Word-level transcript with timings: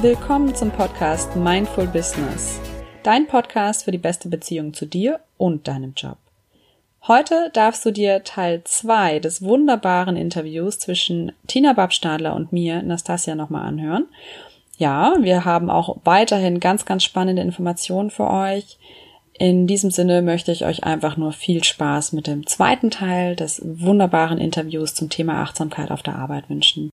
Willkommen 0.00 0.54
zum 0.54 0.70
Podcast 0.70 1.34
Mindful 1.34 1.88
Business, 1.88 2.60
dein 3.02 3.26
Podcast 3.26 3.82
für 3.82 3.90
die 3.90 3.98
beste 3.98 4.28
Beziehung 4.28 4.72
zu 4.72 4.86
dir 4.86 5.18
und 5.36 5.66
deinem 5.66 5.92
Job. 5.96 6.18
Heute 7.08 7.50
darfst 7.52 7.84
du 7.84 7.90
dir 7.90 8.22
Teil 8.22 8.62
2 8.62 9.18
des 9.18 9.42
wunderbaren 9.42 10.16
Interviews 10.16 10.78
zwischen 10.78 11.32
Tina 11.48 11.72
Babstadler 11.72 12.36
und 12.36 12.52
mir, 12.52 12.80
Nastasia, 12.82 13.34
nochmal 13.34 13.66
anhören. 13.66 14.06
Ja, 14.76 15.16
wir 15.18 15.44
haben 15.44 15.68
auch 15.68 15.96
weiterhin 16.04 16.60
ganz, 16.60 16.84
ganz 16.84 17.02
spannende 17.02 17.42
Informationen 17.42 18.10
für 18.10 18.30
euch. 18.30 18.78
In 19.32 19.66
diesem 19.66 19.90
Sinne 19.90 20.22
möchte 20.22 20.52
ich 20.52 20.64
euch 20.64 20.84
einfach 20.84 21.16
nur 21.16 21.32
viel 21.32 21.64
Spaß 21.64 22.12
mit 22.12 22.28
dem 22.28 22.46
zweiten 22.46 22.92
Teil 22.92 23.34
des 23.34 23.60
wunderbaren 23.64 24.38
Interviews 24.38 24.94
zum 24.94 25.10
Thema 25.10 25.42
Achtsamkeit 25.42 25.90
auf 25.90 26.04
der 26.04 26.14
Arbeit 26.14 26.48
wünschen. 26.48 26.90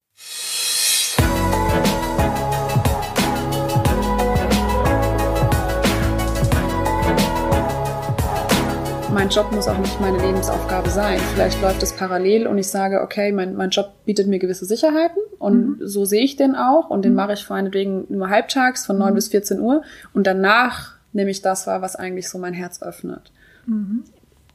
Mein 9.25 9.33
Job 9.33 9.51
muss 9.51 9.67
auch 9.67 9.79
nicht 9.79 9.99
meine 9.99 10.19
Lebensaufgabe 10.19 10.87
sein. 10.87 11.19
Vielleicht 11.33 11.59
läuft 11.59 11.81
es 11.81 11.93
parallel 11.93 12.45
und 12.45 12.59
ich 12.59 12.67
sage, 12.67 13.01
okay, 13.01 13.31
mein, 13.31 13.55
mein 13.55 13.71
Job 13.71 13.91
bietet 14.05 14.27
mir 14.27 14.37
gewisse 14.37 14.65
Sicherheiten 14.65 15.17
und 15.39 15.79
mhm. 15.79 15.87
so 15.87 16.05
sehe 16.05 16.23
ich 16.23 16.35
den 16.35 16.53
auch 16.53 16.91
und 16.91 17.03
den 17.03 17.13
mhm. 17.13 17.15
mache 17.15 17.33
ich 17.33 17.43
vor 17.43 17.55
meinetwegen 17.55 18.05
nur 18.09 18.29
halbtags 18.29 18.85
von 18.85 18.99
9 18.99 19.09
mhm. 19.09 19.15
bis 19.15 19.29
14 19.29 19.59
Uhr 19.59 19.81
und 20.13 20.27
danach 20.27 20.93
nehme 21.11 21.31
ich 21.31 21.41
das 21.41 21.65
wahr, 21.65 21.81
was 21.81 21.95
eigentlich 21.95 22.29
so 22.29 22.37
mein 22.37 22.53
Herz 22.53 22.83
öffnet. 22.83 23.31
Mhm. 23.65 24.03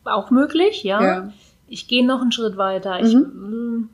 Auch 0.04 0.30
möglich, 0.30 0.84
ja. 0.84 1.02
ja. 1.02 1.32
Ich 1.66 1.88
gehe 1.88 2.06
noch 2.06 2.20
einen 2.20 2.30
Schritt 2.30 2.56
weiter. 2.56 3.00
Ich, 3.00 3.12
mhm. 3.12 3.88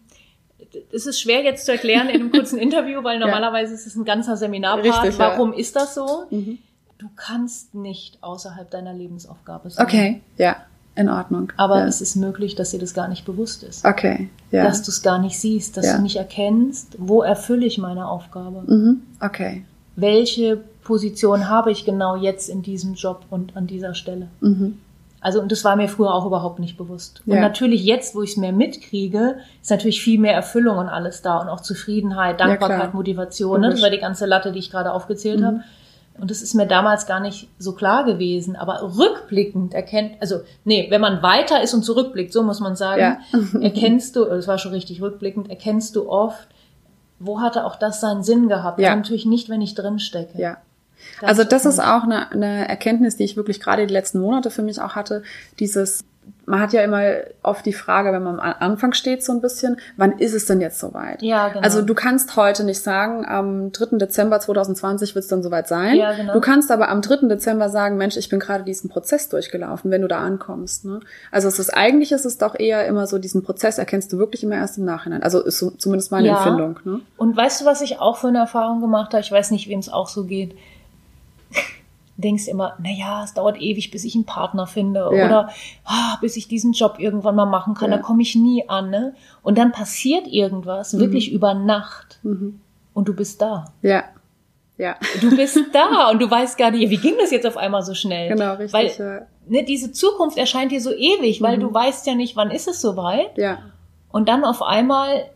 es 0.93 1.07
ist 1.07 1.19
schwer 1.19 1.43
jetzt 1.43 1.65
zu 1.65 1.73
erklären 1.73 2.11
in 2.11 2.21
einem 2.21 2.31
kurzen 2.31 2.59
Interview, 2.59 3.03
weil 3.03 3.19
normalerweise 3.19 3.73
ja. 3.73 3.79
ist 3.79 3.87
es 3.87 3.97
ein 3.97 4.05
ganzer 4.05 4.37
Seminarpart. 4.37 5.05
Richtig, 5.05 5.19
Warum 5.19 5.55
ja. 5.55 5.59
ist 5.59 5.75
das 5.75 5.95
so? 5.95 6.27
Mhm. 6.29 6.59
Du 6.99 7.09
kannst 7.15 7.75
nicht 7.75 8.19
außerhalb 8.23 8.71
deiner 8.71 8.95
Lebensaufgabe 8.95 9.71
sein. 9.71 9.85
Okay, 9.85 10.23
ja, 10.39 10.57
in 10.95 11.11
Ordnung. 11.11 11.53
Aber 11.57 11.81
ja. 11.81 11.87
es 11.87 12.01
ist 12.01 12.17
möglich, 12.17 12.55
dass 12.55 12.71
dir 12.71 12.81
das 12.81 12.95
gar 12.95 13.09
nicht 13.09 13.27
bewusst 13.27 13.63
ist. 13.63 13.85
Okay, 13.85 14.31
ja. 14.51 14.65
Dass 14.65 14.83
du 14.83 14.91
es 14.91 15.03
gar 15.03 15.19
nicht 15.19 15.39
siehst, 15.39 15.77
dass 15.77 15.87
ja. 15.87 15.97
du 15.97 16.03
nicht 16.03 16.17
erkennst, 16.17 16.97
wo 16.99 17.23
erfülle 17.23 17.67
ich 17.67 17.79
meine 17.79 18.09
Aufgabe. 18.09 18.63
Mhm. 18.67 19.03
Okay. 19.21 19.65
Welche 19.95 20.57
Position 20.83 21.49
habe 21.49 21.71
ich 21.71 21.85
genau 21.85 22.17
jetzt 22.17 22.49
in 22.49 22.63
diesem 22.63 22.95
Job 22.95 23.25
und 23.31 23.57
an 23.57 23.67
dieser 23.67 23.95
Stelle? 23.95 24.29
Mhm. 24.41 24.79
Also, 25.21 25.41
und 25.41 25.51
das 25.51 25.65
war 25.65 25.77
mir 25.77 25.89
früher 25.89 26.15
auch 26.15 26.25
überhaupt 26.25 26.61
nicht 26.61 26.77
bewusst. 26.77 27.23
Und 27.27 27.41
natürlich 27.41 27.85
jetzt, 27.85 28.15
wo 28.15 28.23
ich 28.23 28.31
es 28.31 28.37
mehr 28.37 28.53
mitkriege, 28.53 29.39
ist 29.61 29.71
natürlich 29.71 30.01
viel 30.01 30.21
mehr 30.21 30.35
Erfüllung 30.35 30.79
und 30.79 30.89
alles 30.89 31.21
da 31.21 31.39
und 31.39 31.49
auch 31.49 31.61
Zufriedenheit, 31.61 32.39
Dankbarkeit, 32.39 32.95
Motivation. 32.95 33.63
Ne? 33.63 33.71
Das 33.71 33.83
war 33.83 33.91
die 33.91 33.99
ganze 33.99 34.27
Latte, 34.27 34.53
die 34.53 34.61
ich 34.61 34.71
gerade 34.71 34.93
aufgezählt 34.93 35.41
mhm. 35.41 35.45
habe. 35.45 35.61
Und 36.19 36.31
das 36.31 36.43
ist 36.43 36.55
mir 36.55 36.67
damals 36.67 37.07
gar 37.07 37.21
nicht 37.21 37.49
so 37.59 37.73
klar 37.73 38.05
gewesen. 38.05 38.57
Aber 38.57 38.97
rückblickend 38.97 39.75
erkennt, 39.75 40.13
also 40.21 40.41
nee, 40.65 40.87
wenn 40.91 41.01
man 41.01 41.23
weiter 41.23 41.63
ist 41.63 41.75
und 41.75 41.83
zurückblickt, 41.83 42.33
so 42.33 42.43
muss 42.43 42.61
man 42.61 42.77
sagen, 42.77 43.01
ja. 43.01 43.19
erkennst 43.61 44.17
du, 44.17 44.25
das 44.25 44.49
war 44.49 44.59
schon 44.59 44.73
richtig 44.73 45.03
rückblickend, 45.03 45.51
erkennst 45.51 45.97
du 45.97 46.09
oft, 46.09 46.49
wo 47.19 47.41
hatte 47.41 47.65
auch 47.65 47.77
das 47.77 48.01
seinen 48.01 48.23
Sinn 48.23 48.49
gehabt. 48.49 48.79
Ja. 48.79 48.95
natürlich 48.95 49.27
nicht, 49.27 49.49
wenn 49.49 49.61
ich 49.61 49.75
drin 49.75 49.99
stecke. 49.99 50.39
Ja. 50.39 50.59
Das 51.21 51.29
also 51.29 51.45
das 51.45 51.67
ist 51.67 51.81
auch 51.81 52.05
eine, 52.05 52.31
eine 52.33 52.69
Erkenntnis, 52.69 53.17
die 53.17 53.25
ich 53.25 53.37
wirklich 53.37 53.61
gerade 53.61 53.87
die 53.87 53.93
letzten 53.93 54.21
Monate 54.21 54.51
für 54.51 54.63
mich 54.63 54.81
auch 54.81 54.95
hatte. 54.95 55.23
Dieses 55.59 56.05
man 56.47 56.61
hat 56.61 56.73
ja 56.73 56.83
immer 56.83 57.03
oft 57.43 57.67
die 57.67 57.73
Frage, 57.73 58.13
wenn 58.13 58.23
man 58.23 58.39
am 58.39 58.55
Anfang 58.61 58.93
steht 58.93 59.25
so 59.25 59.33
ein 59.33 59.41
bisschen, 59.41 59.79
wann 59.97 60.19
ist 60.19 60.33
es 60.33 60.47
denn 60.47 60.61
jetzt 60.61 60.79
soweit? 60.79 61.21
Ja, 61.23 61.49
genau. 61.49 61.61
Also 61.61 61.83
du 61.83 61.95
kannst 61.95 62.37
heute 62.37 62.65
nicht 62.65 62.81
sagen, 62.81 63.27
am 63.27 63.73
3. 63.73 63.99
Dezember 63.99 64.39
2020 64.39 65.15
wird 65.15 65.25
es 65.25 65.29
dann 65.29 65.43
soweit 65.43 65.67
sein. 65.67 65.97
Ja, 65.97 66.13
genau. 66.13 66.33
Du 66.33 66.41
kannst 66.41 66.71
aber 66.71 66.89
am 66.89 67.03
3. 67.03 67.27
Dezember 67.29 67.69
sagen, 67.69 67.97
Mensch, 67.97 68.17
ich 68.17 68.29
bin 68.29 68.39
gerade 68.39 68.63
diesen 68.63 68.89
Prozess 68.89 69.29
durchgelaufen, 69.29 69.91
wenn 69.91 70.03
du 70.03 70.09
da 70.09 70.21
ankommst. 70.21 70.85
Ne? 70.85 71.01
Also 71.33 71.49
es 71.49 71.59
ist 71.59 71.71
eigentlich 71.71 72.13
ist 72.13 72.25
es 72.25 72.39
doch 72.39 72.59
eher 72.59 72.87
immer 72.87 73.07
so, 73.07 73.19
diesen 73.19 73.43
Prozess 73.43 73.79
erkennst 73.79 74.13
du 74.13 74.19
wirklich 74.19 74.45
immer 74.45 74.57
erst 74.57 74.79
im 74.79 74.85
Nachhinein. 74.85 75.25
Also 75.25 75.43
ist 75.43 75.59
so, 75.59 75.71
zumindest 75.71 76.13
meine 76.13 76.29
ja. 76.29 76.37
Empfindung. 76.37 76.79
Ne? 76.85 77.01
Und 77.17 77.37
weißt 77.37 77.61
du, 77.61 77.65
was 77.65 77.81
ich 77.81 77.99
auch 77.99 78.19
für 78.19 78.29
eine 78.29 78.39
Erfahrung 78.39 78.81
gemacht 78.81 79.13
habe? 79.13 79.21
Ich 79.21 79.33
weiß 79.33 79.51
nicht, 79.51 79.69
wem 79.69 79.81
es 79.81 79.89
auch 79.89 80.09
so 80.09 80.25
geht 80.25 80.55
denkst 82.17 82.49
immer, 82.49 82.77
na 82.83 82.91
ja, 82.91 83.25
es 83.25 83.35
dauert 83.35 83.61
ewig, 83.61 83.91
bis 83.91 84.05
ich 84.05 84.15
einen 84.15 84.25
Partner 84.25 84.67
finde 84.67 85.01
ja. 85.13 85.27
oder 85.27 85.49
ah, 85.85 86.17
bis 86.21 86.37
ich 86.37 86.49
diesen 86.49 86.73
Job 86.73 86.97
irgendwann 86.99 87.37
mal 87.37 87.47
machen 87.47 87.75
kann, 87.75 87.91
ja. 87.91 87.99
da 87.99 88.03
komme 88.03 88.23
ich 88.23 88.35
nie 88.35 88.69
an. 88.69 88.91
Ne? 88.91 89.15
Und 89.43 89.59
dann 89.59 89.73
passiert 89.73 90.27
irgendwas, 90.27 90.93
mhm. 90.93 91.01
wirklich 91.01 91.33
über 91.33 91.55
Nacht 91.55 92.19
mhm. 92.23 92.61
und 92.95 93.09
du 93.09 93.15
bist 93.15 93.43
da. 93.43 93.67
Ja. 93.83 94.05
Ja. 94.79 94.97
Du 95.21 95.35
bist 95.35 95.59
da 95.73 96.11
und 96.11 96.21
du 96.21 96.31
weißt 96.31 96.59
gar 96.59 96.71
nicht, 96.71 96.91
wie 96.91 96.99
ging 96.99 97.15
das 97.19 97.31
jetzt 97.31 97.47
auf 97.47 97.57
einmal 97.57 97.83
so 97.83 97.95
schnell? 97.95 98.29
Genau, 98.29 98.55
richtig. 98.55 98.73
Weil 98.73 98.87
ja. 98.99 99.27
ne, 99.47 99.65
diese 99.65 99.93
Zukunft 99.93 100.39
erscheint 100.39 100.73
dir 100.73 100.81
so 100.81 100.93
ewig, 100.93 101.43
weil 101.43 101.57
mhm. 101.57 101.63
du 101.63 101.75
weißt 101.75 102.07
ja 102.07 102.15
nicht, 102.15 102.37
wann 102.37 102.51
ist 102.51 102.69
es 102.69 102.81
soweit. 102.81 103.37
Ja. 103.37 103.59
Und 104.11 104.29
dann 104.29 104.45
auf 104.45 104.63
einmal 104.63 105.31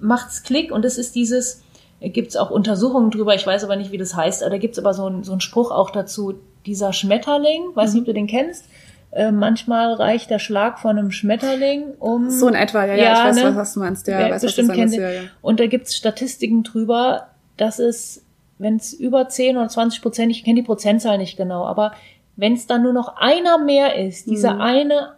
macht's 0.00 0.42
Klick 0.42 0.72
und 0.72 0.84
es 0.84 0.98
ist 0.98 1.14
dieses, 1.14 1.62
gibt 2.00 2.28
es 2.28 2.36
auch 2.36 2.50
Untersuchungen 2.50 3.10
drüber, 3.10 3.34
ich 3.34 3.46
weiß 3.46 3.64
aber 3.64 3.76
nicht, 3.76 3.90
wie 3.90 3.98
das 3.98 4.14
heißt, 4.14 4.42
aber 4.42 4.50
da 4.50 4.58
gibt 4.58 4.74
es 4.74 4.78
aber 4.78 4.94
so, 4.94 5.08
ein, 5.08 5.24
so 5.24 5.32
einen 5.32 5.40
Spruch 5.40 5.70
auch 5.70 5.90
dazu, 5.90 6.34
dieser 6.64 6.92
Schmetterling, 6.92 7.74
weiß 7.74 7.92
nicht, 7.92 8.02
ob 8.02 8.06
du 8.06 8.14
den 8.14 8.26
kennst, 8.26 8.66
äh, 9.10 9.32
manchmal 9.32 9.94
reicht 9.94 10.30
der 10.30 10.38
Schlag 10.38 10.78
von 10.78 10.98
einem 10.98 11.10
Schmetterling 11.10 11.94
um... 11.98 12.30
So 12.30 12.46
in 12.46 12.54
etwa, 12.54 12.84
ja, 12.84 12.94
ja, 12.94 13.04
ja 13.04 13.12
ich 13.12 13.36
weiß, 13.36 13.44
ne? 13.44 13.56
was 13.56 13.74
du 13.74 13.80
meinst, 13.80 14.06
ja, 14.06 14.20
ja 14.20 14.30
weiß, 14.30 14.42
bestimmt 14.42 14.68
was 14.68 14.76
du 14.76 14.80
kennt 14.80 14.94
ja, 14.94 15.10
ja. 15.10 15.20
Und 15.40 15.60
da 15.60 15.66
gibt 15.66 15.88
es 15.88 15.96
Statistiken 15.96 16.62
drüber, 16.62 17.28
dass 17.56 17.78
es, 17.78 18.22
wenn 18.58 18.76
es 18.76 18.92
über 18.92 19.28
10 19.28 19.56
oder 19.56 19.68
20 19.68 20.02
Prozent, 20.02 20.30
ich 20.30 20.44
kenne 20.44 20.56
die 20.60 20.66
Prozentzahl 20.66 21.18
nicht 21.18 21.36
genau, 21.36 21.64
aber 21.64 21.92
wenn 22.36 22.52
es 22.52 22.66
dann 22.66 22.82
nur 22.82 22.92
noch 22.92 23.16
einer 23.16 23.58
mehr 23.58 23.96
ist, 23.96 24.26
dieser 24.26 24.54
mhm. 24.54 24.60
eine 24.60 25.08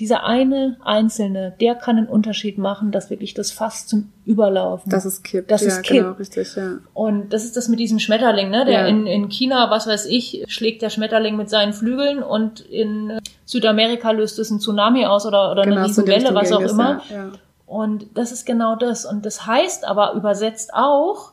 dieser 0.00 0.24
eine 0.24 0.76
Einzelne, 0.84 1.54
der 1.60 1.76
kann 1.76 1.98
einen 1.98 2.08
Unterschied 2.08 2.58
machen, 2.58 2.90
dass 2.90 3.10
wirklich 3.10 3.32
das 3.32 3.52
Fass 3.52 3.86
zum 3.86 4.12
Überlaufen. 4.24 4.90
Das 4.90 5.04
ist 5.04 5.22
kippt. 5.22 5.52
Das 5.52 5.62
ja, 5.62 5.68
ist 5.68 5.82
kippt. 5.84 6.00
Genau, 6.00 6.12
richtig, 6.14 6.56
ja. 6.56 6.78
Und 6.94 7.32
das 7.32 7.44
ist 7.44 7.56
das 7.56 7.68
mit 7.68 7.78
diesem 7.78 8.00
Schmetterling, 8.00 8.50
ne? 8.50 8.64
Der 8.64 8.80
ja. 8.80 8.86
in, 8.86 9.06
in 9.06 9.28
China, 9.28 9.70
was 9.70 9.86
weiß 9.86 10.06
ich, 10.06 10.44
schlägt 10.48 10.82
der 10.82 10.90
Schmetterling 10.90 11.36
mit 11.36 11.48
seinen 11.48 11.72
Flügeln 11.72 12.24
und 12.24 12.58
in 12.60 13.20
Südamerika 13.44 14.10
löst 14.10 14.40
es 14.40 14.50
ein 14.50 14.58
Tsunami 14.58 15.06
aus 15.06 15.26
oder, 15.26 15.52
oder 15.52 15.62
genau, 15.62 15.76
eine 15.76 15.86
Riesenwelle, 15.86 16.34
was 16.34 16.50
auch 16.50 16.60
immer. 16.60 17.00
Ja, 17.08 17.16
ja. 17.16 17.32
Und 17.66 18.06
das 18.14 18.32
ist 18.32 18.46
genau 18.46 18.74
das. 18.74 19.04
Und 19.04 19.24
das 19.24 19.46
heißt 19.46 19.86
aber 19.86 20.14
übersetzt 20.14 20.74
auch, 20.74 21.30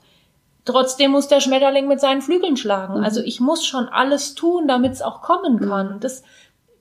trotzdem 0.65 1.11
muss 1.11 1.27
der 1.27 1.39
Schmetterling 1.39 1.87
mit 1.87 1.99
seinen 1.99 2.21
Flügeln 2.21 2.57
schlagen. 2.57 2.99
Mhm. 2.99 3.03
Also 3.03 3.21
ich 3.21 3.39
muss 3.39 3.65
schon 3.65 3.87
alles 3.87 4.35
tun, 4.35 4.67
damit 4.67 4.93
es 4.93 5.01
auch 5.01 5.21
kommen 5.21 5.59
kann. 5.59 5.95
Mhm. 5.95 5.99
Das 5.99 6.21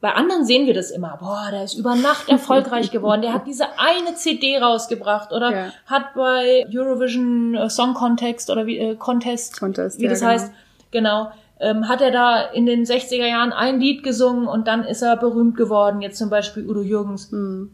bei 0.00 0.15
anderen 0.15 0.47
sehen 0.47 0.66
wir 0.66 0.72
das 0.72 0.91
immer. 0.91 1.19
Boah, 1.21 1.49
der 1.50 1.65
ist 1.65 1.75
über 1.75 1.94
Nacht 1.94 2.28
erfolgreich 2.28 2.91
geworden. 2.93 3.21
Der 3.21 3.34
hat 3.34 3.47
diese 3.47 3.78
eine 3.78 4.15
CD 4.15 4.59
rausgebracht 4.59 5.33
oder 5.33 5.53
ja. 5.53 5.72
hat 5.87 6.15
bei 6.15 6.66
Eurovision 6.75 7.55
äh, 7.55 7.69
Song 7.69 7.93
Contest 7.93 8.49
oder 8.49 8.66
wie, 8.66 8.78
äh, 8.78 8.97
Contest, 8.97 9.59
Contest 9.59 9.99
wie 9.99 10.05
ja, 10.05 10.11
das 10.11 10.21
genau. 10.21 10.33
heißt, 10.33 10.53
genau, 10.91 11.33
ähm, 11.61 11.87
hat 11.87 12.00
er 12.00 12.11
da 12.11 12.41
in 12.41 12.65
den 12.65 12.84
60er 12.84 13.27
Jahren 13.27 13.53
ein 13.53 13.78
Lied 13.78 14.03
gesungen 14.03 14.49
und 14.49 14.66
dann 14.66 14.84
ist 14.84 15.03
er 15.03 15.16
berühmt 15.16 15.56
geworden. 15.56 16.00
Jetzt 16.00 16.17
zum 16.17 16.31
Beispiel 16.31 16.67
Udo 16.67 16.81
Jürgens. 16.81 17.31
Mhm. 17.31 17.72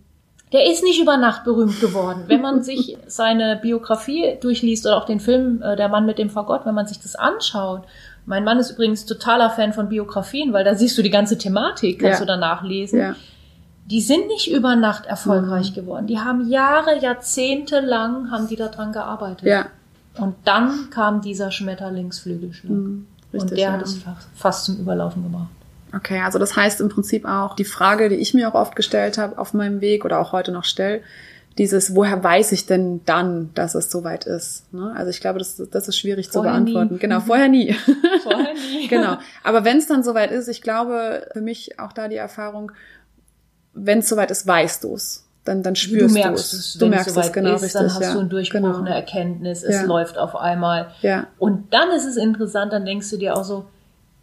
Der 0.53 0.67
ist 0.67 0.83
nicht 0.83 1.01
über 1.01 1.17
Nacht 1.17 1.45
berühmt 1.45 1.81
geworden. 1.81 2.25
Wenn 2.27 2.41
man 2.41 2.63
sich 2.65 2.99
seine 3.07 3.57
Biografie 3.57 4.37
durchliest 4.41 4.85
oder 4.87 4.97
auch 4.97 5.07
den 5.07 5.21
Film 5.21 5.63
äh, 5.63 5.77
Der 5.77 5.89
Mann 5.89 6.07
mit 6.07 6.19
dem 6.19 6.31
Fagott, 6.31 6.67
wenn 6.67 6.75
man 6.75 6.89
sich 6.89 6.99
das 6.99 7.15
anschaut 7.15 7.83
mein 8.27 8.45
Mann 8.45 8.59
ist 8.59 8.73
übrigens 8.73 9.07
totaler 9.07 9.51
Fan 9.51 9.73
von 9.73 9.89
Biografien, 9.89 10.53
weil 10.53 10.65
da 10.65 10.75
siehst 10.75 10.99
du 10.99 11.03
die 11.03 11.11
ganze 11.11 11.39
Thematik, 11.39 12.01
kannst 12.01 12.21
ja. 12.21 12.27
du 12.27 12.33
danach 12.33 12.63
lesen. 12.63 12.99
Ja. 12.99 13.17
Die 13.87 14.01
sind 14.01 14.27
nicht 14.27 14.51
über 14.51 14.75
Nacht 14.75 15.07
erfolgreich 15.07 15.71
mhm. 15.71 15.75
geworden. 15.75 16.07
Die 16.09 16.19
haben 16.19 16.49
Jahre, 16.49 16.99
Jahrzehnte 17.01 17.81
lang 17.81 18.33
haben 18.33 18.49
die 18.49 18.57
daran 18.57 18.93
gearbeitet. 18.93 19.47
Ja. 19.47 19.67
Und 20.19 20.35
dann 20.45 20.91
kam 20.91 21.21
dieser 21.21 21.53
Schmetterlingsflügelschlag. 21.53 22.71
Mhm. 22.71 23.07
Richtig, 23.33 23.43
und 23.43 23.51
der 23.53 23.59
ja. 23.59 23.73
hat 23.73 23.83
es 23.83 24.01
fast 24.35 24.65
zum 24.65 24.79
Überlaufen 24.79 25.23
gebracht. 25.23 25.49
Okay, 25.95 26.21
also 26.21 26.39
das 26.39 26.57
heißt 26.57 26.81
im 26.81 26.89
Prinzip 26.89 27.25
auch, 27.25 27.55
die 27.55 27.65
Frage, 27.65 28.09
die 28.09 28.17
ich 28.17 28.35
mir 28.35 28.49
auch 28.49 28.55
oft 28.55 28.75
gestellt 28.75 29.19
habe 29.19 29.39
auf 29.39 29.55
meinem 29.55 29.81
Weg 29.81 30.05
oder 30.05 30.19
auch 30.19 30.33
heute 30.33 30.51
noch 30.51 30.65
stelle, 30.65 31.03
dieses, 31.59 31.95
woher 31.95 32.23
weiß 32.23 32.53
ich 32.53 32.67
denn 32.67 33.01
dann, 33.07 33.51
dass 33.55 33.75
es 33.75 33.91
soweit 33.91 34.27
ist? 34.27 34.73
Ne? 34.73 34.93
Also 34.95 35.11
ich 35.11 35.21
glaube, 35.21 35.39
das, 35.39 35.63
das 35.71 35.89
ist 35.89 35.99
schwierig 35.99 36.29
vorher 36.29 36.53
zu 36.53 36.55
beantworten. 36.55 36.95
Nie. 36.95 37.01
Genau, 37.01 37.21
vorher 37.21 37.49
nie. 37.49 37.73
Vorher 38.23 38.55
nie. 38.73 38.89
genau. 38.89 39.17
Aber 39.43 39.65
wenn 39.65 39.79
es 39.79 39.87
dann 39.87 40.03
soweit 40.03 40.31
ist, 40.31 40.49
ich 40.49 40.61
glaube, 40.61 41.27
für 41.33 41.41
mich 41.41 41.79
auch 41.79 41.93
da 41.93 42.09
die 42.09 42.17
Erfahrung, 42.17 42.73
wenn 43.73 44.01
es 44.01 44.09
soweit 44.09 44.31
ist, 44.31 44.47
weißt 44.47 44.85
du 44.85 44.95
es. 44.95 45.25
Dann, 45.45 45.63
dann 45.63 45.77
spürst 45.77 46.15
du 46.15 46.19
merkst 46.19 46.53
es. 46.53 46.75
Du 46.75 46.87
merkst 46.89 47.17
es, 47.17 47.33
genau, 47.33 47.55
ist, 47.55 47.63
richtig. 47.63 47.81
Dann 47.81 47.95
hast 47.95 48.03
ja. 48.03 48.13
du 48.13 48.19
einen 48.19 48.29
Durchbruch, 48.29 48.61
genau. 48.61 48.79
eine 48.79 48.95
Erkenntnis, 48.95 49.63
es 49.63 49.77
ja. 49.77 49.83
läuft 49.85 50.19
auf 50.19 50.35
einmal. 50.35 50.89
Ja. 51.03 51.29
Und 51.39 51.73
dann 51.73 51.91
ist 51.93 52.05
es 52.05 52.17
interessant, 52.17 52.73
dann 52.73 52.85
denkst 52.85 53.09
du 53.11 53.17
dir 53.17 53.37
auch 53.37 53.45
so, 53.45 53.65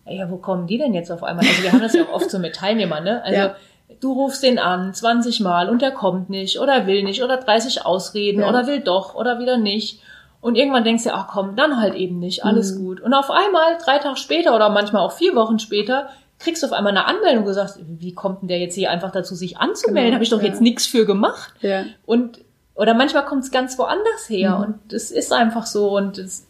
ja, 0.06 0.30
wo 0.30 0.36
kommen 0.36 0.68
die 0.68 0.78
denn 0.78 0.94
jetzt 0.94 1.12
auf 1.12 1.24
einmal? 1.24 1.46
Also 1.48 1.64
wir 1.64 1.72
haben 1.72 1.80
das 1.80 1.94
ja 1.94 2.04
auch 2.04 2.14
oft 2.14 2.30
so 2.30 2.40
mit 2.40 2.56
Teilnehmern, 2.56 3.06
ne? 3.06 3.24
Also 3.24 3.40
ja 3.40 3.56
du 4.00 4.14
rufst 4.14 4.44
den 4.44 4.60
an 4.60 4.94
20 4.94 5.40
Mal 5.40 5.70
und 5.70 5.82
der 5.82 5.92
kommt 5.92 6.30
nicht 6.30 6.60
oder 6.60 6.88
will 6.88 7.04
nicht 7.04 7.24
oder 7.24 7.38
30 7.38 7.86
Ausreden 7.86 8.42
ja. 8.42 8.50
oder 8.50 8.68
will 8.68 8.80
doch 8.80 9.16
oder 9.16 9.40
wieder 9.40 9.58
nicht. 9.58 10.00
Und 10.42 10.56
irgendwann 10.56 10.84
denkst 10.84 11.06
du, 11.06 11.14
ach 11.14 11.28
komm, 11.28 11.56
dann 11.56 11.80
halt 11.80 11.96
eben 11.96 12.20
nicht, 12.20 12.44
alles 12.44 12.76
mhm. 12.76 12.86
gut. 12.86 13.02
Und 13.02 13.14
auf 13.14 13.32
einmal, 13.32 13.78
drei 13.84 13.98
Tage 13.98 14.18
später 14.18 14.54
oder 14.54 14.70
manchmal 14.70 15.02
auch 15.02 15.14
vier 15.14 15.36
Wochen 15.36 15.58
später, 15.58 16.10
kriegst 16.40 16.62
du 16.62 16.68
auf 16.68 16.74
einmal 16.74 16.92
eine 16.92 17.06
Anmeldung 17.06 17.46
und 17.46 17.54
sagst, 17.54 17.80
wie 17.82 18.14
kommt 18.14 18.42
denn 18.42 18.50
der 18.50 18.60
jetzt 18.60 18.76
hier 18.76 18.92
einfach 18.92 19.12
dazu, 19.12 19.36
sich 19.36 19.58
anzumelden? 19.58 20.06
Genau, 20.06 20.16
Habe 20.16 20.24
ich 20.24 20.30
doch 20.30 20.42
ja. 20.42 20.48
jetzt 20.48 20.62
nichts 20.62 20.86
für 20.86 21.06
gemacht. 21.06 21.54
Ja. 21.62 21.86
Und 22.06 22.40
oder 22.76 22.94
manchmal 22.94 23.26
kommt 23.26 23.44
es 23.44 23.52
ganz 23.52 23.78
woanders 23.78 24.30
her 24.30 24.58
mhm. 24.58 24.64
und 24.64 24.94
es 24.94 25.12
ist 25.12 25.32
einfach 25.32 25.66
so 25.66 25.96
und 25.96 26.18
es, 26.18 26.48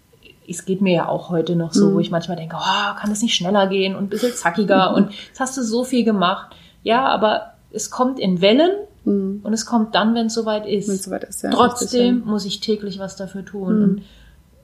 es 0.47 0.65
geht 0.65 0.81
mir 0.81 0.93
ja 0.93 1.07
auch 1.07 1.29
heute 1.29 1.55
noch 1.55 1.73
so, 1.73 1.89
mhm. 1.89 1.93
wo 1.95 1.99
ich 1.99 2.11
manchmal 2.11 2.37
denke, 2.37 2.55
oh, 2.57 2.95
kann 2.99 3.11
es 3.11 3.21
nicht 3.21 3.35
schneller 3.35 3.67
gehen 3.67 3.95
und 3.95 4.05
ein 4.05 4.09
bisschen 4.09 4.33
zackiger 4.33 4.93
und 4.95 5.11
jetzt 5.27 5.39
hast 5.39 5.57
du 5.57 5.63
so 5.63 5.83
viel 5.83 6.03
gemacht. 6.03 6.55
Ja, 6.83 7.05
aber 7.07 7.53
es 7.71 7.89
kommt 7.89 8.19
in 8.19 8.41
Wellen 8.41 8.71
mhm. 9.05 9.41
und 9.43 9.53
es 9.53 9.65
kommt 9.65 9.95
dann, 9.95 10.15
wenn 10.15 10.27
es 10.27 10.33
soweit 10.33 10.65
ist. 10.65 10.89
Wenn's 10.89 11.03
soweit 11.03 11.23
ist 11.23 11.43
ja, 11.43 11.49
Trotzdem 11.49 12.15
richtig, 12.15 12.25
muss 12.25 12.45
ich 12.45 12.59
täglich 12.59 12.99
was 12.99 13.15
dafür 13.15 13.43
tun. 13.43 13.77
Mhm. 13.77 13.83
Und 13.83 14.03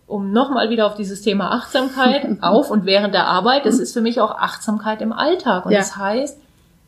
um 0.07 0.31
nochmal 0.31 0.69
wieder 0.69 0.87
auf 0.87 0.95
dieses 0.95 1.21
Thema 1.21 1.51
Achtsamkeit 1.51 2.27
auf 2.41 2.71
und 2.71 2.85
während 2.85 3.13
der 3.13 3.27
Arbeit, 3.27 3.65
das 3.65 3.79
ist 3.79 3.93
für 3.93 4.01
mich 4.01 4.19
auch 4.19 4.31
Achtsamkeit 4.31 5.01
im 5.01 5.13
Alltag. 5.13 5.65
Und 5.65 5.71
ja. 5.71 5.79
das 5.79 5.97
heißt, 5.97 6.39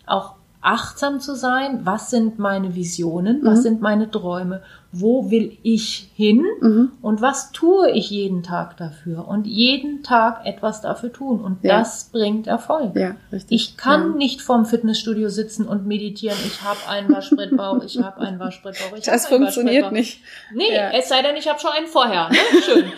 auch 0.08 0.34
achtsam 0.62 1.20
zu 1.20 1.36
sein, 1.36 1.82
was 1.84 2.10
sind 2.10 2.40
meine 2.40 2.76
Visionen, 2.76 3.42
was 3.44 3.60
mhm. 3.60 3.64
sind 3.64 3.82
meine 3.82 4.10
Träume 4.10 4.62
wo 4.92 5.32
will 5.32 5.58
ich 5.64 6.10
hin 6.16 6.46
mhm. 6.60 6.92
und 7.02 7.22
was 7.22 7.52
tue 7.52 7.92
ich 7.92 8.10
jeden 8.10 8.44
Tag 8.44 8.76
dafür 8.78 9.28
und 9.28 9.48
jeden 9.48 10.04
Tag 10.04 10.46
etwas 10.46 10.82
dafür 10.82 11.14
tun 11.14 11.40
und 11.40 11.64
ja. 11.64 11.80
das 11.80 12.10
bringt 12.12 12.48
Erfolg. 12.48 12.96
Ja, 12.96 13.16
richtig. 13.32 13.52
Ich 13.52 13.78
kann 13.78 14.12
ja. 14.12 14.18
nicht 14.18 14.42
vorm 14.42 14.66
Fitnessstudio 14.66 15.30
sitzen 15.30 15.66
und 15.66 15.88
meditieren, 15.88 16.38
ich 16.46 16.62
habe 16.62 16.80
einen 16.90 17.10
Waschbrettbauch, 17.14 17.84
ich 17.84 18.00
habe 18.00 18.20
einen 18.20 18.40
Waschbrettbauch. 18.40 18.98
Ich 18.98 19.06
das 19.06 19.28
funktioniert 19.28 19.92
nicht. 19.92 20.22
Nee, 20.54 20.74
ja. 20.74 20.92
es 20.92 21.08
sei 21.08 21.22
denn, 21.22 21.36
ich 21.38 21.48
habe 21.48 21.60
schon 21.60 21.72
einen 21.72 21.88
vorher. 21.88 22.30
Ne? 22.30 22.38
Schön. 22.62 22.92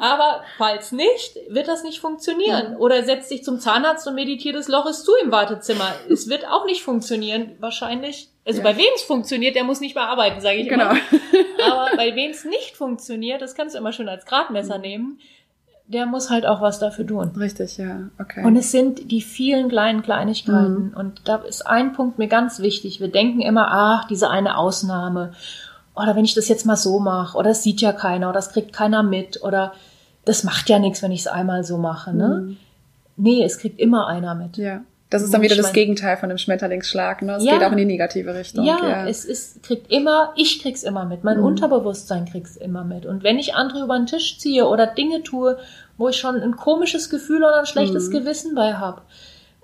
Aber 0.00 0.42
falls 0.58 0.92
nicht, 0.92 1.36
wird 1.48 1.68
das 1.68 1.82
nicht 1.82 2.00
funktionieren. 2.00 2.76
Oder 2.76 3.02
setz 3.04 3.28
dich 3.28 3.42
zum 3.42 3.58
Zahnarzt 3.58 4.06
und 4.06 4.14
meditier 4.14 4.52
das 4.52 4.68
Loch 4.68 4.86
ist 4.86 5.04
zu 5.04 5.12
im 5.22 5.32
Wartezimmer. 5.32 5.92
Es 6.08 6.28
wird 6.28 6.46
auch 6.46 6.66
nicht 6.66 6.82
funktionieren. 6.82 7.52
Wahrscheinlich 7.58 8.28
also 8.48 8.62
ja. 8.62 8.64
bei 8.64 8.78
wem 8.78 8.90
es 8.94 9.02
funktioniert, 9.02 9.54
der 9.54 9.64
muss 9.64 9.80
nicht 9.80 9.94
mehr 9.94 10.08
arbeiten, 10.08 10.40
sage 10.40 10.56
ich 10.56 10.68
genau. 10.70 10.90
immer. 10.90 11.00
Aber 11.66 11.96
bei 11.96 12.16
wem 12.16 12.30
es 12.30 12.46
nicht 12.46 12.78
funktioniert, 12.78 13.42
das 13.42 13.54
kannst 13.54 13.74
du 13.74 13.78
immer 13.78 13.92
schön 13.92 14.08
als 14.08 14.24
Gradmesser 14.24 14.78
nehmen, 14.78 15.18
der 15.86 16.06
muss 16.06 16.30
halt 16.30 16.46
auch 16.46 16.62
was 16.62 16.78
dafür 16.78 17.06
tun. 17.06 17.32
Richtig, 17.38 17.76
ja, 17.76 18.08
okay. 18.18 18.44
Und 18.44 18.56
es 18.56 18.72
sind 18.72 19.10
die 19.10 19.20
vielen 19.20 19.68
kleinen 19.68 20.02
Kleinigkeiten. 20.02 20.90
Mhm. 20.90 20.96
Und 20.96 21.28
da 21.28 21.36
ist 21.36 21.66
ein 21.66 21.92
Punkt 21.92 22.18
mir 22.18 22.28
ganz 22.28 22.60
wichtig. 22.60 23.00
Wir 23.00 23.08
denken 23.08 23.42
immer, 23.42 23.68
ach, 23.70 24.06
diese 24.06 24.30
eine 24.30 24.56
Ausnahme. 24.56 25.32
Oder 25.94 26.16
wenn 26.16 26.24
ich 26.24 26.34
das 26.34 26.48
jetzt 26.48 26.64
mal 26.64 26.76
so 26.76 27.00
mache, 27.00 27.36
oder 27.36 27.50
das 27.50 27.62
sieht 27.62 27.82
ja 27.82 27.92
keiner, 27.92 28.28
oder 28.28 28.38
das 28.38 28.50
kriegt 28.50 28.72
keiner 28.72 29.02
mit, 29.02 29.42
oder 29.42 29.74
das 30.24 30.42
macht 30.42 30.70
ja 30.70 30.78
nichts, 30.78 31.02
wenn 31.02 31.12
ich 31.12 31.20
es 31.20 31.26
einmal 31.26 31.64
so 31.64 31.76
mache. 31.76 32.14
Ne? 32.14 32.28
Mhm. 32.28 32.56
Nee, 33.16 33.44
es 33.44 33.58
kriegt 33.58 33.78
immer 33.78 34.06
einer 34.06 34.34
mit. 34.34 34.56
Ja. 34.56 34.80
Das 35.10 35.22
ist 35.22 35.32
dann 35.32 35.40
wieder 35.40 35.56
das 35.56 35.72
Gegenteil 35.72 36.18
von 36.18 36.28
dem 36.28 36.36
Schmetterlingsschlag. 36.36 37.22
Ne? 37.22 37.36
Es 37.36 37.44
ja, 37.44 37.54
geht 37.54 37.64
auch 37.64 37.72
in 37.72 37.78
die 37.78 37.86
negative 37.86 38.34
Richtung. 38.34 38.64
Ja, 38.66 38.78
ja, 38.82 39.06
es 39.06 39.24
ist, 39.24 39.62
kriegt 39.62 39.90
immer, 39.90 40.34
ich 40.36 40.60
krieg's 40.62 40.82
immer 40.82 41.06
mit. 41.06 41.24
Mein 41.24 41.38
mhm. 41.38 41.44
Unterbewusstsein 41.44 42.26
kriegt's 42.26 42.56
immer 42.56 42.84
mit. 42.84 43.06
Und 43.06 43.22
wenn 43.22 43.38
ich 43.38 43.54
andere 43.54 43.84
über 43.84 43.96
den 43.96 44.06
Tisch 44.06 44.38
ziehe 44.38 44.66
oder 44.66 44.86
Dinge 44.86 45.22
tue, 45.22 45.58
wo 45.96 46.08
ich 46.08 46.16
schon 46.16 46.36
ein 46.36 46.56
komisches 46.56 47.08
Gefühl 47.08 47.38
oder 47.38 47.60
ein 47.60 47.66
schlechtes 47.66 48.08
mhm. 48.08 48.12
Gewissen 48.12 48.54
bei 48.54 48.74
habe, 48.74 49.00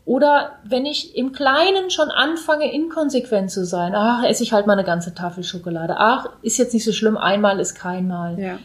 oder 0.06 0.58
wenn 0.64 0.84
ich 0.86 1.16
im 1.16 1.32
Kleinen 1.32 1.90
schon 1.90 2.10
anfange, 2.10 2.72
inkonsequent 2.72 3.50
zu 3.50 3.64
sein, 3.64 3.94
ach, 3.94 4.24
esse 4.24 4.42
ich 4.42 4.52
halt 4.52 4.66
mal 4.66 4.74
eine 4.74 4.84
ganze 4.84 5.14
Tafel 5.14 5.44
Schokolade. 5.44 5.96
Ach, 5.98 6.26
ist 6.42 6.58
jetzt 6.58 6.74
nicht 6.74 6.84
so 6.84 6.92
schlimm, 6.92 7.16
einmal 7.16 7.58
ist 7.58 7.74
kein 7.74 8.06
Mal. 8.06 8.38
Ja. 8.38 8.58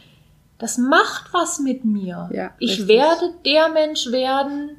Das 0.57 0.77
macht 0.77 1.33
was 1.33 1.59
mit 1.59 1.85
mir. 1.85 2.29
Ja, 2.33 2.51
ich 2.59 2.71
richtig. 2.71 2.87
werde 2.89 3.33
der 3.45 3.69
Mensch 3.69 4.11
werden, 4.11 4.71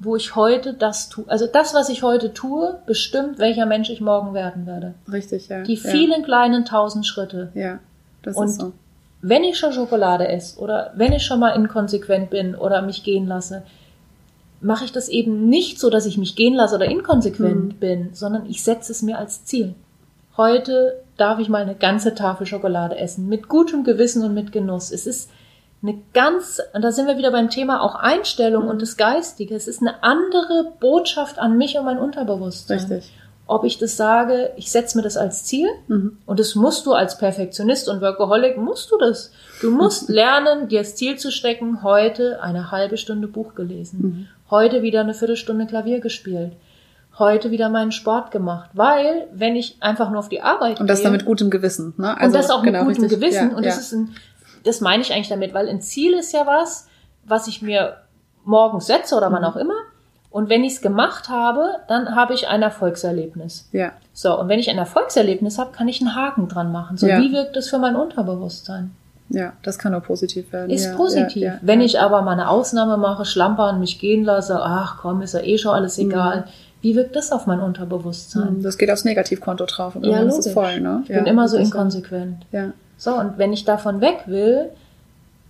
wo 0.00 0.16
ich 0.16 0.34
heute 0.34 0.72
das 0.72 1.10
tue. 1.10 1.24
Also 1.28 1.46
das, 1.46 1.74
was 1.74 1.90
ich 1.90 2.02
heute 2.02 2.32
tue, 2.32 2.80
bestimmt, 2.86 3.38
welcher 3.38 3.66
Mensch 3.66 3.90
ich 3.90 4.00
morgen 4.00 4.32
werden 4.32 4.66
werde. 4.66 4.94
Richtig, 5.12 5.48
ja. 5.48 5.62
Die 5.62 5.76
vielen 5.76 6.20
ja. 6.20 6.24
kleinen 6.24 6.64
tausend 6.64 7.06
Schritte. 7.06 7.52
Ja, 7.54 7.78
das 8.22 8.36
Und 8.36 8.46
ist 8.46 8.60
so. 8.60 8.72
Wenn 9.22 9.44
ich 9.44 9.58
schon 9.58 9.74
Schokolade 9.74 10.26
esse 10.26 10.58
oder 10.58 10.92
wenn 10.96 11.12
ich 11.12 11.24
schon 11.24 11.38
mal 11.38 11.50
inkonsequent 11.50 12.30
bin 12.30 12.54
oder 12.54 12.80
mich 12.80 13.04
gehen 13.04 13.26
lasse, 13.26 13.62
mache 14.62 14.86
ich 14.86 14.92
das 14.92 15.10
eben 15.10 15.50
nicht 15.50 15.78
so, 15.78 15.90
dass 15.90 16.06
ich 16.06 16.16
mich 16.16 16.34
gehen 16.34 16.54
lasse 16.54 16.76
oder 16.76 16.86
inkonsequent 16.86 17.72
hm. 17.72 17.78
bin, 17.78 18.08
sondern 18.14 18.46
ich 18.46 18.62
setze 18.64 18.92
es 18.92 19.02
mir 19.02 19.18
als 19.18 19.44
Ziel. 19.44 19.74
Heute 20.38 21.02
darf 21.18 21.38
ich 21.38 21.50
mal 21.50 21.60
eine 21.60 21.74
ganze 21.74 22.14
Tafel 22.14 22.46
Schokolade 22.46 22.96
essen, 22.96 23.28
mit 23.28 23.48
gutem 23.48 23.84
Gewissen 23.84 24.24
und 24.24 24.32
mit 24.32 24.52
Genuss. 24.52 24.90
Es 24.90 25.06
ist 25.06 25.28
eine 25.82 25.98
ganz, 26.12 26.60
und 26.74 26.82
da 26.82 26.92
sind 26.92 27.06
wir 27.06 27.16
wieder 27.16 27.30
beim 27.30 27.48
Thema 27.48 27.82
auch 27.82 27.94
Einstellung 27.94 28.68
und 28.68 28.82
das 28.82 28.96
Geistige. 28.96 29.54
Es 29.54 29.66
ist 29.66 29.80
eine 29.80 30.02
andere 30.02 30.72
Botschaft 30.78 31.38
an 31.38 31.56
mich 31.56 31.78
und 31.78 31.84
mein 31.84 31.98
Unterbewusstsein. 31.98 32.78
Richtig. 32.78 33.12
Ob 33.46 33.64
ich 33.64 33.78
das 33.78 33.96
sage, 33.96 34.52
ich 34.56 34.70
setze 34.70 34.96
mir 34.96 35.02
das 35.02 35.16
als 35.16 35.44
Ziel 35.44 35.68
mhm. 35.88 36.18
und 36.24 36.38
das 36.38 36.54
musst 36.54 36.86
du 36.86 36.92
als 36.92 37.18
Perfektionist 37.18 37.88
und 37.88 38.00
Workaholic, 38.00 38.58
musst 38.58 38.92
du 38.92 38.98
das. 38.98 39.32
Du 39.60 39.70
musst 39.70 40.08
lernen, 40.08 40.68
dir 40.68 40.80
das 40.80 40.94
Ziel 40.94 41.16
zu 41.16 41.32
stecken, 41.32 41.82
heute 41.82 42.42
eine 42.42 42.70
halbe 42.70 42.96
Stunde 42.96 43.26
Buch 43.26 43.54
gelesen, 43.54 43.98
mhm. 44.00 44.26
heute 44.50 44.82
wieder 44.82 45.00
eine 45.00 45.14
Viertelstunde 45.14 45.66
Klavier 45.66 45.98
gespielt, 45.98 46.52
heute 47.18 47.50
wieder 47.50 47.70
meinen 47.70 47.90
Sport 47.90 48.30
gemacht, 48.30 48.70
weil 48.74 49.26
wenn 49.32 49.56
ich 49.56 49.78
einfach 49.80 50.10
nur 50.10 50.20
auf 50.20 50.28
die 50.28 50.42
Arbeit 50.42 50.78
und 50.78 50.88
das 50.88 51.02
dann 51.02 51.10
mit 51.10 51.24
gutem 51.24 51.50
Gewissen, 51.50 51.94
ne? 51.96 52.16
Also, 52.16 52.26
und 52.26 52.32
das 52.34 52.50
auch 52.50 52.62
genau, 52.62 52.84
mit 52.84 52.98
gutem 52.98 53.04
richtig. 53.04 53.20
Gewissen 53.20 53.50
ja, 53.50 53.56
und 53.56 53.64
ja. 53.64 53.70
das 53.70 53.80
ist 53.80 53.92
ein 53.92 54.14
das 54.64 54.80
meine 54.80 55.02
ich 55.02 55.12
eigentlich 55.12 55.28
damit, 55.28 55.54
weil 55.54 55.68
ein 55.68 55.80
Ziel 55.80 56.14
ist 56.14 56.32
ja 56.32 56.46
was, 56.46 56.88
was 57.24 57.46
ich 57.48 57.62
mir 57.62 57.96
morgens 58.44 58.86
setze 58.86 59.16
oder 59.16 59.30
wann 59.32 59.42
mhm. 59.42 59.48
auch 59.48 59.56
immer. 59.56 59.74
Und 60.30 60.48
wenn 60.48 60.62
ich 60.62 60.74
es 60.74 60.80
gemacht 60.80 61.28
habe, 61.28 61.76
dann 61.88 62.14
habe 62.14 62.34
ich 62.34 62.46
ein 62.46 62.62
Erfolgserlebnis. 62.62 63.68
Ja. 63.72 63.92
So, 64.12 64.38
und 64.38 64.48
wenn 64.48 64.60
ich 64.60 64.70
ein 64.70 64.78
Erfolgserlebnis 64.78 65.58
habe, 65.58 65.72
kann 65.72 65.88
ich 65.88 66.00
einen 66.00 66.14
Haken 66.14 66.46
dran 66.46 66.70
machen. 66.70 66.96
So, 66.96 67.08
ja. 67.08 67.18
wie 67.20 67.32
wirkt 67.32 67.56
das 67.56 67.68
für 67.68 67.78
mein 67.78 67.96
Unterbewusstsein? 67.96 68.92
Ja, 69.28 69.52
das 69.62 69.78
kann 69.78 69.92
nur 69.92 70.00
positiv 70.00 70.52
werden. 70.52 70.70
Ist 70.70 70.86
ja, 70.86 70.94
positiv. 70.94 71.42
Ja, 71.42 71.58
wenn 71.62 71.80
ich 71.80 72.00
aber 72.00 72.22
mal 72.22 72.32
eine 72.32 72.48
Ausnahme 72.48 72.96
mache, 72.96 73.24
schlampern, 73.24 73.78
mich 73.78 73.98
gehen 73.98 74.24
lasse, 74.24 74.60
ach 74.60 74.98
komm, 75.00 75.22
ist 75.22 75.34
ja 75.34 75.40
eh 75.40 75.56
schon 75.56 75.72
alles 75.72 75.98
mhm. 75.98 76.10
egal. 76.10 76.40
Mhm. 76.40 76.44
Wie 76.82 76.96
wirkt 76.96 77.14
das 77.14 77.30
auf 77.30 77.46
mein 77.46 77.60
Unterbewusstsein? 77.60 78.58
Mhm, 78.58 78.62
das 78.62 78.78
geht 78.78 78.90
aufs 78.90 79.04
Negativkonto 79.04 79.66
drauf 79.66 79.96
und 79.96 80.04
ja, 80.04 80.20
ist 80.20 80.46
es 80.46 80.52
voll, 80.52 80.80
ne? 80.80 81.02
Ich 81.04 81.08
bin 81.14 81.26
immer 81.26 81.46
so 81.46 81.58
inkonsequent. 81.58 82.46
Ja. 82.52 82.72
So, 83.00 83.14
und 83.14 83.38
wenn 83.38 83.54
ich 83.54 83.64
davon 83.64 84.02
weg 84.02 84.24
will, 84.26 84.68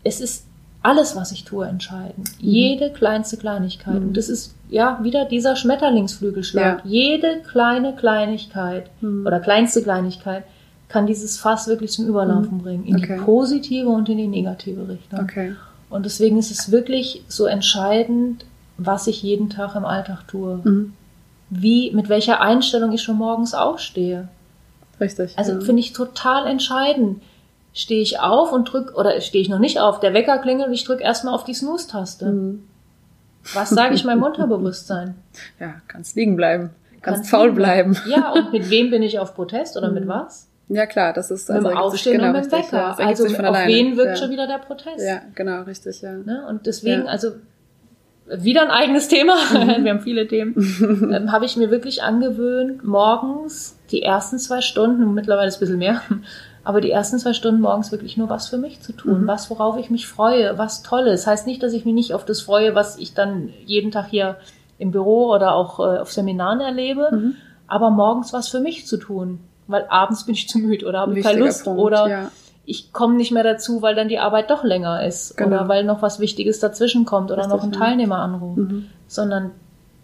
es 0.05 0.21
ist 0.21 0.47
alles, 0.83 1.17
was 1.17 1.33
ich 1.33 1.45
tue, 1.45 1.67
entscheidend. 1.67 2.31
Mhm. 2.41 2.49
Jede 2.49 2.91
kleinste 2.91 3.37
Kleinigkeit. 3.37 3.97
Mhm. 3.97 4.09
Und 4.09 4.17
das 4.17 4.29
ist 4.29 4.55
ja 4.69 5.01
wieder 5.03 5.25
dieser 5.25 5.57
Schmetterlingsflügelschlag. 5.57 6.85
Ja. 6.85 6.89
Jede 6.91 7.41
kleine 7.51 7.97
Kleinigkeit 7.97 8.89
mhm. 9.01 9.27
oder 9.27 9.41
kleinste 9.41 9.83
Kleinigkeit 9.83 10.45
kann 10.89 11.09
dieses 11.09 11.39
Fass 11.39 11.67
wirklich 11.67 11.91
zum 11.91 12.07
Überlaufen 12.07 12.59
mhm. 12.59 12.63
bringen. 12.63 12.85
In 12.87 12.97
okay. 12.97 13.17
die 13.19 13.25
positive 13.25 13.89
und 13.89 14.09
in 14.09 14.19
die 14.19 14.29
negative 14.29 14.89
Richtung. 14.89 15.19
Okay. 15.19 15.57
Und 15.91 16.07
deswegen 16.07 16.39
ist 16.39 16.53
es 16.53 16.71
wirklich 16.71 17.25
so 17.27 17.47
entscheidend, 17.47 18.45
was 18.79 19.09
ich 19.09 19.25
jeden 19.25 19.51
Tag 19.51 19.75
im 19.75 19.85
Alltag 19.85 20.29
tue. 20.29 20.61
Mhm. 20.63 20.93
Wie, 21.51 21.91
mit 21.91 22.09
welcher 22.09 22.41
Einstellung 22.41 22.93
ich 22.93 23.03
schon 23.03 23.17
morgens 23.17 23.55
aufstehe. 23.55 24.29
Richtig. 25.01 25.37
Also 25.37 25.55
ja. 25.55 25.61
finde 25.61 25.81
ich 25.81 25.93
total 25.93 26.47
entscheidend. 26.47 27.21
Stehe 27.73 28.03
ich 28.03 28.19
auf 28.19 28.53
und 28.53 28.65
drück, 28.65 28.97
oder 28.97 29.21
stehe 29.21 29.43
ich 29.43 29.49
noch 29.49 29.59
nicht 29.59 29.79
auf, 29.79 30.01
der 30.01 30.13
Wecker 30.13 30.39
klingelt 30.39 30.69
und 30.69 30.75
ich 30.75 30.85
drücke 30.85 31.03
erstmal 31.03 31.35
auf 31.35 31.45
die 31.45 31.55
Snooze-Taste. 31.55 32.27
Mhm. 32.27 32.65
Was 33.55 33.71
sage 33.71 33.95
ich 33.95 34.05
meinem 34.05 34.23
Unterbewusstsein? 34.25 35.15
Ja, 35.59 35.75
kannst 35.89 36.17
liegen 36.17 36.37
bleiben. 36.37 36.71
Kannst, 37.03 37.21
kannst 37.21 37.31
faul 37.31 37.53
bleiben. 37.53 37.97
Ja, 38.07 38.33
und 38.33 38.53
mit 38.53 38.71
wem 38.71 38.91
bin 38.91 39.03
ich 39.03 39.19
auf 39.19 39.35
Protest 39.35 39.77
oder 39.77 39.89
mhm. 39.89 39.95
mit 39.95 40.09
was? 40.09 40.49
Ja, 40.69 40.87
klar, 40.87 41.13
das 41.13 41.31
ist 41.33 41.51
also 41.51 41.67
mit 41.67 41.77
dem 41.77 41.79
Aufstehen 41.79 42.13
genau, 42.19 42.29
und 42.29 42.33
mit 42.35 42.45
dem 42.45 42.53
Wecker. 42.53 42.97
Ja, 42.99 43.07
also 43.07 43.27
auf 43.27 43.39
alleine. 43.41 43.73
wen 43.73 43.97
wirkt 43.97 44.11
ja. 44.11 44.17
schon 44.17 44.31
wieder 44.31 44.47
der 44.47 44.59
Protest? 44.59 45.05
Ja, 45.05 45.21
genau, 45.35 45.63
richtig, 45.63 46.01
ja. 46.01 46.13
Ne? 46.13 46.47
Und 46.49 46.67
deswegen, 46.67 47.07
ja. 47.07 47.11
also 47.11 47.33
wieder 48.29 48.63
ein 48.63 48.71
eigenes 48.71 49.09
Thema, 49.09 49.35
mhm. 49.53 49.85
wir 49.85 49.91
haben 49.91 50.01
viele 50.01 50.29
Themen, 50.29 50.55
ähm, 51.13 51.33
habe 51.33 51.45
ich 51.45 51.57
mir 51.57 51.71
wirklich 51.73 52.05
angewöhnt, 52.05 52.85
morgens 52.85 53.77
die 53.91 54.03
ersten 54.03 54.39
zwei 54.39 54.61
Stunden, 54.61 55.13
mittlerweile 55.15 55.49
ist 55.49 55.55
es 55.55 55.59
ein 55.59 55.61
bisschen 55.61 55.79
mehr, 55.79 56.03
aber 56.63 56.81
die 56.81 56.91
ersten 56.91 57.19
zwei 57.19 57.33
Stunden 57.33 57.61
morgens 57.61 57.91
wirklich 57.91 58.17
nur 58.17 58.29
was 58.29 58.49
für 58.49 58.59
mich 58.59 58.81
zu 58.81 58.93
tun, 58.93 59.23
mhm. 59.23 59.27
was, 59.27 59.51
worauf 59.51 59.79
ich 59.79 59.91
mich 59.91 60.07
freue, 60.07 60.59
was 60.59 60.83
Tolles. 60.83 61.27
Heißt 61.27 61.47
nicht, 61.47 61.63
dass 61.63 61.73
ich 61.73 61.85
mich 61.85 61.95
nicht 61.95 62.15
auf 62.15 62.25
das 62.25 62.43
freue, 62.43 62.75
was 62.75 62.99
ich 62.99 63.15
dann 63.15 63.51
jeden 63.65 63.91
Tag 63.91 64.09
hier 64.09 64.37
im 64.79 64.91
Büro 64.91 65.33
oder 65.33 65.55
auch 65.55 65.79
äh, 65.79 65.99
auf 65.99 66.13
Seminaren 66.13 66.61
erlebe, 66.61 67.09
mhm. 67.13 67.35
aber 67.67 67.91
morgens 67.91 68.33
was 68.33 68.49
für 68.49 68.61
mich 68.61 68.87
zu 68.87 68.97
tun, 68.97 69.41
weil 69.67 69.87
abends 69.89 70.25
bin 70.27 70.35
ich 70.35 70.49
zu 70.49 70.59
müde 70.59 70.87
oder 70.87 71.01
habe 71.01 71.21
keine 71.21 71.41
Lust 71.41 71.65
Punkt, 71.65 71.81
oder 71.81 72.09
ja. 72.09 72.31
ich 72.65 72.93
komme 72.93 73.15
nicht 73.15 73.33
mehr 73.33 73.45
dazu, 73.45 73.83
weil 73.83 73.95
dann 73.95 74.09
die 74.09 74.19
Arbeit 74.19 74.51
doch 74.51 74.65
länger 74.65 75.05
ist 75.07 75.37
genau. 75.37 75.57
oder 75.57 75.69
weil 75.69 75.85
noch 75.85 76.03
was 76.03 76.21
Wichtiges 76.21 76.61
dazwischen 76.61 77.05
kommt 77.05 77.31
oder 77.31 77.43
Richtig, 77.43 77.57
noch 77.57 77.65
ein 77.65 77.73
Teilnehmeranruf, 77.73 78.57
mhm. 78.57 78.87
sondern 79.07 79.51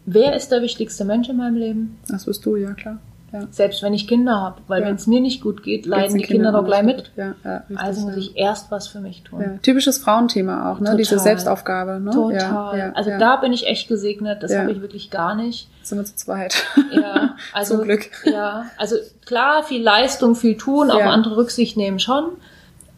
wer 0.05 0.35
ist 0.37 0.53
der 0.53 0.63
wichtigste 0.63 1.05
Mensch 1.05 1.29
in 1.29 1.37
meinem 1.37 1.57
Leben? 1.57 1.99
Das 2.09 2.25
bist 2.25 2.45
du, 2.47 2.57
ja 2.57 2.73
klar. 2.73 2.99
Ja. 3.37 3.47
Selbst 3.50 3.83
wenn 3.83 3.93
ich 3.93 4.09
Kinder 4.09 4.40
habe, 4.40 4.62
weil 4.66 4.81
ja. 4.81 4.88
wenn 4.88 4.97
es 4.97 5.07
mir 5.07 5.21
nicht 5.21 5.43
gut 5.43 5.62
geht, 5.62 5.87
leiden 5.87 6.16
die 6.16 6.25
Kinder, 6.25 6.50
Kinder 6.50 6.61
doch 6.61 6.66
gleich 6.66 6.83
mit. 6.83 7.11
Richtig, 7.16 7.78
also 7.78 8.07
muss 8.07 8.16
ich 8.16 8.37
erst 8.37 8.71
was 8.71 8.88
für 8.88 9.00
mich 9.00 9.23
tun. 9.23 9.40
Ja. 9.40 9.57
Typisches 9.62 9.99
Frauenthema 9.99 10.71
auch, 10.71 10.78
ne? 10.78 10.87
Total. 10.87 10.97
Diese 10.97 11.19
Selbstaufgabe. 11.19 12.00
Ne? 12.00 12.11
Total. 12.11 12.93
also 12.95 13.11
da 13.19 13.37
bin 13.37 13.52
ich 13.52 13.66
echt 13.66 13.88
gesegnet. 13.88 14.43
Das 14.43 14.55
habe 14.57 14.73
ich 14.73 14.81
wirklich 14.81 15.11
gar 15.11 15.35
nicht. 15.35 15.69
Sind 15.83 15.99
wir 15.99 16.05
zu 16.05 16.16
zweit. 16.16 16.64
Ja, 16.93 17.37
also 17.52 17.76
Zum 17.76 17.85
Glück. 17.85 18.11
Ja, 18.25 18.64
also 18.76 18.97
klar, 19.25 19.62
viel 19.62 19.83
Leistung, 19.83 20.35
viel 20.35 20.57
tun, 20.57 20.90
auf 20.90 21.02
andere 21.02 21.37
Rücksicht 21.37 21.76
nehmen 21.76 21.99
schon. 21.99 22.31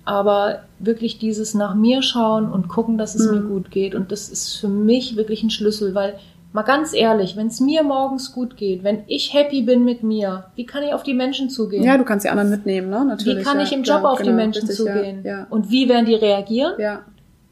Aber 0.04 0.60
wirklich 0.78 1.18
dieses 1.18 1.52
nach 1.52 1.74
mir 1.74 2.00
schauen 2.00 2.50
und 2.50 2.68
gucken, 2.68 2.96
dass 2.96 3.14
es 3.14 3.26
mhm. 3.26 3.34
mir 3.34 3.42
gut 3.42 3.70
geht. 3.70 3.94
Und 3.94 4.10
das 4.10 4.30
ist 4.30 4.56
für 4.56 4.68
mich 4.68 5.16
wirklich 5.16 5.42
ein 5.42 5.50
Schlüssel, 5.50 5.94
weil 5.94 6.18
Mal 6.52 6.62
ganz 6.62 6.94
ehrlich, 6.94 7.36
wenn 7.36 7.48
es 7.48 7.60
mir 7.60 7.82
morgens 7.82 8.32
gut 8.32 8.56
geht, 8.56 8.82
wenn 8.82 9.02
ich 9.06 9.34
happy 9.34 9.62
bin 9.62 9.84
mit 9.84 10.02
mir, 10.02 10.46
wie 10.54 10.64
kann 10.64 10.82
ich 10.82 10.94
auf 10.94 11.02
die 11.02 11.12
Menschen 11.12 11.50
zugehen? 11.50 11.84
Ja, 11.84 11.98
du 11.98 12.04
kannst 12.04 12.24
die 12.24 12.30
anderen 12.30 12.48
mitnehmen, 12.48 12.88
ne? 12.88 13.04
Natürlich. 13.04 13.40
Wie 13.40 13.42
kann 13.42 13.58
ja, 13.58 13.64
ich 13.64 13.72
im 13.72 13.82
Job 13.82 14.02
ja, 14.02 14.08
auf 14.08 14.18
genau, 14.18 14.30
die 14.30 14.36
Menschen 14.36 14.66
richtig, 14.66 14.76
zugehen? 14.76 15.22
Ja, 15.24 15.46
Und 15.50 15.70
wie 15.70 15.88
werden 15.88 16.06
die 16.06 16.14
reagieren? 16.14 16.72
Ja. 16.78 17.02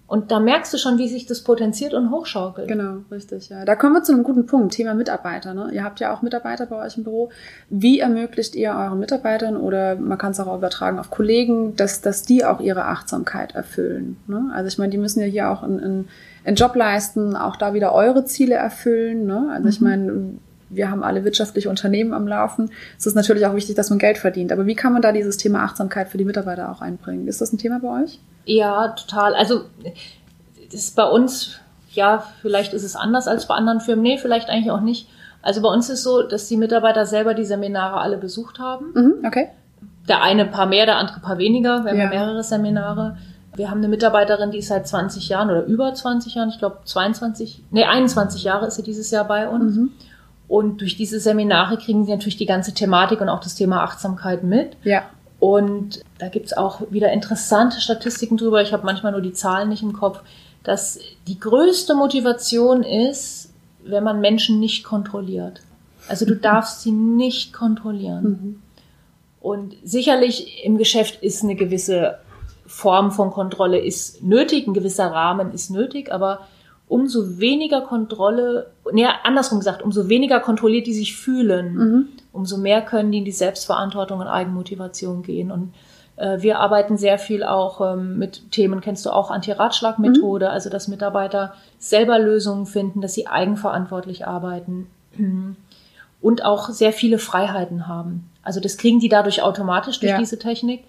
Und 0.09 0.31
da 0.31 0.39
merkst 0.39 0.73
du 0.73 0.79
schon, 0.79 0.99
wie 0.99 1.09
sich 1.09 1.27
das 1.27 1.43
potenziert 1.43 1.93
und 1.93 2.13
hochschaukelt. 2.13 2.69
Genau, 2.69 2.99
richtig, 3.11 3.49
ja. 3.49 3.65
Da 3.65 3.75
kommen 3.75 3.95
wir 3.95 4.05
zu 4.05 4.13
einem 4.13 4.23
guten 4.23 4.47
Punkt, 4.47 4.75
Thema 4.75 4.95
Mitarbeiter. 4.95 5.53
Ne? 5.53 5.71
Ihr 5.73 5.83
habt 5.83 5.99
ja 5.99 6.15
auch 6.15 6.23
Mitarbeiter 6.23 6.67
bei 6.67 6.77
euch 6.77 6.97
im 6.97 7.03
Büro. 7.03 7.31
Wie 7.71 7.99
ermöglicht 7.99 8.55
ihr 8.55 8.71
euren 8.71 9.01
Mitarbeitern 9.01 9.57
oder 9.57 9.97
man 9.97 10.17
kann 10.17 10.31
es 10.31 10.39
auch 10.39 10.57
übertragen 10.57 11.01
auf 11.01 11.11
Kollegen, 11.11 11.75
dass, 11.75 12.03
dass 12.03 12.23
die 12.23 12.45
auch 12.45 12.61
ihre 12.61 12.85
Achtsamkeit 12.85 13.57
erfüllen? 13.57 14.17
Ne? 14.29 14.49
Also 14.55 14.69
ich 14.69 14.79
meine, 14.79 14.91
die 14.91 14.99
müssen 14.99 15.21
ja 15.21 15.27
hier 15.27 15.51
auch 15.51 15.65
in, 15.65 15.81
in 15.81 16.09
einen 16.47 16.57
Job 16.57 16.75
leisten, 16.77 17.37
auch 17.37 17.57
da 17.57 17.75
wieder 17.75 17.93
eure 17.93 18.25
Ziele 18.25 18.55
erfüllen. 18.55 19.27
Ne? 19.27 19.49
Also 19.51 19.65
mhm. 19.65 19.69
ich 19.69 19.81
meine, 19.81 20.31
wir 20.69 20.91
haben 20.91 21.03
alle 21.03 21.25
wirtschaftliche 21.25 21.69
Unternehmen 21.69 22.13
am 22.13 22.27
Laufen. 22.27 22.71
Es 22.99 23.07
ist 23.07 23.15
natürlich 23.15 23.47
auch 23.47 23.55
wichtig, 23.55 23.75
dass 23.75 23.91
man 23.91 23.99
Geld 23.99 24.19
verdient. 24.19 24.53
Aber 24.53 24.67
wie 24.67 24.75
kann 24.75 24.93
man 24.93 25.03
da 25.03 25.13
dieses 25.13 25.37
Thema 25.37 25.63
Achtsamkeit 25.65 26.09
für 26.09 26.19
die 26.19 26.25
Mitarbeiter 26.25 26.71
auch 26.71 26.81
einbringen? 26.81 27.29
Ist 27.29 27.41
das 27.41 27.53
ein 27.53 27.59
Thema 27.59 27.81
bei 27.81 28.03
euch? 28.03 28.21
Ja, 28.45 28.89
total. 28.89 29.35
Also 29.35 29.63
das 30.71 30.81
ist 30.81 30.97
bei 30.97 31.05
uns, 31.05 31.59
ja, 31.93 32.25
vielleicht 32.43 32.73
ist 32.73 32.85
es 32.85 32.97
anders 32.97 33.29
als 33.29 33.47
bei 33.47 33.55
anderen 33.55 33.81
Firmen. 33.81 34.03
Nee, 34.03 34.19
vielleicht 34.19 34.49
eigentlich 34.49 34.71
auch 34.71 34.81
nicht. 34.81 35.09
Also 35.43 35.63
bei 35.63 35.69
uns 35.69 35.91
ist 35.91 36.03
so, 36.03 36.23
dass 36.23 36.49
die 36.49 36.57
Mitarbeiter 36.57 37.07
selber 37.07 37.35
die 37.35 37.45
Seminare 37.45 38.01
alle 38.01 38.19
besucht 38.19 38.59
haben. 38.59 38.93
Mhm, 38.95 39.15
okay. 39.25 39.49
Der 40.09 40.23
eine 40.23 40.43
ein 40.43 40.51
paar 40.51 40.67
mehr, 40.67 40.87
der 40.87 40.97
andere 40.97 41.17
ein 41.17 41.23
paar 41.23 41.39
weniger. 41.39 41.85
Wir 41.85 41.91
haben 41.91 41.99
ja 41.99 42.09
mehrere 42.09 42.43
Seminare. 42.43 43.17
Wir 43.57 43.71
haben 43.71 43.79
eine 43.79 43.89
Mitarbeiterin, 43.89 44.51
die 44.51 44.59
ist 44.59 44.69
seit 44.69 44.87
20 44.87 45.29
Jahren 45.29 45.51
oder 45.51 45.65
über 45.65 45.93
20 45.93 46.35
Jahren, 46.35 46.51
ich 46.51 46.59
glaube 46.59 46.79
22, 46.85 47.63
nee, 47.71 47.85
21 47.85 48.45
Jahre 48.45 48.67
ist 48.67 48.77
sie 48.77 48.83
dieses 48.83 49.11
Jahr 49.11 49.25
bei 49.25 49.49
uns. 49.49 49.77
Mhm. 49.77 49.91
Und 50.49 50.81
durch 50.81 50.97
diese 50.97 51.19
Seminare 51.19 51.77
kriegen 51.77 52.05
sie 52.05 52.13
natürlich 52.13 52.37
die 52.37 52.47
ganze 52.47 52.73
Thematik 52.73 53.21
und 53.21 53.29
auch 53.29 53.41
das 53.41 53.57
Thema 53.57 53.83
Achtsamkeit 53.83 54.45
mit. 54.45 54.77
Ja. 54.85 55.03
Und 55.41 56.03
da 56.19 56.29
gibt's 56.29 56.53
auch 56.53 56.83
wieder 56.91 57.13
interessante 57.13 57.81
Statistiken 57.81 58.37
drüber. 58.37 58.63
Ich 58.63 58.73
habe 58.73 58.85
manchmal 58.85 59.13
nur 59.13 59.21
die 59.21 59.33
Zahlen 59.33 59.69
nicht 59.69 59.83
im 59.83 59.93
Kopf, 59.93 60.21
dass 60.63 60.99
die 61.27 61.39
größte 61.39 61.95
Motivation 61.95 62.83
ist, 62.83 63.53
wenn 63.85 64.05
man 64.05 64.21
Menschen 64.21 64.61
nicht 64.61 64.85
kontrolliert. 64.85 65.63
Also 66.09 66.27
du 66.27 66.37
darfst 66.37 66.83
sie 66.83 66.93
nicht 66.93 67.53
kontrollieren. 67.53 68.25
Mhm. 68.25 68.63
Und 69.41 69.75
sicherlich 69.85 70.65
im 70.65 70.79
Geschäft 70.79 71.23
ist 71.23 71.45
eine 71.45 71.55
gewisse 71.55 72.19
Form 72.67 73.11
von 73.13 73.31
Kontrolle 73.31 73.79
ist 73.79 74.23
nötig, 74.23 74.67
ein 74.67 74.75
gewisser 74.75 75.07
Rahmen 75.13 75.53
ist 75.53 75.71
nötig, 75.71 76.13
aber 76.13 76.41
umso 76.89 77.39
weniger 77.39 77.81
Kontrolle, 77.81 78.71
nee, 78.93 79.07
andersrum 79.25 79.59
gesagt, 79.59 79.83
umso 79.83 80.09
weniger 80.09 80.41
kontrolliert 80.41 80.87
die 80.87 80.95
sich 80.95 81.17
fühlen, 81.17 81.75
mhm. 81.75 82.09
umso 82.33 82.59
mehr 82.59 82.83
können 82.83 83.11
die 83.13 83.19
in 83.19 83.25
die 83.25 83.33
Selbstverantwortung 83.33 84.21
und 84.21 84.29
Eigenmotivation 84.29 85.23
gehen. 85.23 85.51
Und 85.51 85.75
äh, 86.17 86.41
wir 86.43 86.61
arbeiten 86.61 86.97
sehr 86.97 87.19
viel 87.19 87.43
auch 87.43 87.81
ähm, 87.81 88.19
mit 88.19 88.53
Themen, 88.53 88.81
kennst 88.81 89.05
du 89.05 89.11
auch 89.11 89.31
Anti-Ratschlag-Methode, 89.31 90.47
mhm. 90.47 90.53
also 90.53 90.71
dass 90.71 90.87
Mitarbeiter 90.87 91.55
selber 91.79 92.19
Lösungen 92.19 92.67
finden, 92.67 93.01
dass 93.01 93.15
sie 93.15 93.27
eigenverantwortlich 93.27 94.27
arbeiten 94.27 94.87
und 96.21 96.45
auch 96.45 96.69
sehr 96.71 96.93
viele 96.93 97.19
Freiheiten 97.19 97.87
haben. 97.89 98.29
Also 98.43 98.61
das 98.61 98.77
kriegen 98.77 99.01
die 99.01 99.09
dadurch 99.09 99.43
automatisch 99.43 100.01
durch 100.01 100.13
ja. 100.13 100.19
diese 100.19 100.39
Technik. 100.39 100.85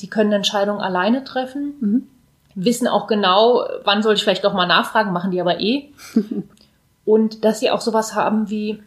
Sie 0.00 0.06
können 0.06 0.32
Entscheidungen 0.32 0.80
alleine 0.80 1.24
treffen, 1.24 1.74
mhm. 1.78 2.06
wissen 2.54 2.88
auch 2.88 3.06
genau, 3.06 3.66
wann 3.84 4.02
soll 4.02 4.14
ich 4.14 4.22
vielleicht 4.22 4.44
doch 4.44 4.54
mal 4.54 4.64
nachfragen, 4.64 5.12
machen 5.12 5.30
die 5.30 5.42
aber 5.42 5.60
eh. 5.60 5.90
Und 7.04 7.44
dass 7.44 7.60
sie 7.60 7.70
auch 7.70 7.82
sowas 7.82 8.14
haben 8.14 8.48
wie 8.48 8.82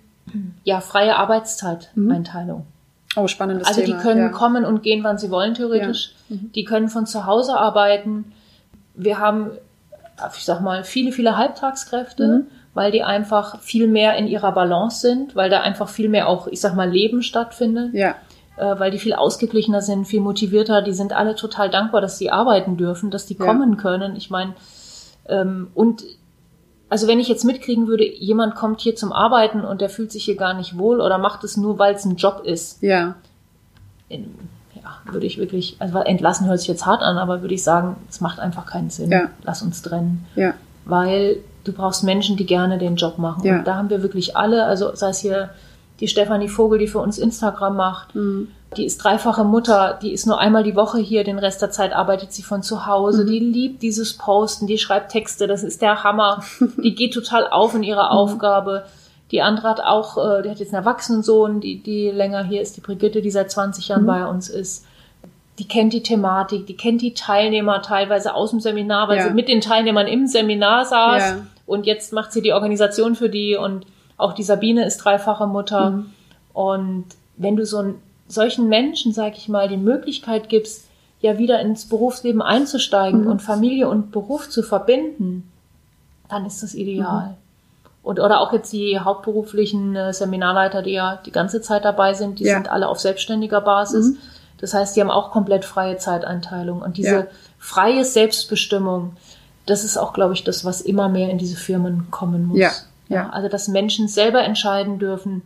ja 0.63 0.81
freie 0.81 1.15
Arbeitszeiteinteilung. 1.17 2.61
Mhm. 2.61 2.65
Oh, 3.15 3.27
spannendes 3.27 3.67
also 3.67 3.81
Thema. 3.81 3.93
Also 3.93 4.01
die 4.01 4.09
können 4.09 4.21
ja. 4.23 4.29
kommen 4.29 4.65
und 4.65 4.81
gehen, 4.81 5.03
wann 5.03 5.19
sie 5.19 5.29
wollen, 5.29 5.53
theoretisch. 5.53 6.15
Ja. 6.29 6.37
Mhm. 6.37 6.51
Die 6.53 6.63
können 6.63 6.89
von 6.89 7.05
zu 7.05 7.27
Hause 7.27 7.59
arbeiten. 7.59 8.33
Wir 8.95 9.19
haben, 9.19 9.51
ich 10.35 10.45
sag 10.45 10.61
mal, 10.61 10.83
viele, 10.83 11.11
viele 11.11 11.37
Halbtagskräfte, 11.37 12.27
mhm. 12.27 12.47
weil 12.73 12.91
die 12.91 13.03
einfach 13.03 13.59
viel 13.61 13.87
mehr 13.87 14.15
in 14.15 14.25
ihrer 14.25 14.51
Balance 14.51 15.01
sind, 15.01 15.35
weil 15.35 15.51
da 15.51 15.61
einfach 15.61 15.89
viel 15.89 16.09
mehr 16.09 16.27
auch, 16.27 16.47
ich 16.47 16.59
sag 16.59 16.73
mal, 16.73 16.89
Leben 16.89 17.21
stattfindet. 17.21 17.93
Ja 17.93 18.15
äh, 18.57 18.79
weil 18.79 18.91
die 18.91 18.99
viel 18.99 19.13
ausgeglichener 19.13 19.81
sind, 19.81 20.05
viel 20.05 20.21
motivierter. 20.21 20.81
Die 20.81 20.93
sind 20.93 21.13
alle 21.13 21.35
total 21.35 21.69
dankbar, 21.69 22.01
dass 22.01 22.17
sie 22.17 22.31
arbeiten 22.31 22.77
dürfen, 22.77 23.11
dass 23.11 23.25
die 23.25 23.37
ja. 23.37 23.45
kommen 23.45 23.77
können. 23.77 24.15
Ich 24.15 24.29
meine, 24.29 24.53
ähm, 25.27 25.69
und 25.73 26.03
also 26.89 27.07
wenn 27.07 27.19
ich 27.19 27.27
jetzt 27.27 27.43
mitkriegen 27.43 27.87
würde, 27.87 28.05
jemand 28.05 28.53
kommt 28.53 28.81
hier 28.81 28.95
zum 28.95 29.11
Arbeiten 29.11 29.61
und 29.61 29.81
der 29.81 29.89
fühlt 29.89 30.11
sich 30.11 30.25
hier 30.25 30.35
gar 30.35 30.53
nicht 30.53 30.77
wohl 30.77 31.01
oder 31.01 31.17
macht 31.17 31.43
es 31.43 31.57
nur, 31.57 31.79
weil 31.79 31.95
es 31.95 32.05
ein 32.05 32.17
Job 32.17 32.43
ist. 32.45 32.83
Ja. 32.83 33.15
In, 34.09 34.35
ja, 34.75 35.11
würde 35.11 35.25
ich 35.25 35.39
wirklich, 35.39 35.77
also 35.79 35.97
entlassen 35.97 36.47
hört 36.47 36.59
sich 36.59 36.67
jetzt 36.67 36.85
hart 36.85 37.01
an, 37.01 37.17
aber 37.17 37.41
würde 37.41 37.55
ich 37.55 37.63
sagen, 37.63 37.95
es 38.09 38.21
macht 38.21 38.39
einfach 38.39 38.67
keinen 38.67 38.91
Sinn. 38.91 39.11
Ja. 39.11 39.29
Lass 39.43 39.63
uns 39.63 39.81
trennen. 39.81 40.27
Ja. 40.35 40.53
Weil 40.85 41.37
du 41.63 41.73
brauchst 41.73 42.03
Menschen, 42.03 42.37
die 42.37 42.45
gerne 42.45 42.77
den 42.77 42.95
Job 42.95 43.17
machen. 43.17 43.43
Ja. 43.43 43.57
Und 43.57 43.65
da 43.65 43.75
haben 43.75 43.89
wir 43.89 44.03
wirklich 44.03 44.37
alle, 44.37 44.65
also 44.65 44.93
sei 44.93 45.09
es 45.09 45.19
hier 45.19 45.49
die 46.03 46.09
Stefanie 46.09 46.49
Vogel, 46.49 46.79
die 46.79 46.87
für 46.87 46.99
uns 46.99 47.17
Instagram 47.17 47.77
macht. 47.77 48.13
Mhm. 48.13 48.49
Die 48.75 48.85
ist 48.85 48.97
dreifache 48.97 49.45
Mutter, 49.45 49.97
die 50.01 50.11
ist 50.11 50.27
nur 50.27 50.37
einmal 50.37 50.63
die 50.63 50.75
Woche 50.75 50.99
hier, 50.99 51.23
den 51.23 51.39
Rest 51.39 51.61
der 51.61 51.71
Zeit 51.71 51.93
arbeitet 51.93 52.33
sie 52.33 52.43
von 52.43 52.61
zu 52.61 52.85
Hause. 52.85 53.23
Mhm. 53.23 53.27
Die 53.27 53.39
liebt 53.39 53.81
dieses 53.81 54.17
Posten, 54.17 54.67
die 54.67 54.77
schreibt 54.77 55.13
Texte, 55.13 55.47
das 55.47 55.63
ist 55.63 55.81
der 55.81 56.03
Hammer. 56.03 56.43
die 56.77 56.93
geht 56.93 57.13
total 57.13 57.47
auf 57.47 57.73
in 57.73 57.83
ihrer 57.83 58.11
mhm. 58.11 58.17
Aufgabe. 58.17 58.83
Die 59.31 59.41
andere 59.41 59.69
hat 59.69 59.79
auch, 59.79 60.17
äh, 60.17 60.41
die 60.41 60.49
hat 60.49 60.59
jetzt 60.59 60.73
einen 60.73 60.83
Erwachsenensohn, 60.83 61.61
die, 61.61 61.81
die 61.81 62.09
länger 62.09 62.43
hier 62.43 62.61
ist, 62.61 62.75
die 62.75 62.81
Brigitte, 62.81 63.21
die 63.21 63.31
seit 63.31 63.49
20 63.49 63.87
Jahren 63.87 64.01
mhm. 64.01 64.07
bei 64.07 64.27
uns 64.27 64.49
ist. 64.49 64.85
Die 65.57 65.69
kennt 65.69 65.93
die 65.93 66.03
Thematik, 66.03 66.67
die 66.67 66.75
kennt 66.75 67.01
die 67.01 67.13
Teilnehmer 67.13 67.81
teilweise 67.81 68.33
aus 68.33 68.49
dem 68.49 68.59
Seminar, 68.59 69.07
weil 69.07 69.19
ja. 69.19 69.27
sie 69.29 69.33
mit 69.33 69.47
den 69.47 69.61
Teilnehmern 69.61 70.07
im 70.07 70.27
Seminar 70.27 70.83
saß. 70.83 71.21
Ja. 71.21 71.37
Und 71.65 71.85
jetzt 71.85 72.11
macht 72.11 72.33
sie 72.33 72.41
die 72.41 72.51
Organisation 72.51 73.15
für 73.15 73.29
die 73.29 73.55
und 73.55 73.85
auch 74.17 74.33
die 74.33 74.43
Sabine 74.43 74.85
ist 74.85 74.97
dreifache 74.97 75.47
Mutter. 75.47 75.91
Mhm. 75.91 76.05
Und 76.53 77.05
wenn 77.37 77.55
du 77.55 77.65
so 77.65 77.79
einen, 77.79 77.95
solchen 78.27 78.69
Menschen, 78.69 79.13
sag 79.13 79.37
ich 79.37 79.49
mal, 79.49 79.67
die 79.67 79.77
Möglichkeit 79.77 80.49
gibst, 80.49 80.87
ja 81.19 81.37
wieder 81.37 81.59
ins 81.61 81.87
Berufsleben 81.87 82.41
einzusteigen 82.41 83.21
mhm. 83.21 83.27
und 83.27 83.41
Familie 83.41 83.87
und 83.87 84.11
Beruf 84.11 84.49
zu 84.49 84.61
verbinden, 84.61 85.49
dann 86.29 86.45
ist 86.45 86.63
das 86.63 86.73
ideal. 86.73 87.29
Mhm. 87.29 87.35
Und 88.03 88.19
oder 88.19 88.41
auch 88.41 88.51
jetzt 88.51 88.73
die 88.73 88.99
hauptberuflichen 88.99 89.95
äh, 89.95 90.13
Seminarleiter, 90.13 90.81
die 90.81 90.91
ja 90.91 91.21
die 91.25 91.31
ganze 91.31 91.61
Zeit 91.61 91.85
dabei 91.85 92.13
sind, 92.13 92.39
die 92.39 92.43
ja. 92.43 92.55
sind 92.55 92.69
alle 92.69 92.89
auf 92.89 92.99
selbstständiger 92.99 93.61
Basis. 93.61 94.09
Mhm. 94.09 94.17
Das 94.59 94.73
heißt, 94.73 94.95
die 94.95 95.01
haben 95.01 95.09
auch 95.09 95.31
komplett 95.31 95.63
freie 95.63 95.97
Zeiteinteilung. 95.97 96.81
Und 96.81 96.97
diese 96.97 97.15
ja. 97.15 97.27
freie 97.57 98.03
Selbstbestimmung, 98.03 99.15
das 99.65 99.85
ist 99.85 99.97
auch, 99.97 100.11
glaube 100.11 100.33
ich, 100.33 100.43
das, 100.43 100.65
was 100.65 100.81
immer 100.81 101.07
mehr 101.07 101.29
in 101.29 101.37
diese 101.37 101.55
Firmen 101.55 102.11
kommen 102.11 102.45
muss. 102.45 102.59
Ja, 102.59 102.71
ja. 103.07 103.29
Also, 103.29 103.49
dass 103.49 103.67
Menschen 103.67 104.07
selber 104.07 104.43
entscheiden 104.43 104.99
dürfen, 104.99 105.43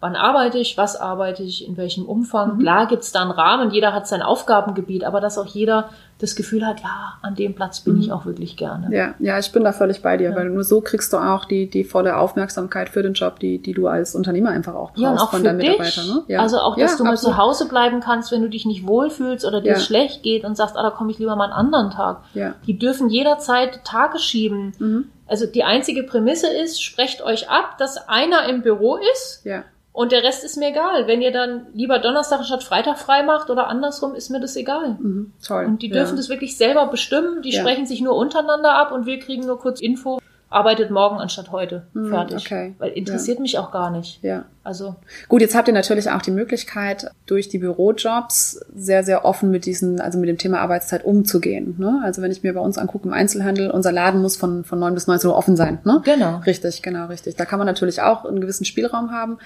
wann 0.00 0.16
arbeite 0.16 0.58
ich, 0.58 0.78
was 0.78 0.96
arbeite 0.96 1.42
ich, 1.42 1.66
in 1.66 1.76
welchem 1.76 2.06
Umfang. 2.06 2.56
Mhm. 2.56 2.60
Klar 2.60 2.86
gibt's 2.86 3.12
da 3.12 3.22
einen 3.22 3.30
Rahmen, 3.30 3.70
jeder 3.70 3.92
hat 3.92 4.08
sein 4.08 4.22
Aufgabengebiet, 4.22 5.04
aber 5.04 5.20
dass 5.20 5.38
auch 5.38 5.46
jeder 5.46 5.90
das 6.20 6.36
Gefühl 6.36 6.66
hat, 6.66 6.80
ja, 6.80 7.14
an 7.22 7.34
dem 7.34 7.54
Platz 7.54 7.80
bin 7.80 7.94
mhm. 7.94 8.00
ich 8.00 8.12
auch 8.12 8.26
wirklich 8.26 8.56
gerne. 8.56 8.94
Ja, 8.94 9.14
ja, 9.18 9.38
ich 9.38 9.50
bin 9.52 9.64
da 9.64 9.72
völlig 9.72 10.02
bei 10.02 10.16
dir, 10.16 10.30
ja. 10.30 10.36
weil 10.36 10.50
nur 10.50 10.64
so 10.64 10.80
kriegst 10.80 11.12
du 11.12 11.16
auch 11.16 11.44
die, 11.44 11.70
die 11.70 11.84
volle 11.84 12.16
Aufmerksamkeit 12.16 12.88
für 12.90 13.02
den 13.02 13.14
Job, 13.14 13.38
die, 13.40 13.58
die 13.58 13.72
du 13.72 13.86
als 13.86 14.14
Unternehmer 14.14 14.50
einfach 14.50 14.74
auch 14.74 14.90
brauchst 14.90 15.02
ja, 15.02 15.12
und 15.12 15.18
auch 15.18 15.30
von 15.30 15.44
deinen 15.44 15.58
Mitarbeitern. 15.58 16.06
Ne? 16.06 16.22
Ja. 16.28 16.40
Also 16.40 16.58
auch, 16.58 16.76
dass 16.76 16.92
ja, 16.92 16.98
du 16.98 17.04
mal 17.04 17.16
zu 17.16 17.36
Hause 17.36 17.68
bleiben 17.68 18.00
kannst, 18.00 18.32
wenn 18.32 18.42
du 18.42 18.48
dich 18.48 18.66
nicht 18.66 18.86
wohlfühlst 18.86 19.44
oder 19.44 19.60
dir 19.60 19.76
schlecht 19.76 20.22
geht 20.22 20.44
und 20.44 20.56
sagst, 20.56 20.76
ah, 20.76 20.82
da 20.82 20.90
komme 20.90 21.10
ich 21.10 21.18
lieber 21.18 21.36
mal 21.36 21.44
einen 21.44 21.52
anderen 21.52 21.90
Tag. 21.90 22.22
Ja. 22.34 22.54
Die 22.66 22.78
dürfen 22.78 23.08
jederzeit 23.08 23.84
Tage 23.84 24.18
schieben. 24.18 24.72
Mhm. 24.78 25.04
Also 25.26 25.46
die 25.46 25.64
einzige 25.64 26.02
Prämisse 26.02 26.48
ist, 26.48 26.82
sprecht 26.82 27.22
euch 27.22 27.48
ab, 27.48 27.78
dass 27.78 28.08
einer 28.08 28.48
im 28.48 28.62
Büro 28.62 28.98
ist. 29.12 29.42
Ja. 29.44 29.64
Und 29.92 30.12
der 30.12 30.22
Rest 30.22 30.44
ist 30.44 30.56
mir 30.56 30.70
egal. 30.70 31.08
Wenn 31.08 31.20
ihr 31.20 31.32
dann 31.32 31.66
lieber 31.74 31.98
Donnerstag 31.98 32.44
statt 32.44 32.62
Freitag 32.62 32.98
frei 32.98 33.24
macht 33.24 33.50
oder 33.50 33.66
andersrum, 33.66 34.14
ist 34.14 34.30
mir 34.30 34.40
das 34.40 34.56
egal. 34.56 34.96
Mhm, 35.00 35.32
toll. 35.44 35.64
Und 35.66 35.82
die 35.82 35.90
dürfen 35.90 36.09
ja. 36.10 36.16
das 36.16 36.28
wirklich 36.28 36.56
selber 36.56 36.86
bestimmen. 36.86 37.42
Die 37.42 37.52
sprechen 37.52 37.86
sich 37.86 38.00
nur 38.00 38.16
untereinander 38.16 38.74
ab 38.74 38.92
und 38.92 39.06
wir 39.06 39.18
kriegen 39.18 39.46
nur 39.46 39.58
kurz 39.58 39.80
Info. 39.80 40.20
arbeitet 40.50 40.90
morgen 40.90 41.18
anstatt 41.18 41.52
heute. 41.52 41.86
Mhm, 41.94 42.10
Fertig. 42.10 42.44
Okay. 42.44 42.74
Weil 42.78 42.90
interessiert 42.90 43.38
ja. 43.38 43.42
mich 43.42 43.58
auch 43.58 43.70
gar 43.70 43.90
nicht. 43.90 44.22
Ja. 44.22 44.44
Also. 44.64 44.96
Gut, 45.28 45.40
jetzt 45.40 45.54
habt 45.54 45.68
ihr 45.68 45.74
natürlich 45.74 46.10
auch 46.10 46.22
die 46.22 46.32
Möglichkeit, 46.32 47.08
durch 47.26 47.48
die 47.48 47.58
Bürojobs 47.58 48.60
sehr, 48.74 49.04
sehr 49.04 49.24
offen 49.24 49.50
mit 49.50 49.64
diesen, 49.64 50.00
also 50.00 50.18
mit 50.18 50.28
dem 50.28 50.38
Thema 50.38 50.58
Arbeitszeit 50.58 51.04
umzugehen. 51.04 51.76
Ne? 51.78 52.02
Also 52.04 52.20
wenn 52.20 52.32
ich 52.32 52.42
mir 52.42 52.52
bei 52.52 52.60
uns 52.60 52.78
angucke 52.78 53.06
im 53.06 53.14
Einzelhandel, 53.14 53.70
unser 53.70 53.92
Laden 53.92 54.20
muss 54.20 54.36
von, 54.36 54.64
von 54.64 54.80
9 54.80 54.92
bis 54.94 55.06
19 55.06 55.30
Uhr 55.30 55.36
offen 55.36 55.56
sein. 55.56 55.78
Ne? 55.84 56.02
Genau. 56.04 56.38
Richtig, 56.44 56.82
genau, 56.82 57.06
richtig. 57.06 57.36
Da 57.36 57.44
kann 57.44 57.58
man 57.58 57.66
natürlich 57.66 58.02
auch 58.02 58.24
einen 58.24 58.40
gewissen 58.40 58.64
Spielraum 58.64 59.12
haben. 59.12 59.38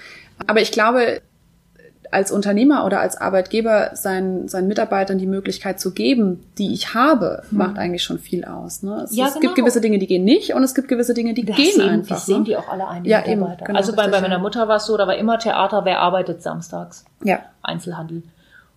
Aber 0.47 0.61
ich 0.61 0.71
glaube, 0.71 1.21
als 2.15 2.31
Unternehmer 2.31 2.85
oder 2.85 3.01
als 3.01 3.17
Arbeitgeber 3.17 3.91
seinen, 3.93 4.47
seinen 4.47 4.69
Mitarbeitern 4.69 5.17
die 5.17 5.27
Möglichkeit 5.27 5.81
zu 5.81 5.93
geben, 5.93 6.45
die 6.57 6.73
ich 6.73 6.93
habe, 6.93 7.43
hm. 7.49 7.57
macht 7.57 7.77
eigentlich 7.77 8.03
schon 8.03 8.19
viel 8.19 8.45
aus. 8.45 8.83
Ne? 8.83 9.01
Es, 9.03 9.13
ja, 9.13 9.25
es 9.25 9.33
genau. 9.33 9.41
gibt 9.41 9.55
gewisse 9.55 9.81
Dinge, 9.81 9.99
die 9.99 10.07
gehen 10.07 10.23
nicht 10.23 10.53
und 10.53 10.63
es 10.63 10.73
gibt 10.73 10.87
gewisse 10.87 11.13
Dinge, 11.13 11.33
die 11.33 11.43
das 11.43 11.57
gehen 11.57 11.75
sehen, 11.75 11.89
einfach. 11.89 12.15
Das 12.15 12.27
ne? 12.29 12.35
sehen 12.35 12.45
die 12.45 12.55
auch 12.55 12.69
alle 12.69 12.87
ein, 12.87 13.03
die 13.03 13.09
ja, 13.09 13.19
Mitarbeiter. 13.19 13.51
Eben, 13.51 13.65
genau, 13.65 13.77
also 13.77 13.93
bei, 13.93 14.07
bei 14.07 14.21
meiner 14.21 14.39
Mutter 14.39 14.69
war 14.69 14.77
es 14.77 14.85
so, 14.85 14.95
da 14.95 15.07
war 15.07 15.17
immer 15.17 15.37
Theater, 15.37 15.83
wer 15.83 15.99
arbeitet 15.99 16.41
samstags? 16.41 17.03
Ja. 17.21 17.39
Einzelhandel. 17.61 18.23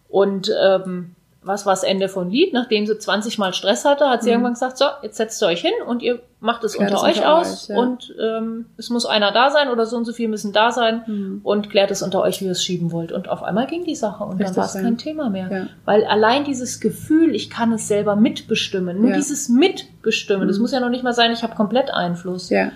Und 0.09 0.51
ähm, 0.61 1.15
was 1.41 1.67
war 1.67 1.73
das 1.73 1.85
Ende 1.85 2.09
von 2.09 2.31
Lied? 2.31 2.53
Nachdem 2.53 2.87
sie 2.87 2.99
20 2.99 3.39
Mal 3.39 3.55
Stress 3.55 3.85
hatte, 3.85 4.09
hat 4.11 4.23
sie 4.23 4.31
mhm. 4.31 4.35
irgendwann 4.35 4.55
gesagt, 4.55 4.77
so, 4.77 4.87
jetzt 5.03 5.17
setzt 5.17 5.41
ihr 5.43 5.47
euch 5.47 5.61
hin 5.61 5.73
und 5.87 6.03
ihr 6.03 6.21
macht 6.41 6.65
es 6.65 6.75
unter 6.77 7.03
euch 7.03 7.19
unter 7.19 7.39
aus 7.39 7.71
euch, 7.71 7.77
ja. 7.77 7.83
und 7.83 8.15
ähm, 8.21 8.67
es 8.77 8.91
muss 8.91 9.07
einer 9.07 9.33
da 9.33 9.51
sein 9.51 9.69
oder 9.69 9.87
so 9.87 9.97
und 9.97 10.05
so 10.05 10.13
viel 10.13 10.29
müssen 10.29 10.53
da 10.53 10.73
sein 10.73 11.03
mhm. 11.07 11.41
und 11.45 11.71
klärt 11.71 11.91
es 11.91 12.03
unter 12.03 12.23
euch, 12.23 12.41
wie 12.41 12.47
ihr 12.47 12.53
es 12.53 12.63
schieben 12.63 12.91
wollt. 12.91 13.13
Und 13.13 13.29
auf 13.29 13.43
einmal 13.43 13.67
ging 13.67 13.85
die 13.85 13.95
Sache 13.95 14.25
und 14.25 14.33
Richtig 14.33 14.47
dann 14.47 14.57
war 14.57 14.65
es 14.67 14.73
kein 14.75 14.99
Thema 14.99 15.31
mehr. 15.31 15.51
Ja. 15.51 15.67
Weil 15.85 16.05
allein 16.05 16.45
dieses 16.45 16.81
Gefühl, 16.81 17.35
ich 17.35 17.51
kann 17.51 17.73
es 17.73 17.87
selber 17.87 18.17
mitbestimmen, 18.17 19.01
nur 19.01 19.11
ja. 19.11 19.17
dieses 19.17 19.49
Mitbestimmen, 19.49 20.45
mhm. 20.45 20.49
das 20.49 20.59
muss 20.59 20.73
ja 20.73 20.81
noch 20.81 20.91
nicht 20.91 21.05
mal 21.05 21.15
sein, 21.15 21.31
ich 21.31 21.45
habe 21.45 21.55
komplett 21.55 21.91
Einfluss. 21.93 22.51
Ja. 22.51 22.73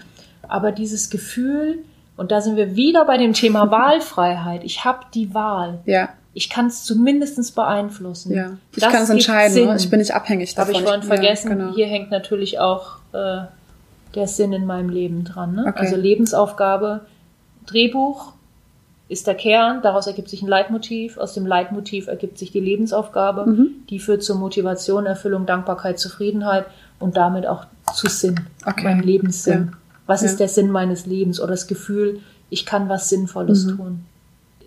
Aber 0.47 0.71
dieses 0.71 1.11
Gefühl, 1.11 1.79
und 2.17 2.31
da 2.31 2.41
sind 2.41 2.57
wir 2.57 2.77
wieder 2.77 3.05
bei 3.05 3.19
dem 3.19 3.33
Thema 3.33 3.71
Wahlfreiheit, 3.73 4.63
ich 4.63 4.85
habe 4.85 5.01
die 5.13 5.35
Wahl. 5.35 5.81
Ja 5.85 6.11
ich 6.35 6.49
kann 6.49 6.67
es 6.67 6.85
zumindest 6.85 7.55
beeinflussen. 7.55 8.33
Ja, 8.33 8.57
ich 8.75 8.83
kann 8.83 9.03
es 9.03 9.11
entscheiden. 9.11 9.67
Ne? 9.67 9.77
Ich 9.77 9.91
bin 9.91 9.99
nicht 9.99 10.15
abhängig 10.15 10.55
davon. 10.55 10.75
Habe 10.75 10.83
ich 10.83 10.89
vorhin 10.89 11.03
vergessen. 11.03 11.49
Ja, 11.51 11.55
genau. 11.55 11.75
Hier 11.75 11.87
hängt 11.87 12.11
natürlich 12.11 12.59
auch 12.59 12.99
äh, 13.13 13.43
der 14.15 14.27
Sinn 14.27 14.53
in 14.53 14.65
meinem 14.65 14.89
Leben 14.89 15.25
dran. 15.25 15.55
Ne? 15.55 15.67
Okay. 15.69 15.79
Also 15.79 15.97
Lebensaufgabe, 15.97 17.03
Drehbuch 17.67 18.33
ist 19.09 19.27
der 19.27 19.35
Kern. 19.35 19.83
Daraus 19.83 20.07
ergibt 20.07 20.31
sich 20.31 20.43
ein 20.43 20.49
Leitmotiv. 20.49 21.19
Aus 21.19 21.35
dem 21.35 21.47
Leitmotiv 21.47 22.09
ergibt 22.09 22.39
sich 22.39 22.51
die 22.51 22.61
Lebensaufgabe. 22.61 23.47
Mhm. 23.47 23.69
Die 23.91 23.99
führt 23.99 24.23
zur 24.23 24.37
Motivation, 24.37 25.05
Erfüllung, 25.05 25.45
Dankbarkeit, 25.45 25.99
Zufriedenheit 25.99 26.65
und 26.99 27.17
damit 27.17 27.47
auch 27.47 27.67
zu 27.95 28.09
Sinn. 28.09 28.41
Okay. 28.65 28.85
Meinem 28.85 29.01
Lebenssinn. 29.01 29.71
Ja. 29.73 29.79
Was 30.07 30.23
ja. 30.23 30.29
ist 30.29 30.41
der 30.41 30.49
Sinn 30.49 30.71
meines 30.71 31.05
Lebens 31.05 31.41
oder 31.41 31.51
das 31.51 31.67
Gefühl, 31.67 32.21
ich 32.49 32.65
kann 32.65 32.89
was 32.89 33.11
Sinnvolles 33.11 33.67
mhm. 33.67 33.77
tun? 33.77 34.05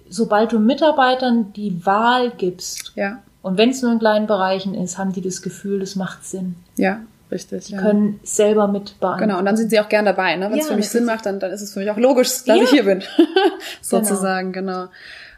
Sobald 0.09 0.51
du 0.51 0.59
Mitarbeitern 0.59 1.53
die 1.53 1.85
Wahl 1.85 2.31
gibst, 2.31 2.93
ja. 2.95 3.19
und 3.41 3.57
wenn 3.57 3.69
es 3.69 3.81
nur 3.81 3.91
in 3.91 3.99
kleinen 3.99 4.27
Bereichen 4.27 4.73
ist, 4.75 4.97
haben 4.97 5.13
die 5.13 5.21
das 5.21 5.41
Gefühl, 5.41 5.79
das 5.79 5.95
macht 5.95 6.25
Sinn. 6.25 6.55
Ja, 6.77 7.01
richtig. 7.31 7.65
Die 7.65 7.73
ja. 7.73 7.81
können 7.81 8.19
selber 8.23 8.67
mit 8.67 8.99
beantworten. 8.99 9.29
Genau, 9.29 9.39
und 9.39 9.45
dann 9.45 9.57
sind 9.57 9.69
sie 9.69 9.79
auch 9.79 9.89
gern 9.89 10.05
dabei. 10.05 10.35
Ne? 10.35 10.49
Wenn 10.51 10.59
es 10.59 10.65
ja, 10.65 10.71
für 10.71 10.77
mich 10.77 10.89
Sinn 10.89 11.05
macht, 11.05 11.25
dann, 11.25 11.39
dann 11.39 11.51
ist 11.51 11.61
es 11.61 11.73
für 11.73 11.79
mich 11.79 11.89
auch 11.91 11.97
logisch, 11.97 12.43
dass 12.45 12.61
ich 12.61 12.69
hier 12.69 12.85
bin. 12.85 13.03
Sozusagen, 13.81 14.51
genau. 14.51 14.73
genau. 14.73 14.91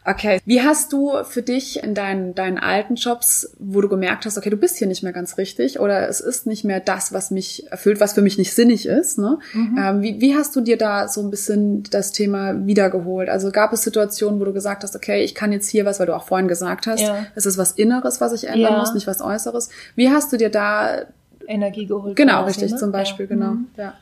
Okay. 0.09 0.39
Wie 0.45 0.61
hast 0.61 0.93
du 0.93 1.23
für 1.25 1.41
dich 1.41 1.83
in 1.83 1.93
deinen, 1.93 2.33
deinen 2.33 2.57
alten 2.57 2.95
Jobs, 2.95 3.53
wo 3.59 3.81
du 3.81 3.89
gemerkt 3.89 4.25
hast, 4.25 4.37
okay, 4.37 4.49
du 4.49 4.55
bist 4.55 4.77
hier 4.77 4.87
nicht 4.87 5.03
mehr 5.03 5.11
ganz 5.11 5.37
richtig 5.37 5.81
oder 5.81 6.07
es 6.07 6.21
ist 6.21 6.47
nicht 6.47 6.63
mehr 6.63 6.79
das, 6.79 7.11
was 7.11 7.29
mich 7.29 7.69
erfüllt, 7.71 7.99
was 7.99 8.13
für 8.13 8.21
mich 8.21 8.37
nicht 8.37 8.53
sinnig 8.53 8.85
ist, 8.85 9.19
ne? 9.19 9.37
Mhm. 9.51 9.77
Ähm, 9.77 10.01
wie, 10.01 10.21
wie 10.21 10.33
hast 10.33 10.55
du 10.55 10.61
dir 10.61 10.77
da 10.77 11.09
so 11.09 11.19
ein 11.19 11.29
bisschen 11.29 11.83
das 11.83 12.13
Thema 12.13 12.65
wiedergeholt? 12.65 13.27
Also 13.27 13.51
gab 13.51 13.73
es 13.73 13.83
Situationen, 13.83 14.39
wo 14.39 14.45
du 14.45 14.53
gesagt 14.53 14.83
hast, 14.83 14.95
okay, 14.95 15.25
ich 15.25 15.35
kann 15.35 15.51
jetzt 15.51 15.67
hier 15.67 15.83
was, 15.83 15.99
weil 15.99 16.07
du 16.07 16.15
auch 16.15 16.25
vorhin 16.25 16.47
gesagt 16.47 16.87
hast, 16.87 17.01
ja. 17.01 17.25
es 17.35 17.45
ist 17.45 17.57
was 17.57 17.73
Inneres, 17.73 18.21
was 18.21 18.31
ich 18.31 18.47
ändern 18.47 18.73
ja. 18.73 18.79
muss, 18.79 18.93
nicht 18.93 19.07
was 19.07 19.21
Äußeres. 19.21 19.69
Wie 19.95 20.09
hast 20.09 20.31
du 20.31 20.37
dir 20.37 20.49
da 20.49 21.01
Energie 21.47 21.85
geholt? 21.85 22.15
Genau, 22.15 22.45
richtig, 22.45 22.71
ne? 22.71 22.77
zum 22.77 22.93
Beispiel, 22.93 23.25
ja. 23.25 23.35
genau. 23.35 23.51
Mhm. 23.51 23.67
Ja. 23.75 23.93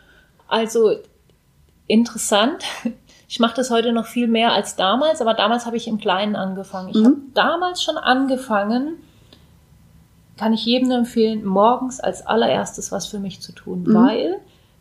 Also 0.48 1.00
interessant. 1.88 2.64
Ich 3.28 3.40
mache 3.40 3.56
das 3.56 3.72
heute 3.72 3.92
noch 3.92 4.06
viel 4.06 4.28
mehr 4.28 4.54
als 4.54 4.76
damals, 4.76 5.22
aber 5.22 5.34
damals 5.34 5.66
habe 5.66 5.78
ich 5.78 5.88
im 5.88 6.00
Kleinen 6.00 6.36
angefangen. 6.36 6.90
Ich 6.90 6.98
mhm. 6.98 7.06
habe 7.06 7.18
damals 7.34 7.82
schon 7.82 7.98
angefangen, 7.98 8.98
kann 10.38 10.54
ich 10.54 10.66
jedem 10.66 10.90
nur 10.90 10.98
empfehlen, 10.98 11.46
morgens 11.46 12.00
als 12.00 12.26
allererstes 12.26 12.92
was 12.92 13.08
für 13.08 13.20
mich 13.20 13.42
zu 13.42 13.52
tun, 13.52 13.84
mhm. 13.84 13.94
weil 13.94 14.36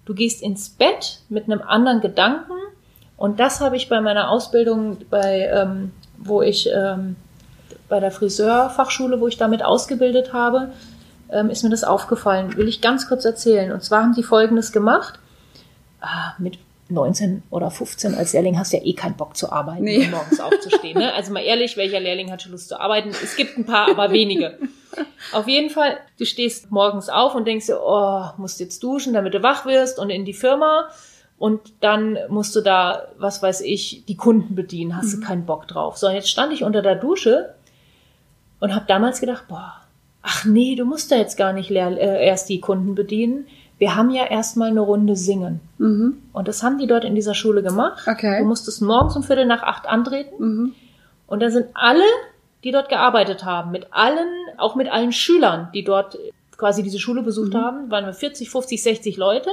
du 0.04 0.14
gehst 0.14 0.42
ins 0.42 0.68
Bett 0.68 1.20
mit 1.28 1.44
einem 1.44 1.62
anderen 1.62 2.00
Gedanken 2.00 2.52
und 3.16 3.40
das 3.40 3.60
habe 3.60 3.76
ich 3.76 3.88
bei 3.88 4.00
meiner 4.00 4.30
Ausbildung, 4.30 4.98
bei 5.08 5.48
ähm, 5.52 5.92
wo 6.18 6.42
ich 6.42 6.68
ähm, 6.74 7.16
bei 7.88 8.00
der 8.00 8.10
Friseurfachschule, 8.10 9.20
wo 9.20 9.28
ich 9.28 9.36
damit 9.36 9.64
ausgebildet 9.64 10.32
habe, 10.32 10.72
ähm, 11.30 11.50
ist 11.50 11.62
mir 11.62 11.70
das 11.70 11.84
aufgefallen. 11.84 12.56
Will 12.56 12.68
ich 12.68 12.80
ganz 12.80 13.08
kurz 13.08 13.24
erzählen. 13.24 13.72
Und 13.72 13.82
zwar 13.82 14.02
haben 14.02 14.14
die 14.14 14.22
Folgendes 14.22 14.72
gemacht. 14.72 15.18
Ah, 16.00 16.34
mit 16.38 16.58
19 16.88 17.42
oder 17.50 17.70
15 17.70 18.14
als 18.14 18.32
Lehrling 18.34 18.58
hast 18.58 18.72
du 18.72 18.76
ja 18.76 18.84
eh 18.84 18.92
keinen 18.92 19.16
Bock 19.16 19.36
zu 19.36 19.50
arbeiten 19.50 19.84
nee. 19.84 20.06
morgens 20.08 20.38
aufzustehen. 20.40 20.98
Ne? 20.98 21.12
Also 21.14 21.32
mal 21.32 21.42
ehrlich, 21.42 21.76
welcher 21.76 22.00
Lehrling 22.00 22.30
hat 22.30 22.42
schon 22.42 22.52
Lust 22.52 22.68
zu 22.68 22.78
arbeiten? 22.78 23.08
Es 23.10 23.36
gibt 23.36 23.56
ein 23.56 23.64
paar, 23.64 23.88
aber 23.88 24.12
wenige. 24.12 24.58
Auf 25.32 25.48
jeden 25.48 25.70
Fall, 25.70 25.98
du 26.18 26.26
stehst 26.26 26.70
morgens 26.70 27.08
auf 27.08 27.34
und 27.34 27.46
denkst 27.46 27.66
dir, 27.66 27.80
oh, 27.82 28.24
musst 28.36 28.60
jetzt 28.60 28.82
duschen, 28.82 29.14
damit 29.14 29.34
du 29.34 29.42
wach 29.42 29.66
wirst 29.66 29.98
und 29.98 30.10
in 30.10 30.24
die 30.24 30.34
Firma. 30.34 30.88
Und 31.38 31.60
dann 31.80 32.18
musst 32.28 32.54
du 32.54 32.60
da, 32.60 33.08
was 33.18 33.42
weiß 33.42 33.62
ich, 33.62 34.04
die 34.06 34.16
Kunden 34.16 34.54
bedienen, 34.54 34.96
hast 34.96 35.16
mhm. 35.16 35.20
du 35.20 35.26
keinen 35.26 35.46
Bock 35.46 35.66
drauf. 35.66 35.96
So, 35.96 36.06
und 36.06 36.14
jetzt 36.14 36.28
stand 36.28 36.52
ich 36.52 36.62
unter 36.62 36.82
der 36.82 36.94
Dusche 36.94 37.54
und 38.60 38.74
habe 38.74 38.84
damals 38.86 39.20
gedacht, 39.20 39.48
boah, 39.48 39.74
ach 40.22 40.44
nee, 40.44 40.76
du 40.76 40.84
musst 40.84 41.10
da 41.10 41.16
jetzt 41.16 41.36
gar 41.36 41.52
nicht 41.52 41.70
äh, 41.70 42.24
erst 42.24 42.48
die 42.48 42.60
Kunden 42.60 42.94
bedienen 42.94 43.46
wir 43.84 43.96
haben 43.96 44.08
ja 44.08 44.24
erstmal 44.24 44.70
eine 44.70 44.80
Runde 44.80 45.14
singen. 45.14 45.60
Mhm. 45.76 46.16
Und 46.32 46.48
das 46.48 46.62
haben 46.62 46.78
die 46.78 46.86
dort 46.86 47.04
in 47.04 47.14
dieser 47.14 47.34
Schule 47.34 47.62
gemacht. 47.62 48.08
Okay. 48.08 48.38
Du 48.38 48.46
musstest 48.46 48.80
morgens 48.80 49.14
um 49.14 49.22
Viertel 49.22 49.44
nach 49.44 49.62
acht 49.62 49.86
antreten. 49.86 50.34
Mhm. 50.38 50.74
Und 51.26 51.40
da 51.40 51.50
sind 51.50 51.66
alle, 51.74 52.02
die 52.64 52.70
dort 52.70 52.88
gearbeitet 52.88 53.44
haben, 53.44 53.72
mit 53.72 53.88
allen, 53.90 54.26
auch 54.56 54.74
mit 54.74 54.90
allen 54.90 55.12
Schülern, 55.12 55.68
die 55.74 55.84
dort 55.84 56.16
quasi 56.56 56.82
diese 56.82 56.98
Schule 56.98 57.20
besucht 57.20 57.52
mhm. 57.52 57.58
haben, 57.58 57.90
waren 57.90 58.06
wir 58.06 58.14
40, 58.14 58.48
50, 58.48 58.82
60 58.82 59.16
Leute, 59.18 59.50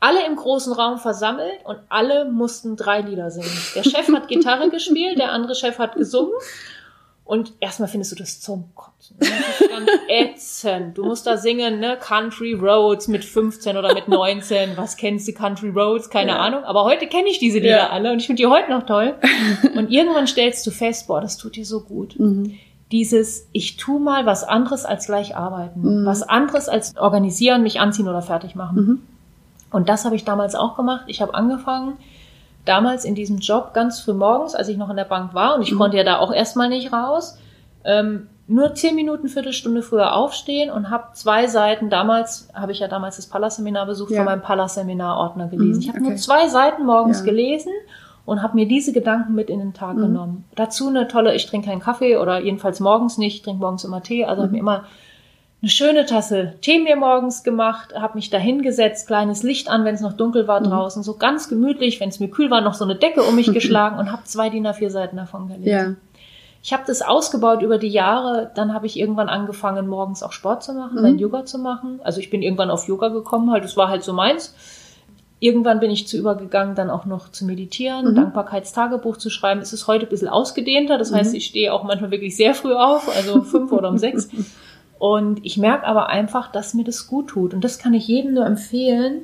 alle 0.00 0.26
im 0.26 0.36
großen 0.36 0.74
Raum 0.74 0.98
versammelt 0.98 1.64
und 1.64 1.78
alle 1.88 2.26
mussten 2.26 2.76
drei 2.76 3.00
Lieder 3.00 3.30
singen. 3.30 3.48
Der 3.74 3.84
Chef 3.84 4.06
hat 4.12 4.28
Gitarre 4.28 4.68
gespielt, 4.70 5.18
der 5.18 5.32
andere 5.32 5.54
Chef 5.54 5.78
hat 5.78 5.94
gesungen 5.94 6.34
und 7.30 7.52
erstmal 7.60 7.88
findest 7.88 8.10
du 8.10 8.16
das 8.16 8.40
zum 8.40 8.74
Kotzen. 8.74 9.16
Das 9.20 9.28
ist 9.28 9.70
ganz 9.70 9.88
ätzend. 10.08 10.98
Du 10.98 11.04
musst 11.04 11.28
da 11.28 11.36
singen, 11.36 11.78
ne? 11.78 11.96
Country 11.96 12.54
Roads 12.54 13.06
mit 13.06 13.24
15 13.24 13.76
oder 13.76 13.94
mit 13.94 14.08
19. 14.08 14.76
Was 14.76 14.96
kennst 14.96 15.28
du 15.28 15.32
Country 15.32 15.68
Roads? 15.68 16.10
Keine 16.10 16.32
ja. 16.32 16.38
Ahnung. 16.40 16.64
Aber 16.64 16.82
heute 16.82 17.06
kenne 17.06 17.28
ich 17.28 17.38
diese 17.38 17.60
Lieder 17.60 17.76
ja. 17.76 17.90
alle 17.90 18.10
und 18.10 18.18
ich 18.18 18.26
finde 18.26 18.42
die 18.42 18.48
heute 18.48 18.72
noch 18.72 18.84
toll. 18.84 19.14
Und 19.76 19.92
irgendwann 19.92 20.26
stellst 20.26 20.66
du 20.66 20.72
fest, 20.72 21.06
boah, 21.06 21.20
das 21.20 21.36
tut 21.36 21.54
dir 21.54 21.64
so 21.64 21.82
gut. 21.82 22.18
Mhm. 22.18 22.58
Dieses, 22.90 23.46
ich 23.52 23.76
tu 23.76 24.00
mal 24.00 24.26
was 24.26 24.42
anderes 24.42 24.84
als 24.84 25.06
gleich 25.06 25.36
arbeiten. 25.36 26.00
Mhm. 26.00 26.06
Was 26.06 26.24
anderes 26.24 26.68
als 26.68 26.96
organisieren, 26.96 27.62
mich 27.62 27.78
anziehen 27.78 28.08
oder 28.08 28.22
fertig 28.22 28.56
machen. 28.56 28.76
Mhm. 28.76 29.02
Und 29.70 29.88
das 29.88 30.04
habe 30.04 30.16
ich 30.16 30.24
damals 30.24 30.56
auch 30.56 30.76
gemacht. 30.76 31.04
Ich 31.06 31.22
habe 31.22 31.32
angefangen, 31.34 31.96
damals 32.64 33.04
in 33.04 33.14
diesem 33.14 33.38
Job 33.38 33.72
ganz 33.74 34.00
früh 34.00 34.12
morgens, 34.12 34.54
als 34.54 34.68
ich 34.68 34.76
noch 34.76 34.90
in 34.90 34.96
der 34.96 35.04
Bank 35.04 35.34
war 35.34 35.54
und 35.54 35.62
ich 35.62 35.72
mhm. 35.72 35.78
konnte 35.78 35.96
ja 35.96 36.04
da 36.04 36.18
auch 36.18 36.32
erstmal 36.32 36.68
nicht 36.68 36.92
raus, 36.92 37.38
ähm, 37.84 38.28
nur 38.46 38.74
zehn 38.74 38.96
Minuten, 38.96 39.28
Viertelstunde 39.28 39.80
früher 39.80 40.14
aufstehen 40.14 40.70
und 40.70 40.90
habe 40.90 41.12
zwei 41.12 41.46
Seiten, 41.46 41.88
damals 41.88 42.48
habe 42.52 42.72
ich 42.72 42.80
ja 42.80 42.88
damals 42.88 43.16
das 43.16 43.28
Pallas-Seminar 43.28 43.86
besucht, 43.86 44.10
ja. 44.10 44.18
von 44.18 44.24
meinem 44.24 44.42
Pallas-Seminar-Ordner 44.42 45.46
gelesen. 45.46 45.76
Mhm, 45.76 45.80
ich 45.80 45.88
habe 45.88 46.00
okay. 46.00 46.08
nur 46.08 46.16
zwei 46.16 46.48
Seiten 46.48 46.84
morgens 46.84 47.20
ja. 47.20 47.26
gelesen 47.26 47.72
und 48.24 48.42
habe 48.42 48.56
mir 48.56 48.66
diese 48.66 48.92
Gedanken 48.92 49.34
mit 49.34 49.50
in 49.50 49.60
den 49.60 49.72
Tag 49.72 49.96
mhm. 49.96 50.02
genommen. 50.02 50.44
Dazu 50.56 50.88
eine 50.88 51.06
tolle, 51.06 51.34
ich 51.34 51.46
trinke 51.46 51.68
keinen 51.68 51.80
Kaffee 51.80 52.16
oder 52.16 52.40
jedenfalls 52.40 52.80
morgens 52.80 53.18
nicht, 53.18 53.36
ich 53.36 53.42
trinke 53.42 53.60
morgens 53.60 53.84
immer 53.84 54.02
Tee, 54.02 54.24
also 54.24 54.42
mhm. 54.42 54.46
habe 54.46 54.52
mir 54.52 54.58
immer 54.58 54.84
eine 55.62 55.70
schöne 55.70 56.06
Tasse 56.06 56.54
Tee 56.62 56.78
mir 56.78 56.96
morgens 56.96 57.42
gemacht, 57.42 57.94
habe 57.94 58.14
mich 58.14 58.30
da 58.30 58.38
hingesetzt, 58.38 59.06
kleines 59.06 59.42
Licht 59.42 59.68
an, 59.68 59.84
wenn 59.84 59.94
es 59.94 60.00
noch 60.00 60.14
dunkel 60.14 60.48
war 60.48 60.60
mhm. 60.60 60.64
draußen, 60.64 61.02
so 61.02 61.16
ganz 61.16 61.48
gemütlich, 61.48 62.00
wenn 62.00 62.08
es 62.08 62.18
mir 62.18 62.28
kühl 62.28 62.50
war, 62.50 62.62
noch 62.62 62.74
so 62.74 62.84
eine 62.84 62.96
Decke 62.96 63.22
um 63.22 63.34
mich 63.34 63.52
geschlagen 63.52 63.98
und 63.98 64.10
habe 64.10 64.24
zwei 64.24 64.48
DIN 64.48 64.66
A4 64.66 64.90
Seiten 64.90 65.16
davon 65.16 65.48
gelesen. 65.48 65.68
Ja. 65.68 65.94
Ich 66.62 66.72
habe 66.74 66.82
das 66.86 67.00
ausgebaut 67.00 67.62
über 67.62 67.78
die 67.78 67.88
Jahre, 67.88 68.50
dann 68.54 68.74
habe 68.74 68.86
ich 68.86 68.98
irgendwann 68.98 69.28
angefangen, 69.28 69.86
morgens 69.86 70.22
auch 70.22 70.32
Sport 70.32 70.62
zu 70.62 70.72
machen, 70.72 70.96
mhm. 70.96 71.02
mein 71.02 71.18
Yoga 71.18 71.44
zu 71.44 71.58
machen. 71.58 72.00
Also 72.04 72.20
ich 72.20 72.30
bin 72.30 72.42
irgendwann 72.42 72.70
auf 72.70 72.86
Yoga 72.86 73.08
gekommen, 73.08 73.50
halt, 73.50 73.64
das 73.64 73.76
war 73.76 73.88
halt 73.88 74.02
so 74.02 74.12
meins. 74.12 74.54
Irgendwann 75.42 75.80
bin 75.80 75.90
ich 75.90 76.06
zu 76.06 76.18
übergegangen, 76.18 76.74
dann 76.74 76.90
auch 76.90 77.06
noch 77.06 77.30
zu 77.30 77.46
meditieren, 77.46 78.10
mhm. 78.10 78.14
Dankbarkeitstagebuch 78.14 79.16
zu 79.16 79.30
schreiben. 79.30 79.62
Es 79.62 79.72
ist 79.72 79.86
heute 79.86 80.04
ein 80.04 80.10
bisschen 80.10 80.28
ausgedehnter, 80.28 80.98
das 80.98 81.12
heißt, 81.12 81.30
mhm. 81.30 81.36
ich 81.36 81.46
stehe 81.46 81.72
auch 81.72 81.82
manchmal 81.82 82.10
wirklich 82.10 82.36
sehr 82.36 82.54
früh 82.54 82.74
auf, 82.74 83.14
also 83.14 83.42
fünf 83.42 83.72
oder 83.72 83.88
um 83.88 83.98
sechs. 83.98 84.28
Und 85.00 85.46
ich 85.46 85.56
merke 85.56 85.86
aber 85.86 86.10
einfach, 86.10 86.52
dass 86.52 86.74
mir 86.74 86.84
das 86.84 87.06
gut 87.06 87.28
tut. 87.28 87.54
Und 87.54 87.64
das 87.64 87.78
kann 87.78 87.94
ich 87.94 88.06
jedem 88.06 88.34
nur 88.34 88.44
empfehlen, 88.44 89.22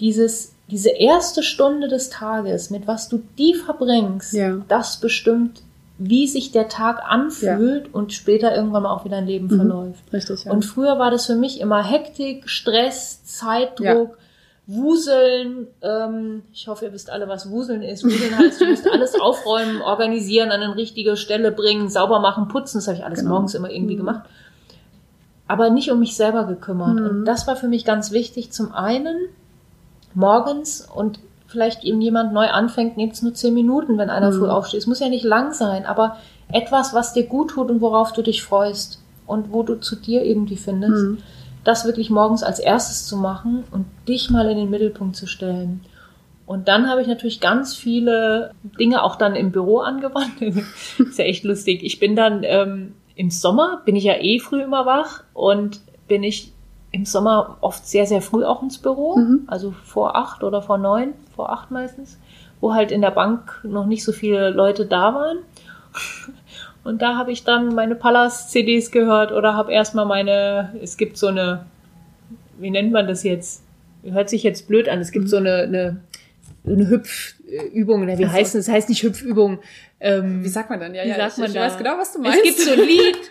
dieses, 0.00 0.54
diese 0.70 0.88
erste 0.88 1.42
Stunde 1.42 1.88
des 1.88 2.08
Tages, 2.08 2.70
mit 2.70 2.86
was 2.86 3.10
du 3.10 3.22
die 3.36 3.52
verbringst, 3.52 4.32
ja. 4.32 4.62
das 4.68 5.00
bestimmt, 5.00 5.60
wie 5.98 6.26
sich 6.26 6.50
der 6.50 6.70
Tag 6.70 7.02
anfühlt 7.06 7.88
ja. 7.88 7.92
und 7.92 8.14
später 8.14 8.56
irgendwann 8.56 8.84
mal 8.84 8.90
auch 8.90 9.04
wieder 9.04 9.18
ein 9.18 9.26
Leben 9.26 9.48
mhm. 9.48 9.56
verläuft. 9.56 10.12
Richtig, 10.14 10.44
ja. 10.44 10.50
Und 10.50 10.64
früher 10.64 10.98
war 10.98 11.10
das 11.10 11.26
für 11.26 11.36
mich 11.36 11.60
immer 11.60 11.84
Hektik, 11.84 12.48
Stress, 12.48 13.22
Zeitdruck, 13.22 14.16
Wuseln, 14.66 15.66
ähm, 15.82 16.42
ich 16.54 16.68
hoffe, 16.68 16.86
ihr 16.86 16.92
wisst 16.94 17.10
alle, 17.10 17.28
was 17.28 17.50
Wuseln 17.50 17.82
ist. 17.82 18.02
Wuseln 18.02 18.38
heißt, 18.38 18.62
du 18.62 18.64
musst 18.64 18.90
alles 18.90 19.20
aufräumen, 19.20 19.82
organisieren, 19.82 20.52
an 20.52 20.62
eine 20.62 20.74
richtige 20.74 21.18
Stelle 21.18 21.52
bringen, 21.52 21.90
sauber 21.90 22.20
machen, 22.20 22.48
putzen. 22.48 22.78
Das 22.78 22.88
habe 22.88 22.96
ich 22.96 23.04
alles 23.04 23.18
genau. 23.18 23.32
morgens 23.32 23.54
immer 23.54 23.70
irgendwie 23.70 23.94
mhm. 23.94 23.98
gemacht. 23.98 24.22
Aber 25.52 25.70
nicht 25.70 25.90
um 25.90 26.00
mich 26.00 26.16
selber 26.16 26.44
gekümmert. 26.44 27.00
Mhm. 27.00 27.06
Und 27.06 27.24
das 27.24 27.46
war 27.46 27.56
für 27.56 27.68
mich 27.68 27.84
ganz 27.84 28.10
wichtig. 28.10 28.52
Zum 28.52 28.72
einen 28.72 29.16
morgens 30.14 30.88
und 30.94 31.18
vielleicht 31.46 31.84
eben 31.84 32.00
jemand 32.00 32.32
neu 32.32 32.48
anfängt, 32.48 32.96
nimmt 32.96 33.12
es 33.12 33.22
nur 33.22 33.34
zehn 33.34 33.54
Minuten, 33.54 33.98
wenn 33.98 34.10
einer 34.10 34.30
mhm. 34.30 34.38
früh 34.38 34.48
aufsteht. 34.48 34.80
Es 34.80 34.86
muss 34.86 35.00
ja 35.00 35.08
nicht 35.08 35.24
lang 35.24 35.52
sein, 35.52 35.84
aber 35.84 36.16
etwas, 36.50 36.94
was 36.94 37.12
dir 37.12 37.26
gut 37.26 37.50
tut 37.50 37.70
und 37.70 37.80
worauf 37.80 38.12
du 38.12 38.22
dich 38.22 38.42
freust 38.42 39.02
und 39.26 39.52
wo 39.52 39.62
du 39.62 39.76
zu 39.76 39.96
dir 39.96 40.24
irgendwie 40.24 40.56
findest. 40.56 41.04
Mhm 41.04 41.18
das 41.64 41.84
wirklich 41.84 42.10
morgens 42.10 42.42
als 42.42 42.58
erstes 42.58 43.06
zu 43.06 43.16
machen 43.16 43.64
und 43.70 43.86
dich 44.08 44.30
mal 44.30 44.48
in 44.50 44.56
den 44.56 44.70
Mittelpunkt 44.70 45.16
zu 45.16 45.26
stellen. 45.26 45.80
Und 46.44 46.68
dann 46.68 46.88
habe 46.88 47.00
ich 47.00 47.06
natürlich 47.06 47.40
ganz 47.40 47.74
viele 47.74 48.52
Dinge 48.78 49.02
auch 49.02 49.16
dann 49.16 49.36
im 49.36 49.52
Büro 49.52 49.78
angewandt. 49.80 50.40
ist 50.42 51.18
ja 51.18 51.24
echt 51.24 51.44
lustig. 51.44 51.82
Ich 51.82 52.00
bin 52.00 52.16
dann 52.16 52.42
ähm, 52.42 52.94
im 53.14 53.30
Sommer, 53.30 53.82
bin 53.84 53.96
ich 53.96 54.04
ja 54.04 54.14
eh 54.14 54.38
früh 54.38 54.62
immer 54.62 54.86
wach 54.86 55.22
und 55.34 55.80
bin 56.08 56.22
ich 56.22 56.52
im 56.92 57.04
Sommer 57.06 57.56
oft 57.60 57.86
sehr, 57.86 58.06
sehr 58.06 58.20
früh 58.20 58.44
auch 58.44 58.62
ins 58.62 58.78
Büro. 58.78 59.16
Mhm. 59.16 59.44
Also 59.46 59.72
vor 59.84 60.16
acht 60.16 60.44
oder 60.44 60.62
vor 60.62 60.78
neun, 60.78 61.14
vor 61.34 61.50
acht 61.50 61.70
meistens, 61.70 62.18
wo 62.60 62.74
halt 62.74 62.92
in 62.92 63.00
der 63.00 63.10
Bank 63.10 63.60
noch 63.64 63.86
nicht 63.86 64.04
so 64.04 64.12
viele 64.12 64.50
Leute 64.50 64.86
da 64.86 65.14
waren. 65.14 65.38
Und 66.84 67.00
da 67.00 67.16
habe 67.16 67.32
ich 67.32 67.44
dann 67.44 67.74
meine 67.74 67.94
Pallas-CDs 67.94 68.90
gehört 68.90 69.32
oder 69.32 69.54
habe 69.54 69.72
erstmal 69.72 70.04
meine, 70.04 70.74
es 70.82 70.96
gibt 70.96 71.16
so 71.16 71.28
eine, 71.28 71.64
wie 72.58 72.70
nennt 72.70 72.92
man 72.92 73.06
das 73.06 73.22
jetzt? 73.22 73.62
Hört 74.02 74.28
sich 74.28 74.42
jetzt 74.42 74.66
blöd 74.66 74.88
an. 74.88 74.98
Es 74.98 75.12
gibt 75.12 75.26
mhm. 75.26 75.28
so 75.28 75.36
eine, 75.36 75.54
eine, 75.62 76.00
eine 76.64 76.88
Hüpfübung. 76.88 78.06
Wie 78.06 78.10
also, 78.10 78.30
heißt 78.30 78.54
das? 78.54 78.66
Das 78.66 78.74
heißt 78.74 78.88
nicht 78.88 79.02
Hüpfübung. 79.02 79.60
Ähm, 80.00 80.44
wie 80.44 80.48
sagt 80.48 80.70
man 80.70 80.80
dann? 80.80 80.94
Ja, 80.94 81.04
wie 81.04 81.08
ja, 81.08 81.16
sagt 81.16 81.32
ich, 81.32 81.38
man 81.38 81.48
ich 81.48 81.54
da? 81.54 81.60
weiß 81.62 81.78
genau, 81.78 81.98
was 81.98 82.12
du 82.12 82.20
meinst. 82.20 82.38
Es 82.38 82.44
gibt 82.44 82.58
so 82.60 82.72
ein 82.72 82.80
Lied. 82.80 83.18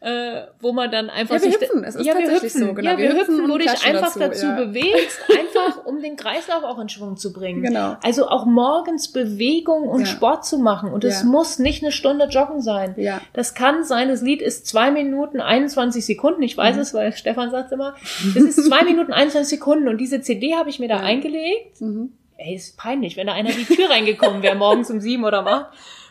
äh, 0.00 0.46
wo 0.60 0.72
man 0.72 0.90
dann 0.90 1.10
einfach 1.10 1.36
ja, 1.36 1.42
wir 1.42 1.52
hüpfen. 1.52 1.84
Es 1.84 1.94
ist 1.94 2.06
ja, 2.06 2.16
wir 2.16 2.30
hüpfen. 2.30 2.48
so, 2.48 2.72
genau. 2.72 2.90
Ja, 2.90 2.98
wir, 2.98 3.10
wir 3.10 3.20
hüpfen, 3.20 3.42
wo 3.42 3.46
du 3.46 3.58
dich 3.58 3.86
einfach 3.86 4.14
dazu, 4.14 4.18
dazu 4.18 4.46
ja. 4.46 4.56
bewegst, 4.56 5.20
einfach 5.38 5.84
um 5.84 6.00
den 6.00 6.16
Kreislauf 6.16 6.64
auch 6.64 6.78
in 6.78 6.88
Schwung 6.88 7.18
zu 7.18 7.32
bringen. 7.32 7.62
Genau. 7.62 7.96
Also 8.02 8.28
auch 8.28 8.46
morgens 8.46 9.12
Bewegung 9.12 9.88
und 9.88 10.00
ja. 10.00 10.06
Sport 10.06 10.46
zu 10.46 10.58
machen. 10.58 10.90
Und 10.90 11.04
es 11.04 11.20
ja. 11.20 11.26
muss 11.26 11.58
nicht 11.58 11.82
eine 11.82 11.92
Stunde 11.92 12.26
joggen 12.26 12.62
sein. 12.62 12.94
Ja. 12.96 13.20
Das 13.34 13.54
kann 13.54 13.84
sein, 13.84 14.08
das 14.08 14.22
Lied 14.22 14.40
ist 14.40 14.66
zwei 14.66 14.90
Minuten 14.90 15.40
21 15.40 16.04
Sekunden. 16.04 16.42
Ich 16.42 16.56
weiß 16.56 16.76
mhm. 16.76 16.82
es, 16.82 16.94
weil 16.94 17.12
Stefan 17.12 17.50
sagt 17.50 17.70
immer, 17.72 17.94
es 18.34 18.42
ist 18.42 18.66
zwei 18.66 18.84
Minuten 18.84 19.12
21 19.12 19.58
Sekunden. 19.58 19.86
Und 19.88 19.98
diese 19.98 20.22
CD 20.22 20.54
habe 20.54 20.70
ich 20.70 20.78
mir 20.78 20.88
da 20.88 21.00
eingelegt. 21.00 21.78
Mhm. 21.80 22.12
Ey, 22.42 22.54
ist 22.54 22.78
peinlich, 22.78 23.16
wenn 23.18 23.26
da 23.26 23.34
einer 23.34 23.50
die 23.50 23.66
Tür 23.66 23.90
reingekommen 23.90 24.42
wäre, 24.42 24.54
morgens 24.54 24.90
um 24.90 25.00
sieben 25.00 25.24
oder 25.24 25.44
was. 25.44 25.64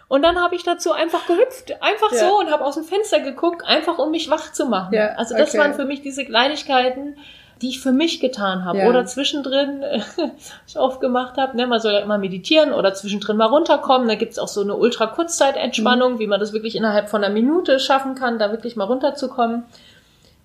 Und 0.07 0.23
dann 0.23 0.39
habe 0.39 0.55
ich 0.55 0.63
dazu 0.63 0.91
einfach 0.91 1.25
gehüpft, 1.25 1.81
einfach 1.81 2.11
ja. 2.11 2.19
so 2.19 2.39
und 2.39 2.51
habe 2.51 2.65
aus 2.65 2.75
dem 2.75 2.83
Fenster 2.83 3.19
geguckt, 3.19 3.63
einfach 3.65 3.97
um 3.97 4.11
mich 4.11 4.29
wach 4.29 4.51
zu 4.51 4.65
machen. 4.65 4.93
Ja, 4.93 5.13
also 5.15 5.35
das 5.35 5.49
okay. 5.49 5.59
waren 5.59 5.73
für 5.73 5.85
mich 5.85 6.01
diese 6.01 6.25
Kleinigkeiten, 6.25 7.15
die 7.61 7.69
ich 7.69 7.79
für 7.79 7.91
mich 7.91 8.19
getan 8.19 8.63
habe. 8.63 8.79
Ja. 8.79 8.89
Oder 8.89 9.05
zwischendrin, 9.05 9.83
ich 10.67 10.77
oft 10.77 11.01
gemacht 11.01 11.37
habe, 11.37 11.57
ne, 11.57 11.67
man 11.67 11.79
soll 11.79 11.93
ja 11.93 11.99
immer 11.99 12.17
meditieren 12.17 12.73
oder 12.73 12.93
zwischendrin 12.93 13.37
mal 13.37 13.47
runterkommen. 13.47 14.07
Da 14.07 14.15
gibt's 14.15 14.39
auch 14.39 14.47
so 14.47 14.61
eine 14.61 14.75
ultra-Kurzzeitentspannung, 14.75 16.13
mhm. 16.13 16.19
wie 16.19 16.27
man 16.27 16.39
das 16.39 16.53
wirklich 16.53 16.75
innerhalb 16.75 17.09
von 17.09 17.23
einer 17.23 17.33
Minute 17.33 17.79
schaffen 17.79 18.15
kann, 18.15 18.39
da 18.39 18.51
wirklich 18.51 18.75
mal 18.75 18.85
runterzukommen. 18.85 19.65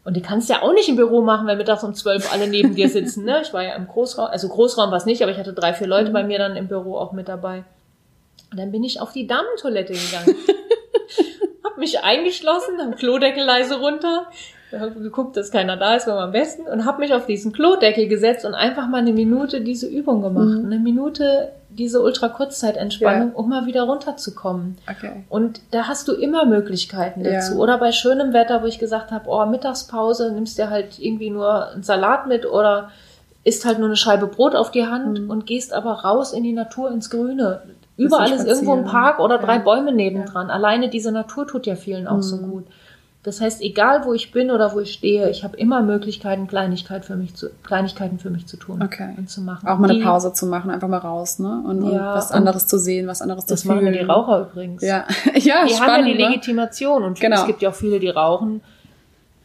Und 0.04 0.14
die 0.14 0.22
kannst 0.22 0.50
ja 0.50 0.62
auch 0.62 0.72
nicht 0.74 0.88
im 0.88 0.96
Büro 0.96 1.22
machen, 1.22 1.46
wenn 1.46 1.56
mittags 1.56 1.82
um 1.82 1.94
zwölf 1.94 2.30
alle 2.32 2.46
neben 2.46 2.74
dir 2.74 2.88
sitzen. 2.90 3.24
Ne? 3.24 3.40
Ich 3.42 3.52
war 3.54 3.62
ja 3.62 3.74
im 3.74 3.88
Großraum, 3.88 4.26
also 4.26 4.48
Großraum 4.48 4.90
war 4.90 4.98
es 4.98 5.06
nicht, 5.06 5.22
aber 5.22 5.32
ich 5.32 5.38
hatte 5.38 5.54
drei, 5.54 5.72
vier 5.72 5.86
Leute 5.86 6.10
mhm. 6.10 6.12
bei 6.12 6.24
mir 6.24 6.38
dann 6.38 6.56
im 6.56 6.68
Büro 6.68 6.96
auch 6.96 7.12
mit 7.12 7.28
dabei. 7.28 7.64
Und 8.50 8.60
dann 8.60 8.70
bin 8.70 8.84
ich 8.84 9.00
auf 9.00 9.12
die 9.12 9.26
Damentoilette 9.26 9.94
gegangen. 9.94 10.36
Mich 11.76 12.02
eingeschlossen, 12.02 12.80
am 12.80 12.94
Klodeckel 12.94 13.44
leise 13.44 13.78
runter, 13.78 14.26
hab 14.72 14.94
geguckt, 14.94 15.36
dass 15.36 15.50
keiner 15.50 15.76
da 15.76 15.94
ist, 15.94 16.06
war 16.06 16.18
am 16.18 16.32
besten, 16.32 16.62
und 16.62 16.84
hab 16.84 16.98
mich 16.98 17.14
auf 17.14 17.26
diesen 17.26 17.52
Klodeckel 17.52 18.08
gesetzt 18.08 18.44
und 18.44 18.54
einfach 18.54 18.88
mal 18.88 18.98
eine 18.98 19.12
Minute 19.12 19.60
diese 19.60 19.86
Übung 19.86 20.22
gemacht. 20.22 20.58
Mhm. 20.60 20.66
Eine 20.66 20.78
Minute 20.78 21.52
diese 21.68 22.00
ultra-Kurzzeitentspannung, 22.02 23.30
ja. 23.30 23.34
um 23.34 23.48
mal 23.48 23.66
wieder 23.66 23.82
runterzukommen. 23.82 24.78
Okay. 24.88 25.24
Und 25.28 25.60
da 25.72 25.88
hast 25.88 26.06
du 26.06 26.12
immer 26.12 26.44
Möglichkeiten 26.44 27.24
dazu. 27.24 27.54
Ja. 27.54 27.58
Oder 27.58 27.78
bei 27.78 27.90
schönem 27.92 28.32
Wetter, 28.32 28.62
wo 28.62 28.66
ich 28.66 28.78
gesagt 28.78 29.10
habe, 29.10 29.28
oh, 29.28 29.44
Mittagspause, 29.46 30.32
nimmst 30.32 30.56
dir 30.56 30.70
halt 30.70 30.98
irgendwie 30.98 31.30
nur 31.30 31.72
einen 31.72 31.82
Salat 31.82 32.26
mit 32.26 32.46
oder 32.46 32.90
isst 33.42 33.64
halt 33.66 33.78
nur 33.78 33.88
eine 33.88 33.96
Scheibe 33.96 34.26
Brot 34.26 34.54
auf 34.54 34.70
die 34.70 34.86
Hand 34.86 35.20
mhm. 35.20 35.30
und 35.30 35.46
gehst 35.46 35.72
aber 35.72 35.92
raus 35.92 36.32
in 36.32 36.44
die 36.44 36.52
Natur, 36.52 36.90
ins 36.90 37.10
Grüne. 37.10 37.62
Überall 37.96 38.32
ist 38.32 38.46
irgendwo 38.46 38.74
ein 38.74 38.84
Park 38.84 39.20
oder 39.20 39.38
drei 39.38 39.56
ja. 39.56 39.62
Bäume 39.62 39.92
nebendran. 39.92 40.48
Ja. 40.48 40.54
Alleine 40.54 40.88
diese 40.88 41.12
Natur 41.12 41.46
tut 41.46 41.66
ja 41.66 41.76
vielen 41.76 42.06
auch 42.06 42.16
mhm. 42.16 42.22
so 42.22 42.38
gut. 42.38 42.64
Das 43.24 43.40
heißt, 43.40 43.62
egal 43.62 44.04
wo 44.04 44.12
ich 44.12 44.32
bin 44.32 44.50
oder 44.50 44.74
wo 44.74 44.80
ich 44.80 44.92
stehe, 44.92 45.30
ich 45.30 45.44
habe 45.44 45.56
immer 45.56 45.80
Möglichkeiten, 45.80 46.46
Kleinigkeit 46.46 47.06
für 47.06 47.16
mich 47.16 47.34
zu, 47.34 47.48
Kleinigkeiten 47.62 48.18
für 48.18 48.28
mich 48.28 48.46
zu 48.46 48.58
tun 48.58 48.82
okay. 48.82 49.14
und 49.16 49.30
zu 49.30 49.40
machen. 49.40 49.66
Auch 49.66 49.78
mal 49.78 49.90
eine 49.90 50.04
Pause 50.04 50.34
zu 50.34 50.44
machen, 50.44 50.70
einfach 50.70 50.88
mal 50.88 50.98
raus, 50.98 51.38
ne? 51.38 51.62
Und, 51.66 51.90
ja, 51.90 52.10
und 52.10 52.18
was 52.18 52.32
anderes 52.32 52.66
zu 52.66 52.78
sehen, 52.78 53.06
was 53.06 53.22
anderes 53.22 53.46
zu 53.46 53.56
fühlen. 53.56 53.76
Das 53.76 53.82
machen 53.82 53.92
die 53.94 54.00
Raucher 54.00 54.40
übrigens. 54.42 54.82
Ja, 54.82 55.06
ja 55.36 55.64
Die 55.64 55.72
spannend, 55.72 55.80
haben 55.80 56.06
ja 56.06 56.14
die? 56.14 56.22
Legitimation 56.22 57.02
und 57.02 57.18
genau. 57.18 57.40
es 57.40 57.46
gibt 57.46 57.62
ja 57.62 57.70
auch 57.70 57.74
viele, 57.74 57.98
die 57.98 58.10
rauchen 58.10 58.60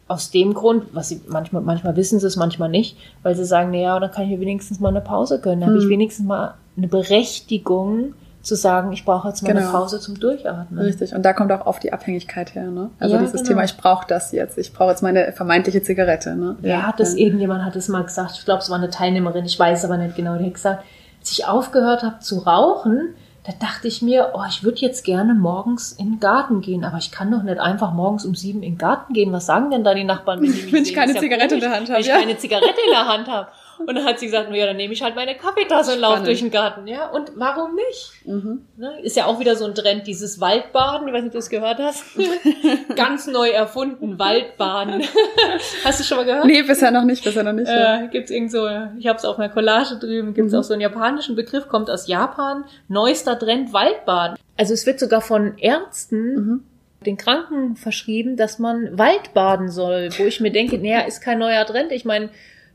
aus 0.08 0.30
dem 0.30 0.52
Grund, 0.52 0.84
was 0.92 1.08
sie 1.08 1.22
manchmal, 1.28 1.62
manchmal 1.62 1.96
wissen 1.96 2.20
sie 2.20 2.26
es, 2.26 2.36
manchmal 2.36 2.68
nicht, 2.68 2.98
weil 3.22 3.34
sie 3.34 3.46
sagen, 3.46 3.70
naja, 3.70 3.98
dann 3.98 4.10
kann 4.10 4.24
ich 4.24 4.30
mir 4.30 4.40
wenigstens 4.40 4.78
mal 4.78 4.88
eine 4.88 5.00
Pause 5.00 5.40
gönnen, 5.40 5.60
dann 5.60 5.70
hm. 5.70 5.76
habe 5.76 5.84
ich 5.84 5.88
wenigstens 5.88 6.26
mal 6.26 6.54
eine 6.76 6.88
Berechtigung, 6.88 8.12
zu 8.42 8.54
sagen, 8.54 8.92
ich 8.92 9.04
brauche 9.04 9.28
jetzt 9.28 9.42
mal 9.42 9.52
genau. 9.52 9.64
eine 9.64 9.70
Pause 9.70 10.00
zum 10.00 10.18
Durchatmen. 10.18 10.82
Richtig, 10.82 11.14
und 11.14 11.22
da 11.22 11.32
kommt 11.32 11.52
auch 11.52 11.66
oft 11.66 11.82
die 11.82 11.92
Abhängigkeit 11.92 12.54
her, 12.54 12.70
ne? 12.70 12.90
Also 12.98 13.16
ja, 13.16 13.20
dieses 13.20 13.42
genau. 13.42 13.48
Thema, 13.48 13.64
ich 13.64 13.76
brauche 13.76 14.06
das 14.06 14.32
jetzt, 14.32 14.56
ich 14.56 14.72
brauche 14.72 14.90
jetzt 14.90 15.02
meine 15.02 15.32
vermeintliche 15.32 15.82
Zigarette, 15.82 16.34
ne? 16.34 16.56
Ja, 16.62 16.82
hat 16.82 17.00
das, 17.00 17.14
ja. 17.14 17.26
irgendjemand 17.26 17.64
hat 17.64 17.76
es 17.76 17.88
mal 17.88 18.02
gesagt, 18.02 18.32
ich 18.38 18.44
glaube, 18.44 18.62
es 18.62 18.70
war 18.70 18.78
eine 18.78 18.88
Teilnehmerin, 18.88 19.44
ich 19.44 19.58
weiß 19.58 19.84
aber 19.84 19.98
nicht 19.98 20.16
genau, 20.16 20.36
die 20.36 20.46
hat 20.46 20.54
gesagt, 20.54 20.84
als 21.20 21.32
ich 21.32 21.46
aufgehört 21.46 22.02
habe 22.02 22.20
zu 22.20 22.38
rauchen, 22.38 23.14
da 23.44 23.52
dachte 23.58 23.88
ich 23.88 24.02
mir, 24.02 24.32
oh, 24.34 24.42
ich 24.48 24.62
würde 24.62 24.80
jetzt 24.80 25.04
gerne 25.04 25.34
morgens 25.34 25.92
in 25.92 26.12
den 26.12 26.20
Garten 26.20 26.60
gehen, 26.60 26.84
aber 26.84 26.98
ich 26.98 27.10
kann 27.10 27.30
doch 27.30 27.42
nicht 27.42 27.58
einfach 27.58 27.92
morgens 27.92 28.24
um 28.24 28.34
sieben 28.34 28.62
in 28.62 28.72
den 28.72 28.78
Garten 28.78 29.14
gehen. 29.14 29.32
Was 29.32 29.46
sagen 29.46 29.70
denn 29.70 29.82
da 29.82 29.94
die 29.94 30.04
Nachbarn, 30.04 30.42
wenn, 30.42 30.52
die 30.52 30.72
wenn 30.72 30.82
ich 30.82 30.94
keine 30.94 31.14
Zigarette 31.14 31.54
in 31.54 31.60
der 31.60 31.70
Hand 31.70 31.88
habe? 31.88 31.94
Wenn 31.94 32.00
ich 32.00 32.08
keine 32.08 32.36
Zigarette 32.36 32.80
in 32.86 32.92
der 32.92 33.06
Hand 33.06 33.28
habe. 33.28 33.48
Und 33.86 33.94
dann 33.94 34.04
hat 34.04 34.18
sie 34.18 34.26
gesagt, 34.26 34.52
ja, 34.54 34.66
dann 34.66 34.76
nehme 34.76 34.92
ich 34.92 35.02
halt 35.02 35.14
meine 35.14 35.34
Kaffeetasse 35.36 35.94
und 35.94 36.00
laufe 36.00 36.22
durch 36.22 36.40
den 36.40 36.50
Garten. 36.50 36.86
Ja, 36.86 37.08
und 37.08 37.32
warum 37.36 37.74
nicht? 37.74 38.12
Mhm. 38.24 38.66
Ne? 38.76 39.00
Ist 39.02 39.16
ja 39.16 39.26
auch 39.26 39.40
wieder 39.40 39.56
so 39.56 39.64
ein 39.64 39.74
Trend, 39.74 40.06
dieses 40.06 40.40
Waldbaden. 40.40 41.08
Ich 41.08 41.14
weiß 41.14 41.22
nicht, 41.22 41.28
ob 41.28 41.32
du 41.32 41.38
das 41.38 41.50
gehört 41.50 41.78
hast. 41.78 42.04
Ganz 42.96 43.26
neu 43.26 43.50
erfunden, 43.50 44.18
Waldbaden. 44.18 45.02
hast 45.84 46.00
du 46.00 46.04
schon 46.04 46.18
mal 46.18 46.24
gehört? 46.24 46.44
Nee, 46.44 46.62
bisher 46.62 46.90
noch 46.90 47.04
nicht, 47.04 47.24
bisher 47.24 47.42
noch 47.42 47.52
nicht. 47.52 47.68
Äh, 47.68 48.08
gibt's 48.10 48.30
irgend 48.30 48.52
so, 48.52 48.66
ich 48.98 49.06
habe 49.06 49.18
es 49.18 49.24
auf 49.24 49.38
einer 49.38 49.48
Collage 49.48 49.96
drüben, 49.98 50.34
gibt's 50.34 50.52
mhm. 50.52 50.58
auch 50.58 50.64
so 50.64 50.72
einen 50.72 50.82
japanischen 50.82 51.36
Begriff, 51.36 51.68
kommt 51.68 51.90
aus 51.90 52.06
Japan. 52.06 52.64
Neuester 52.88 53.38
Trend, 53.38 53.72
Waldbaden. 53.72 54.36
Also 54.56 54.74
es 54.74 54.86
wird 54.86 55.00
sogar 55.00 55.20
von 55.20 55.56
Ärzten 55.58 56.34
mhm 56.34 56.64
den 57.06 57.16
Kranken 57.16 57.76
verschrieben, 57.76 58.36
dass 58.36 58.58
man 58.58 58.98
Waldbaden 58.98 59.70
soll, 59.70 60.10
wo 60.18 60.24
ich 60.24 60.40
mir 60.40 60.52
denke, 60.52 60.78
naja, 60.78 61.00
ist 61.00 61.22
kein 61.22 61.38
neuer 61.38 61.64
Trend. 61.64 61.92
Ich 61.92 62.04
meine, 62.04 62.26
in 62.26 62.30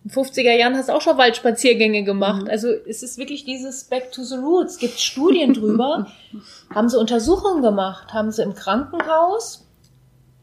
50er 0.09 0.55
Jahren 0.55 0.75
hast 0.75 0.89
du 0.89 0.93
auch 0.93 1.01
schon 1.01 1.17
Waldspaziergänge 1.17 2.03
gemacht. 2.03 2.43
Mhm. 2.43 2.49
Also 2.49 2.67
es 2.69 3.03
ist 3.03 3.17
wirklich 3.17 3.43
dieses 3.43 3.85
Back 3.85 4.11
to 4.11 4.23
the 4.23 4.35
Roots. 4.35 4.77
Gibt 4.77 4.99
Studien 4.99 5.53
drüber. 5.53 6.07
haben 6.73 6.89
sie 6.89 6.99
Untersuchungen 6.99 7.61
gemacht, 7.61 8.13
haben 8.13 8.31
sie 8.31 8.43
im 8.43 8.53
Krankenhaus 8.53 9.65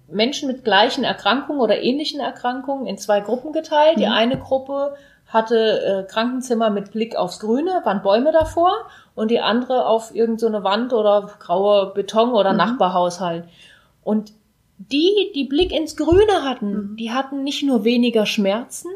Menschen 0.09 0.46
mit 0.46 0.64
gleichen 0.64 1.05
Erkrankungen 1.05 1.61
oder 1.61 1.83
ähnlichen 1.83 2.20
Erkrankungen 2.20 2.87
in 2.87 2.98
zwei 2.98 3.20
Gruppen 3.20 3.53
geteilt. 3.53 3.96
Mhm. 3.96 4.01
Die 4.01 4.07
eine 4.09 4.38
Gruppe 4.38 4.94
hatte 5.27 6.07
äh, 6.07 6.12
Krankenzimmer 6.12 6.68
mit 6.68 6.92
Blick 6.92 7.16
aufs 7.16 7.40
Grüne, 7.40 7.81
waren 7.85 8.03
Bäume 8.03 8.33
davor 8.33 8.72
und 9.14 9.31
die 9.31 9.40
andere 9.40 9.87
auf 9.87 10.14
irgendeine 10.14 10.59
so 10.59 10.64
Wand 10.64 10.92
oder 10.92 11.31
graue 11.38 11.92
Beton 11.94 12.33
oder 12.33 12.53
mhm. 12.53 12.59
Nachbarhaushalt. 12.59 13.44
Und 14.03 14.33
die, 14.79 15.33
die 15.35 15.44
Blick 15.44 15.72
ins 15.72 15.96
Grüne 15.96 16.42
hatten, 16.42 16.72
mhm. 16.72 16.96
die 16.96 17.12
hatten 17.12 17.44
nicht 17.44 17.62
nur 17.62 17.85
weniger 17.85 18.27
Schmerzen, 18.27 18.90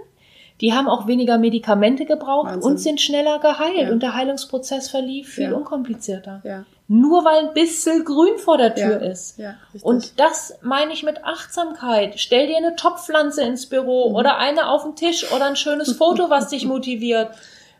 die 0.60 0.72
haben 0.72 0.88
auch 0.88 1.06
weniger 1.06 1.38
Medikamente 1.38 2.06
gebraucht 2.06 2.46
Wahnsinn. 2.46 2.70
und 2.70 2.78
sind 2.78 3.00
schneller 3.00 3.38
geheilt. 3.40 3.88
Ja. 3.88 3.90
Und 3.90 4.02
der 4.02 4.14
Heilungsprozess 4.14 4.88
verlief 4.88 5.34
viel 5.34 5.50
ja. 5.50 5.52
unkomplizierter. 5.52 6.40
Ja. 6.44 6.64
Nur 6.88 7.24
weil 7.24 7.48
ein 7.48 7.54
bisschen 7.54 8.04
grün 8.04 8.38
vor 8.38 8.58
der 8.58 8.74
Tür 8.74 9.02
ist. 9.02 9.40
und 9.82 10.20
das 10.20 10.56
meine 10.62 10.92
ich 10.92 11.02
mit 11.02 11.24
Achtsamkeit. 11.24 12.14
Stell 12.16 12.46
dir 12.46 12.56
eine 12.56 12.76
Topfpflanze 12.76 13.42
ins 13.42 13.66
Büro 13.66 14.10
mhm. 14.10 14.14
oder 14.14 14.38
eine 14.38 14.68
auf 14.70 14.84
den 14.84 14.94
Tisch 14.94 15.30
oder 15.32 15.46
ein 15.46 15.56
schönes 15.56 15.92
Foto, 15.92 16.30
was 16.30 16.48
dich 16.48 16.64
motiviert. 16.66 17.30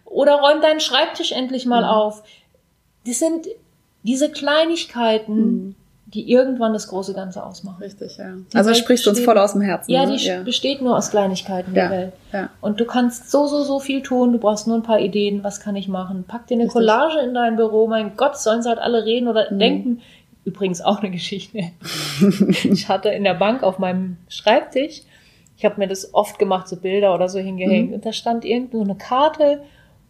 Oder 0.04 0.36
räum 0.36 0.60
deinen 0.60 0.80
Schreibtisch 0.80 1.32
endlich 1.32 1.66
mal 1.66 1.82
mhm. 1.82 1.88
auf. 1.88 2.24
Das 3.06 3.20
sind 3.20 3.46
diese 4.02 4.30
Kleinigkeiten, 4.30 5.36
mhm. 5.36 5.75
Die 6.06 6.30
irgendwann 6.30 6.72
das 6.72 6.86
große 6.86 7.14
Ganze 7.14 7.44
ausmachen. 7.44 7.82
Richtig, 7.82 8.16
ja. 8.16 8.34
Die 8.52 8.56
also 8.56 8.70
Welt 8.70 8.78
sprichst 8.78 9.06
du 9.06 9.10
uns 9.10 9.20
voll 9.20 9.36
aus 9.38 9.52
dem 9.52 9.60
Herzen. 9.60 9.90
Ja, 9.90 10.06
ne? 10.06 10.16
die 10.16 10.24
ja. 10.24 10.42
besteht 10.42 10.80
nur 10.80 10.96
aus 10.96 11.10
Kleinigkeiten, 11.10 11.74
ja. 11.74 11.90
Welt. 11.90 12.12
Ja. 12.32 12.50
Und 12.60 12.78
du 12.78 12.84
kannst 12.84 13.30
so, 13.30 13.48
so, 13.48 13.64
so 13.64 13.80
viel 13.80 14.02
tun. 14.02 14.32
Du 14.32 14.38
brauchst 14.38 14.68
nur 14.68 14.76
ein 14.76 14.84
paar 14.84 15.00
Ideen. 15.00 15.42
Was 15.42 15.60
kann 15.60 15.74
ich 15.74 15.88
machen? 15.88 16.24
Pack 16.26 16.46
dir 16.46 16.54
eine 16.54 16.64
Richtig. 16.64 16.74
Collage 16.74 17.18
in 17.18 17.34
dein 17.34 17.56
Büro. 17.56 17.88
Mein 17.88 18.16
Gott, 18.16 18.38
sollen 18.38 18.62
sie 18.62 18.68
halt 18.68 18.78
alle 18.78 19.04
reden 19.04 19.26
oder 19.26 19.50
mhm. 19.50 19.58
denken. 19.58 20.02
Übrigens 20.44 20.80
auch 20.80 21.00
eine 21.00 21.10
Geschichte. 21.10 21.72
ich 22.62 22.88
hatte 22.88 23.08
in 23.08 23.24
der 23.24 23.34
Bank 23.34 23.64
auf 23.64 23.80
meinem 23.80 24.16
Schreibtisch, 24.28 25.02
ich 25.56 25.64
habe 25.64 25.76
mir 25.78 25.88
das 25.88 26.14
oft 26.14 26.38
gemacht, 26.38 26.68
so 26.68 26.76
Bilder 26.76 27.14
oder 27.14 27.28
so 27.28 27.40
hingehängt. 27.40 27.88
Mhm. 27.88 27.94
Und 27.94 28.06
da 28.06 28.12
stand 28.12 28.44
irgendwo 28.44 28.80
eine 28.80 28.94
Karte 28.94 29.62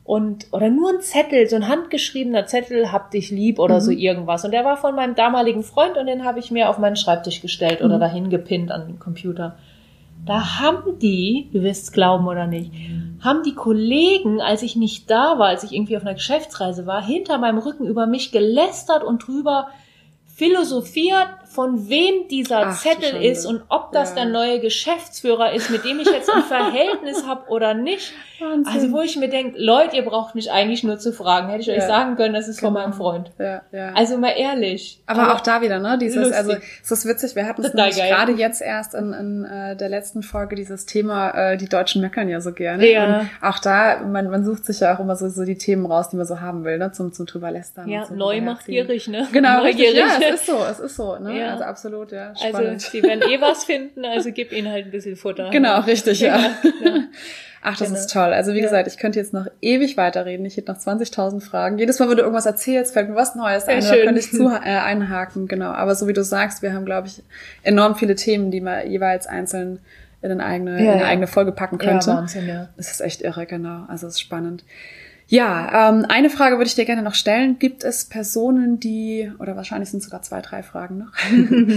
und 0.07 0.47
oder 0.53 0.71
nur 0.71 0.91
ein 0.91 1.01
Zettel, 1.01 1.49
so 1.49 1.57
ein 1.57 1.67
handgeschriebener 1.67 2.47
Zettel, 2.47 2.93
hab 2.93 3.11
dich 3.11 3.31
lieb 3.31 3.59
oder 3.59 3.77
mhm. 3.77 3.81
so 3.81 3.91
irgendwas. 3.91 4.45
Und 4.45 4.53
der 4.53 4.65
war 4.65 4.77
von 4.77 4.95
meinem 4.95 5.17
damaligen 5.17 5.65
Freund 5.65 5.97
und 5.97 6.07
den 6.07 6.25
habe 6.25 6.39
ich 6.39 6.53
mir 6.53 6.71
auf 6.71 6.79
meinen 6.79 6.97
Schreibtisch 6.97 7.43
gestellt 7.43 7.81
mhm. 7.81 7.87
oder 7.87 7.99
dahin 7.99 8.31
gepinnt 8.31 8.71
an 8.71 8.87
den 8.87 8.99
Computer. 9.01 9.57
Da 10.25 10.61
haben 10.61 10.99
die, 11.01 11.51
du 11.53 11.63
wirst 11.63 11.85
es 11.85 11.93
glauben 11.93 12.27
oder 12.27 12.47
nicht, 12.47 12.73
haben 13.21 13.43
die 13.43 13.55
Kollegen, 13.55 14.41
als 14.41 14.63
ich 14.63 14.77
nicht 14.77 15.11
da 15.11 15.39
war, 15.39 15.49
als 15.49 15.65
ich 15.65 15.73
irgendwie 15.73 15.97
auf 15.97 16.03
einer 16.03 16.15
Geschäftsreise 16.15 16.87
war, 16.87 17.05
hinter 17.05 17.39
meinem 17.39 17.59
Rücken 17.59 17.87
über 17.87 18.07
mich 18.07 18.31
gelästert 18.31 19.03
und 19.03 19.27
drüber 19.27 19.69
philosophiert, 20.27 21.29
von 21.47 21.89
wem 21.89 22.29
dieser 22.29 22.69
Ach, 22.69 22.81
Zettel 22.81 23.23
ist 23.23 23.47
und 23.47 23.63
ob 23.69 23.93
das 23.93 24.11
ja. 24.11 24.17
der 24.17 24.25
neue 24.27 24.61
Geschäftsführer 24.61 25.53
ist, 25.53 25.71
mit 25.71 25.85
dem 25.85 26.01
ich 26.01 26.09
jetzt 26.09 26.31
ein 26.31 26.43
Verhältnis 26.49 27.27
habe 27.27 27.49
oder 27.49 27.75
nicht. 27.75 28.13
Wahnsinn. 28.41 28.75
Also 28.75 28.93
wo 28.93 29.01
ich 29.01 29.17
mir 29.17 29.29
denke, 29.29 29.59
Leute, 29.59 29.97
ihr 29.97 30.05
braucht 30.05 30.35
mich 30.35 30.51
eigentlich 30.51 30.85
nur 30.85 30.99
zu 30.99 31.13
fragen. 31.13 31.49
Hätte 31.49 31.61
ich 31.61 31.67
ja. 31.67 31.75
euch 31.75 31.85
sagen 31.85 32.17
können, 32.17 32.35
das 32.35 32.49
ist 32.49 32.59
genau. 32.59 32.73
von 32.73 32.83
meinem 32.83 32.93
Freund. 32.93 33.31
Ja, 33.39 33.63
ja. 33.73 33.93
Also 33.95 34.19
mal 34.19 34.35
ehrlich. 34.37 35.03
Aber, 35.07 35.23
aber 35.23 35.35
auch 35.35 35.41
da 35.41 35.63
wieder, 35.63 35.79
ne? 35.79 35.97
Dieses, 35.99 36.17
lustig. 36.17 36.37
also 36.37 36.53
es 36.83 36.91
ist 36.91 37.07
witzig, 37.07 37.37
wir 37.37 37.47
hatten 37.47 37.65
es 37.65 37.73
gerade 37.73 38.33
jetzt 38.33 38.61
erst 38.61 38.95
in, 38.95 39.13
in 39.13 39.45
äh, 39.45 39.77
der 39.77 39.89
letzten 39.89 40.23
Folge 40.23 40.57
dieses 40.57 40.87
Thema, 40.87 41.31
äh, 41.31 41.57
die 41.57 41.69
Deutschen 41.69 42.03
meckern 42.03 42.29
ja 42.29 42.41
so 42.41 42.53
gerne. 42.53 42.91
Ja. 42.91 43.21
Und 43.21 43.31
auch 43.41 43.59
da, 43.59 44.01
man, 44.01 44.29
man 44.31 44.45
sucht 44.45 44.67
sich 44.67 44.81
ja 44.81 44.95
auch 44.95 45.01
immer 45.01 45.17
so, 45.17 45.29
so 45.29 45.45
die 45.45 45.57
Themen 45.57 45.87
raus, 45.87 46.11
die 46.11 46.17
man 46.17 46.27
so 46.27 46.41
haben 46.41 46.65
will, 46.65 46.79
ne? 46.79 46.93
Zum, 46.93 47.13
zum 47.13 47.27
drüber 47.27 47.51
lästern. 47.51 47.89
Ja, 47.89 48.07
neu 48.13 48.41
macht 48.41 48.67
gierig, 48.67 49.09
ne? 49.09 49.27
Genau, 49.33 49.63
richtig. 49.63 49.95
Ja, 49.95 50.19
es 50.21 50.41
ist 50.41 50.47
so, 50.47 50.59
es 50.71 50.81
ist 50.81 50.97
so, 50.97 51.17
ne? 51.19 51.36
Ja. 51.39 51.53
Also 51.53 51.65
absolut, 51.65 52.13
ja. 52.13 52.29
Also, 52.29 52.49
Spannend. 52.49 52.69
Also 52.71 52.91
sie 52.91 53.03
werden 53.03 53.23
eh 53.23 53.41
was 53.41 53.65
finden, 53.65 54.05
also 54.05 54.31
gib 54.33 54.53
ihnen 54.53 54.71
halt 54.71 54.87
ein 54.87 54.91
bisschen 54.91 55.17
Futter. 55.17 55.51
Genau, 55.57 55.81
richtig, 55.81 56.21
ja. 56.21 56.37
ja. 56.37 56.53
Ach, 57.69 57.77
das 57.77 57.89
genau. 57.89 57.99
ist 57.99 58.13
toll. 58.13 58.33
Also 58.33 58.55
wie 58.55 58.61
gesagt, 58.61 58.87
ich 58.87 58.97
könnte 58.97 59.19
jetzt 59.19 59.33
noch 59.33 59.49
ewig 59.61 59.97
weiterreden. 59.97 60.47
Ich 60.47 60.57
hätte 60.57 60.71
noch 60.71 60.79
20.000 60.79 61.41
Fragen. 61.41 61.79
Jedes 61.79 61.99
Mal, 61.99 62.09
wenn 62.09 62.17
du 62.17 62.23
irgendwas 62.23 62.47
erzählst, 62.47 62.93
fällt 62.93 63.09
mir 63.09 63.17
was 63.17 63.35
Neues 63.35 63.67
ein. 63.67 63.81
Da 63.81 63.97
könnte 63.97 64.21
ich 64.21 64.31
zu, 64.31 64.47
äh, 64.49 64.61
einhaken, 64.61 65.49
genau. 65.49 65.71
Aber 65.71 65.97
so 65.97 66.07
wie 66.07 66.13
du 66.13 66.23
sagst, 66.23 66.63
wir 66.63 66.73
haben, 66.73 66.85
glaube 66.85 67.09
ich, 67.09 67.25
enorm 67.65 67.97
viele 67.97 68.15
Themen, 68.15 68.53
die 68.53 68.61
man 68.61 68.89
jeweils 68.89 69.27
einzeln 69.27 69.81
in 70.23 70.31
eine 70.31 70.45
eigene, 70.45 70.79
in 70.79 70.89
eine 70.89 71.05
eigene 71.07 71.27
Folge 71.27 71.51
packen 71.51 71.79
könnte. 71.79 72.11
Ja, 72.11 72.17
Wahnsinn, 72.19 72.47
ja. 72.47 72.69
Das 72.77 72.91
ist 72.91 73.01
echt 73.01 73.23
irre, 73.23 73.47
genau. 73.47 73.85
Also 73.89 74.07
es 74.07 74.15
ist 74.15 74.21
spannend. 74.21 74.65
Ja, 75.29 75.91
ähm, 75.91 76.07
eine 76.09 76.31
Frage 76.31 76.57
würde 76.57 76.69
ich 76.69 76.77
dir 76.77 76.85
gerne 76.85 77.03
noch 77.03 77.15
stellen. 77.15 77.59
Gibt 77.59 77.83
es 77.83 78.05
Personen, 78.05 78.79
die, 78.79 79.31
oder 79.41 79.57
wahrscheinlich 79.57 79.91
sind 79.91 80.03
sogar 80.03 80.23
zwei, 80.23 80.41
drei 80.41 80.63
Fragen 80.63 80.99
noch, 80.99 81.13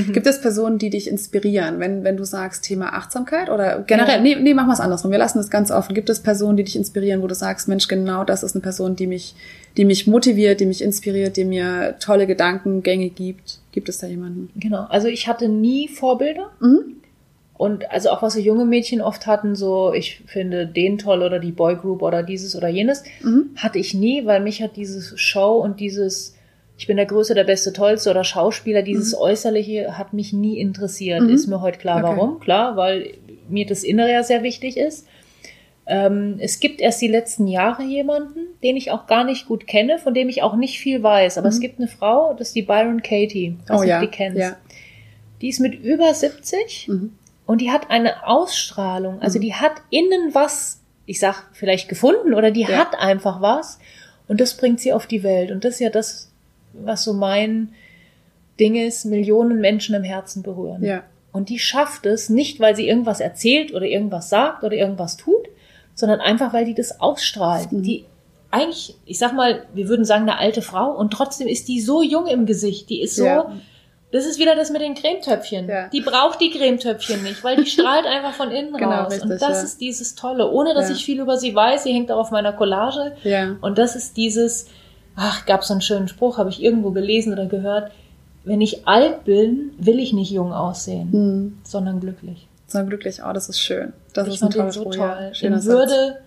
gibt 0.13 0.27
es 0.27 0.39
Personen, 0.39 0.77
die 0.77 0.91
dich 0.91 1.09
inspirieren, 1.09 1.79
wenn, 1.79 2.03
wenn 2.03 2.15
du 2.15 2.25
sagst 2.25 2.63
Thema 2.63 2.93
Achtsamkeit 2.93 3.49
oder 3.49 3.79
generell, 3.79 4.17
ja. 4.17 4.21
nee, 4.21 4.35
nee, 4.35 4.53
machen 4.53 4.67
wir 4.67 4.73
es 4.73 4.79
andersrum, 4.79 5.09
wir 5.09 5.17
lassen 5.17 5.39
es 5.39 5.49
ganz 5.49 5.71
offen. 5.71 5.95
Gibt 5.95 6.12
es 6.12 6.19
Personen, 6.19 6.57
die 6.57 6.63
dich 6.63 6.75
inspirieren, 6.75 7.23
wo 7.23 7.27
du 7.27 7.33
sagst, 7.33 7.67
Mensch, 7.67 7.88
genau 7.88 8.23
das 8.23 8.43
ist 8.43 8.55
eine 8.55 8.62
Person, 8.62 8.95
die 8.95 9.07
mich, 9.07 9.33
die 9.77 9.85
mich 9.85 10.05
motiviert, 10.05 10.59
die 10.59 10.67
mich 10.67 10.83
inspiriert, 10.83 11.35
die 11.35 11.45
mir 11.45 11.95
tolle 11.99 12.27
Gedankengänge 12.27 13.09
gibt? 13.09 13.59
Gibt 13.71 13.89
es 13.89 13.97
da 13.97 14.05
jemanden? 14.05 14.49
Genau, 14.55 14.85
also 14.89 15.07
ich 15.07 15.27
hatte 15.27 15.49
nie 15.49 15.88
Vorbilder. 15.88 16.51
Mhm. 16.59 16.98
Und 17.60 17.91
also 17.91 18.12
auch 18.12 18.22
was 18.22 18.36
so 18.36 18.39
junge 18.39 18.63
Mädchen 18.63 19.02
oft 19.02 19.28
hatten, 19.28 19.54
so 19.54 19.91
ich 19.91 20.24
finde 20.28 20.65
den 20.65 20.98
toll 20.98 21.22
oder 21.22 21.39
die 21.39 21.52
Boygroup 21.52 22.02
oder 22.02 22.24
dieses 22.24 22.56
oder 22.56 22.69
jenes, 22.69 23.04
mhm. 23.22 23.50
hatte 23.58 23.80
ich 23.80 23.93
nie, 23.93 24.26
weil 24.26 24.39
mich 24.39 24.62
hat 24.62 24.78
dieses 24.78 25.19
Show 25.19 25.58
und 25.58 25.82
dieses 25.82 26.38
ich 26.78 26.88
bin 26.88 26.95
der 26.95 27.06
Größte, 27.06 27.36
der 27.36 27.43
Beste, 27.43 27.74
Tollste 27.74 28.12
oder 28.12 28.24
Schauspieler, 28.24 28.82
dieses 28.82 29.12
mhm. 29.12 29.19
Äußerliche 29.19 29.98
hat 29.98 30.13
mich 30.13 30.32
nie 30.32 30.58
interessiert. 30.58 31.24
Mhm. 31.24 31.32
Ist 31.32 31.48
mir 31.48 31.60
heute 31.60 31.80
klar, 31.80 32.02
okay. 32.02 32.15
warum? 32.15 32.39
Klar, 32.39 32.78
weil 32.78 33.15
mir 33.50 33.65
das 33.65 33.84
Innere 33.84 34.13
ja 34.13 34.24
sehr 34.24 34.41
wichtig 34.41 34.78
ist. 34.78 35.06
Ähm, 35.86 36.38
es 36.39 36.62
gibt 36.62 36.80
erst 36.80 37.02
die 37.02 37.10
letzten 37.10 37.45
Jahre 37.48 37.84
jemanden, 37.84 38.39
den 38.63 38.78
ich 38.78 38.91
auch 38.91 39.06
gar 39.06 39.26
nicht 39.26 39.50
gut 39.50 39.67
kenne, 39.67 40.00
von 40.00 40.13
dem 40.13 40.30
ich 40.30 40.43
auch 40.43 40.56
nicht 40.56 40.80
viel 40.80 41.04
weiß. 41.04 41.38
Aber 41.38 41.50
es 41.50 41.58
mhm. 41.58 41.63
gibt 41.63 41.80
eine 41.80 41.89
Frau, 41.89 42.34
das 42.36 42.48
ist 42.48 42.56
die 42.56 42.62
Byron 42.62 43.04
Katie. 43.04 43.58
Was 43.67 43.82
oh, 43.82 43.84
ja. 43.84 44.00
die 44.00 44.08
kennst. 44.08 44.39
Ja. 44.39 44.56
Die 45.41 45.50
ist 45.50 45.60
mit 45.60 45.84
über 45.84 46.13
70 46.13 46.88
mhm. 46.88 47.12
Und 47.49 47.62
die 47.62 47.71
hat 47.71 47.89
eine 47.89 48.27
Ausstrahlung, 48.27 49.23
also 49.23 49.39
mhm. 49.39 49.41
die 49.41 49.55
hat 49.55 49.71
innen 49.89 50.35
was, 50.35 50.81
ich 51.07 51.19
sag 51.19 51.45
vielleicht 51.53 51.89
gefunden 51.89 52.35
oder 52.35 52.51
die 52.51 52.62
ja. 52.62 52.77
hat 52.77 52.93
einfach 52.99 53.41
was 53.41 53.79
und 54.27 54.39
das 54.39 54.55
bringt 54.55 54.79
sie 54.79 54.93
auf 54.93 55.07
die 55.07 55.23
Welt. 55.23 55.49
Und 55.49 55.65
das 55.65 55.73
ist 55.73 55.79
ja 55.79 55.89
das, 55.89 56.31
was 56.73 57.03
so 57.03 57.12
mein 57.12 57.69
Ding 58.59 58.75
ist, 58.75 59.05
Millionen 59.05 59.62
Menschen 59.62 59.95
im 59.95 60.03
Herzen 60.03 60.43
berühren. 60.43 60.83
Ja. 60.83 61.01
Und 61.31 61.49
die 61.49 61.57
schafft 61.57 62.05
es 62.05 62.29
nicht, 62.29 62.59
weil 62.59 62.75
sie 62.75 62.88
irgendwas 62.88 63.19
erzählt 63.19 63.73
oder 63.73 63.88
irgendwas 63.88 64.29
sagt 64.29 64.63
oder 64.63 64.75
irgendwas 64.75 65.17
tut, 65.17 65.47
sondern 65.95 66.19
einfach, 66.19 66.53
weil 66.53 66.65
die 66.65 66.75
das 66.75 67.01
ausstrahlt. 67.01 67.71
Mhm. 67.71 67.81
Die 67.81 68.05
eigentlich, 68.51 68.95
ich 69.07 69.17
sag 69.17 69.33
mal, 69.33 69.65
wir 69.73 69.88
würden 69.88 70.05
sagen, 70.05 70.29
eine 70.29 70.38
alte 70.38 70.62
Frau 70.62 70.91
und 70.91 71.09
trotzdem 71.09 71.47
ist 71.47 71.67
die 71.67 71.81
so 71.81 72.03
jung 72.03 72.27
im 72.27 72.45
Gesicht. 72.45 72.91
Die 72.91 73.01
ist 73.01 73.15
so, 73.15 73.25
ja. 73.25 73.51
Das 74.12 74.26
ist 74.26 74.39
wieder 74.39 74.56
das 74.56 74.72
mit 74.72 74.82
den 74.82 74.95
Cremetöpfchen. 74.95 75.67
Ja. 75.67 75.88
Die 75.89 76.02
braucht 76.02 76.41
die 76.41 76.50
Cremetöpfchen 76.50 77.22
nicht, 77.24 77.43
weil 77.43 77.58
die 77.58 77.65
strahlt 77.69 78.06
einfach 78.06 78.34
von 78.34 78.50
innen 78.50 78.74
genau, 78.74 79.04
raus. 79.04 79.13
Richtig, 79.13 79.30
und 79.30 79.41
das 79.41 79.58
ja. 79.58 79.62
ist 79.62 79.82
dieses 79.82 80.15
Tolle. 80.15 80.50
Ohne 80.50 80.74
dass 80.74 80.89
ja. 80.89 80.95
ich 80.95 81.06
viel 81.06 81.19
über 81.19 81.38
sie 81.38 81.54
weiß, 81.54 81.84
sie 81.84 81.93
hängt 81.93 82.12
auch 82.12 82.17
auf 82.17 82.32
meiner 82.32 82.54
Collage. 82.54 83.15
Ja. 83.24 83.56
Und 83.62 83.78
das 83.78 83.95
ist 83.95 84.17
dieses, 84.17 84.67
ach, 85.15 85.45
gab 85.45 85.63
so 85.63 85.74
einen 85.74 85.82
schönen 85.82 86.08
Spruch, 86.08 86.38
habe 86.39 86.50
ich 86.50 86.62
irgendwo 86.62 86.91
gelesen 86.91 87.34
oder 87.34 87.45
gehört. 87.45 87.91
Wenn 88.45 88.62
ich 88.62 88.88
alt 88.88 89.26
bin, 89.26 89.74
will 89.78 90.00
ich 90.00 90.13
nicht 90.13 90.32
jung 90.32 90.54
aussehen, 90.54 91.12
hm. 91.12 91.58
sondern 91.63 92.00
glücklich. 92.00 92.48
Sondern 92.65 92.89
glücklich, 92.89 93.19
oh, 93.24 93.34
das 93.34 93.50
ist 93.50 93.60
schön. 93.60 93.93
Das 94.13 94.28
ich 94.28 94.36
ist 94.36 94.43
ein 94.43 94.50
tolles 94.50 94.76
so 94.76 94.86
toll. 94.86 95.32
In 95.41 95.63
Würde 95.65 96.17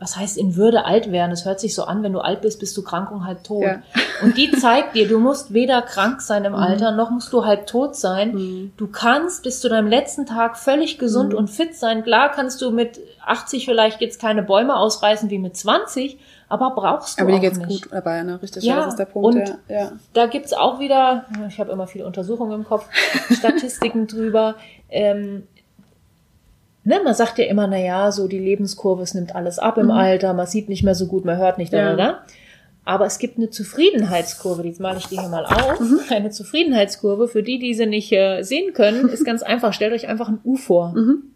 was 0.00 0.16
heißt 0.16 0.38
in 0.38 0.56
Würde 0.56 0.86
alt 0.86 1.12
werden? 1.12 1.30
Es 1.30 1.44
hört 1.44 1.60
sich 1.60 1.74
so 1.74 1.84
an, 1.84 2.02
wenn 2.02 2.14
du 2.14 2.20
alt 2.20 2.40
bist, 2.40 2.58
bist 2.58 2.74
du 2.76 2.82
krank 2.82 3.10
und 3.12 3.26
halb 3.26 3.44
tot. 3.44 3.62
Ja. 3.62 3.82
Und 4.22 4.36
die 4.36 4.50
zeigt 4.50 4.94
dir, 4.94 5.08
du 5.08 5.18
musst 5.18 5.54
weder 5.54 5.80
krank 5.80 6.20
sein 6.20 6.44
im 6.44 6.52
mhm. 6.52 6.58
Alter, 6.58 6.92
noch 6.92 7.10
musst 7.10 7.32
du 7.32 7.44
halb 7.44 7.66
tot 7.66 7.96
sein. 7.96 8.34
Mhm. 8.34 8.72
Du 8.76 8.86
kannst 8.86 9.42
bis 9.42 9.60
zu 9.60 9.68
deinem 9.68 9.88
letzten 9.88 10.26
Tag 10.26 10.58
völlig 10.58 10.98
gesund 10.98 11.32
mhm. 11.32 11.38
und 11.38 11.48
fit 11.48 11.74
sein. 11.74 12.02
Klar 12.02 12.30
kannst 12.30 12.60
du 12.60 12.70
mit 12.70 13.00
80 13.24 13.66
vielleicht 13.66 14.00
jetzt 14.00 14.20
keine 14.20 14.42
Bäume 14.42 14.76
ausreißen 14.76 15.30
wie 15.30 15.38
mit 15.38 15.56
20, 15.56 16.18
aber 16.48 16.70
brauchst 16.74 17.18
du 17.18 17.22
aber 17.22 17.32
dir 17.32 17.40
geht's 17.40 17.58
nicht. 17.58 17.84
gut 17.84 17.92
dabei, 17.92 18.22
ne? 18.22 18.42
Richtig, 18.42 18.64
ja, 18.64 18.76
das 18.76 18.88
ist 18.88 18.98
der 18.98 19.04
Punkt. 19.04 19.36
Und 19.36 19.48
ja. 19.68 19.80
ja. 19.80 19.92
da 20.14 20.26
gibt's 20.26 20.52
auch 20.52 20.80
wieder, 20.80 21.26
ich 21.48 21.60
habe 21.60 21.70
immer 21.72 21.86
viele 21.86 22.06
Untersuchungen 22.06 22.52
im 22.52 22.64
Kopf, 22.64 22.86
Statistiken 23.30 24.06
drüber. 24.06 24.56
Ähm, 24.90 25.46
ne, 26.84 27.00
man 27.04 27.14
sagt 27.14 27.38
ja 27.38 27.46
immer, 27.46 27.66
na 27.66 27.78
ja, 27.78 28.12
so 28.12 28.28
die 28.28 28.38
Lebenskurve, 28.38 29.02
es 29.02 29.14
nimmt 29.14 29.34
alles 29.34 29.58
ab 29.58 29.78
im 29.78 29.86
mhm. 29.86 29.92
Alter, 29.92 30.34
man 30.34 30.46
sieht 30.46 30.68
nicht 30.68 30.82
mehr 30.82 30.94
so 30.94 31.06
gut, 31.06 31.24
man 31.24 31.38
hört 31.38 31.58
nicht, 31.58 31.72
ja. 31.72 31.96
da, 31.96 32.24
Aber 32.84 33.06
es 33.06 33.18
gibt 33.18 33.38
eine 33.38 33.50
Zufriedenheitskurve, 33.50 34.62
die 34.62 34.74
male 34.80 34.98
ich 34.98 35.06
dir 35.06 35.20
hier 35.20 35.30
mal 35.30 35.46
auf. 35.46 35.80
Mhm. 35.80 36.00
Eine 36.10 36.30
Zufriedenheitskurve, 36.30 37.28
für 37.28 37.42
die, 37.42 37.58
die 37.58 37.74
sie 37.74 37.86
nicht 37.86 38.12
äh, 38.12 38.42
sehen 38.42 38.72
können, 38.72 39.08
ist 39.08 39.24
ganz 39.24 39.42
einfach. 39.42 39.72
Stellt 39.72 39.92
euch 39.92 40.08
einfach 40.08 40.28
ein 40.28 40.40
U 40.44 40.56
vor. 40.56 40.92
Mhm. 40.94 41.29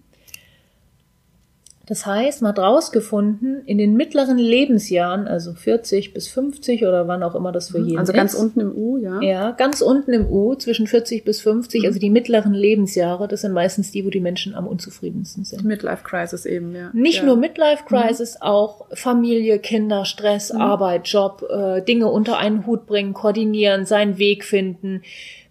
Das 1.86 2.06
heißt, 2.06 2.42
man 2.42 2.50
hat 2.50 2.58
rausgefunden, 2.58 3.62
in 3.66 3.78
den 3.78 3.94
mittleren 3.94 4.38
Lebensjahren, 4.38 5.26
also 5.26 5.52
40 5.52 6.14
bis 6.14 6.28
50 6.28 6.86
oder 6.86 7.08
wann 7.08 7.22
auch 7.22 7.34
immer 7.34 7.52
das 7.52 7.70
für 7.70 7.78
mhm. 7.78 7.86
jeden 7.86 7.98
also 7.98 8.12
ist. 8.12 8.18
Also 8.18 8.36
ganz 8.36 8.42
unten 8.42 8.60
im 8.60 8.72
U, 8.74 8.96
ja? 8.96 9.20
Ja, 9.20 9.50
ganz 9.50 9.82
unten 9.82 10.12
im 10.12 10.26
U, 10.26 10.54
zwischen 10.54 10.86
40 10.86 11.24
bis 11.24 11.40
50, 11.42 11.82
mhm. 11.82 11.86
also 11.86 11.98
die 11.98 12.10
mittleren 12.10 12.54
Lebensjahre, 12.54 13.28
das 13.28 13.42
sind 13.42 13.52
meistens 13.52 13.90
die, 13.90 14.04
wo 14.04 14.10
die 14.10 14.20
Menschen 14.20 14.54
am 14.54 14.66
unzufriedensten 14.66 15.44
sind. 15.44 15.64
Midlife 15.64 16.04
Crisis 16.04 16.46
eben, 16.46 16.74
ja. 16.74 16.90
Nicht 16.94 17.18
ja. 17.18 17.24
nur 17.24 17.36
Midlife. 17.36 17.84
Crisis, 17.86 18.36
mhm. 18.36 18.42
auch 18.42 18.86
Familie, 18.92 19.58
Kinder, 19.58 20.04
Stress, 20.04 20.52
mhm. 20.52 20.60
Arbeit, 20.60 21.06
Job, 21.08 21.44
äh, 21.50 21.82
Dinge 21.82 22.08
unter 22.08 22.38
einen 22.38 22.66
Hut 22.66 22.86
bringen, 22.86 23.12
koordinieren, 23.12 23.84
seinen 23.84 24.18
Weg 24.18 24.44
finden, 24.44 25.02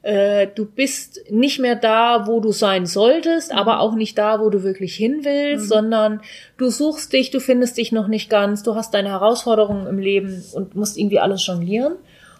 äh, 0.04 0.48
du 0.54 0.66
bist 0.66 1.22
nicht 1.32 1.60
mehr 1.60 1.76
da, 1.76 2.28
wo 2.28 2.42
du 2.42 2.52
sein 2.52 2.86
solltest, 2.86 3.52
mhm. 3.52 3.58
aber 3.58 3.80
auch 3.80 3.96
nicht 3.96 4.18
da, 4.18 4.42
wo 4.42 4.50
du 4.50 4.62
wirklich 4.62 4.96
hin 4.96 5.22
willst, 5.24 5.66
mhm. 5.66 5.70
sondern 5.70 6.22
du 6.58 6.70
suchst 6.70 7.14
dich, 7.14 7.32
du 7.32 7.40
findest 7.40 7.78
dich 7.78 7.92
noch 7.92 8.10
nicht 8.10 8.30
ganz, 8.30 8.64
du 8.64 8.76
hast 8.76 8.94
deine 8.94 9.10
Herausforderungen 9.10 9.88
im 9.88 9.98
Leben 9.98 10.44
und 10.54 10.76
musst 10.76 10.98
irgendwie 10.98 11.20
alles 11.20 11.48
jonglieren. 11.48 11.96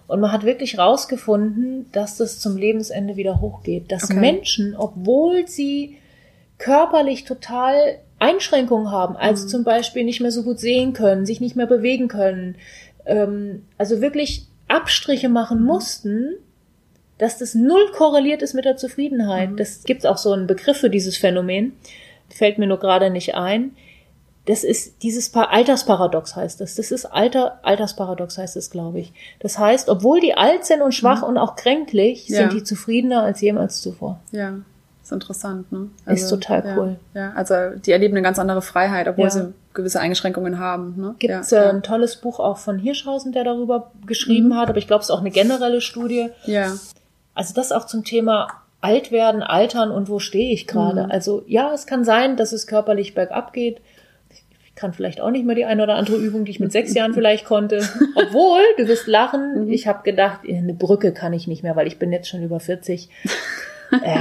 Und 0.08 0.20
man 0.20 0.34
hat 0.34 0.44
wirklich 0.44 0.78
rausgefunden, 0.78 1.86
dass 1.94 2.18
das 2.18 2.40
zum 2.40 2.58
Lebensende 2.58 3.16
wieder 3.16 3.40
hochgeht. 3.40 3.90
Dass 3.92 4.12
okay. 4.12 4.20
Menschen, 4.20 4.76
obwohl 4.78 5.48
sie 5.48 5.98
körperlich 6.58 7.24
total 7.24 8.00
Einschränkungen 8.20 8.92
haben, 8.92 9.16
also 9.16 9.46
mhm. 9.46 9.50
zum 9.50 9.64
Beispiel 9.64 10.04
nicht 10.04 10.20
mehr 10.20 10.32
so 10.32 10.44
gut 10.44 10.60
sehen 10.60 10.92
können, 10.92 11.26
sich 11.26 11.40
nicht 11.40 11.56
mehr 11.56 11.68
bewegen 11.68 12.10
können, 12.10 12.58
ähm, 13.06 13.64
also 13.78 14.02
wirklich 14.02 14.48
Abstriche 14.68 15.30
machen 15.30 15.62
mhm. 15.62 15.66
mussten, 15.66 16.36
dass 17.18 17.38
das 17.38 17.56
null 17.56 17.92
korreliert 17.96 18.42
ist 18.42 18.54
mit 18.54 18.66
der 18.66 18.78
Zufriedenheit. 18.78 19.52
Mhm. 19.52 19.58
Das 19.58 19.84
gibt 19.84 20.06
auch 20.06 20.18
so 20.18 20.32
einen 20.32 20.48
Begriff 20.48 20.78
für 20.78 20.90
dieses 20.90 21.18
Phänomen, 21.18 21.74
fällt 22.30 22.58
mir 22.58 22.68
nur 22.68 22.80
gerade 22.80 23.10
nicht 23.10 23.36
ein. 23.36 23.76
Das 24.46 24.66
ist 24.66 25.02
dieses 25.04 25.30
pa 25.30 25.44
Altersparadox 25.44 26.36
heißt 26.36 26.60
das. 26.60 26.76
Das 26.76 26.92
ist 26.92 27.06
Alter, 27.06 27.60
Altersparadox 27.64 28.38
heißt 28.38 28.58
es, 28.58 28.70
glaube 28.72 29.00
ich. 29.00 29.14
Das 29.40 29.58
heißt, 29.58 29.88
obwohl 29.88 30.20
die 30.20 30.34
alt 30.34 30.66
sind 30.66 30.82
und 30.82 30.94
schwach 30.94 31.22
mhm. 31.22 31.30
und 31.30 31.38
auch 31.38 31.56
kränklich, 31.56 32.28
ja. 32.28 32.40
sind 32.40 32.54
die 32.54 32.64
zufriedener 32.64 33.24
als 33.24 33.40
jemals 33.40 33.82
zuvor. 33.82 34.20
Ja, 34.32 34.56
ist 35.02 35.12
interessant, 35.14 35.72
ne? 35.72 35.90
Also, 36.06 36.24
ist 36.24 36.30
total 36.30 36.78
cool. 36.78 36.96
Ja, 37.14 37.22
ja, 37.22 37.34
also 37.36 37.54
die 37.78 37.92
erleben 37.92 38.16
eine 38.16 38.22
ganz 38.22 38.38
andere 38.38 38.62
Freiheit, 38.62 39.08
obwohl 39.08 39.26
ja. 39.26 39.30
sie 39.30 39.54
gewisse 39.74 40.00
Eingeschränkungen 40.00 40.60
haben. 40.60 40.96
Ne? 40.98 41.16
Gibt 41.20 41.52
ja, 41.52 41.62
äh, 41.62 41.70
ein 41.70 41.84
tolles 41.84 42.18
Buch 42.18 42.40
auch 42.40 42.58
von 42.58 42.80
Hirschhausen, 42.80 43.32
der 43.32 43.44
darüber 43.44 43.92
geschrieben 44.06 44.50
mhm. 44.50 44.56
hat, 44.56 44.70
aber 44.70 44.78
ich 44.78 44.88
glaube, 44.88 45.02
es 45.02 45.08
ist 45.08 45.12
auch 45.12 45.20
eine 45.20 45.32
generelle 45.32 45.82
Studie. 45.82 46.30
Ja. 46.46 46.74
Also 47.36 47.54
das 47.54 47.72
auch 47.72 47.86
zum 47.86 48.04
Thema 48.04 48.48
alt 48.82 49.12
werden, 49.12 49.42
altern 49.42 49.92
und 49.92 50.10
wo 50.10 50.20
stehe 50.20 50.52
ich 50.52 50.68
gerade. 50.68 51.06
Mhm. 51.06 51.12
Also 51.12 51.44
ja, 51.48 51.74
es 51.74 51.88
kann 51.88 52.04
sein, 52.04 52.36
dass 52.36 52.52
es 52.52 52.68
körperlich 52.68 53.16
bergab 53.16 53.54
geht. 53.54 53.82
Ich 54.66 54.76
kann 54.76 54.94
vielleicht 54.94 55.22
auch 55.22 55.32
nicht 55.32 55.46
mehr 55.46 55.56
die 55.56 55.66
eine 55.66 55.84
oder 55.84 55.96
andere 55.96 56.18
Übung, 56.18 56.46
die 56.46 56.52
ich 56.52 56.60
mit 56.60 56.72
sechs 56.72 56.94
Jahren 56.96 57.14
vielleicht 57.14 57.46
konnte. 57.46 57.88
Obwohl, 58.16 58.62
du 58.78 58.88
wirst 58.88 59.08
lachen, 59.08 59.66
mhm. 59.66 59.72
ich 59.72 59.88
habe 59.88 60.04
gedacht, 60.04 60.42
eine 60.48 60.74
Brücke 60.74 61.14
kann 61.14 61.34
ich 61.34 61.48
nicht 61.48 61.64
mehr, 61.64 61.76
weil 61.76 61.88
ich 61.88 61.98
bin 61.98 62.12
jetzt 62.12 62.28
schon 62.28 62.44
über 62.44 62.60
40. 62.60 63.10
äh, 64.04 64.16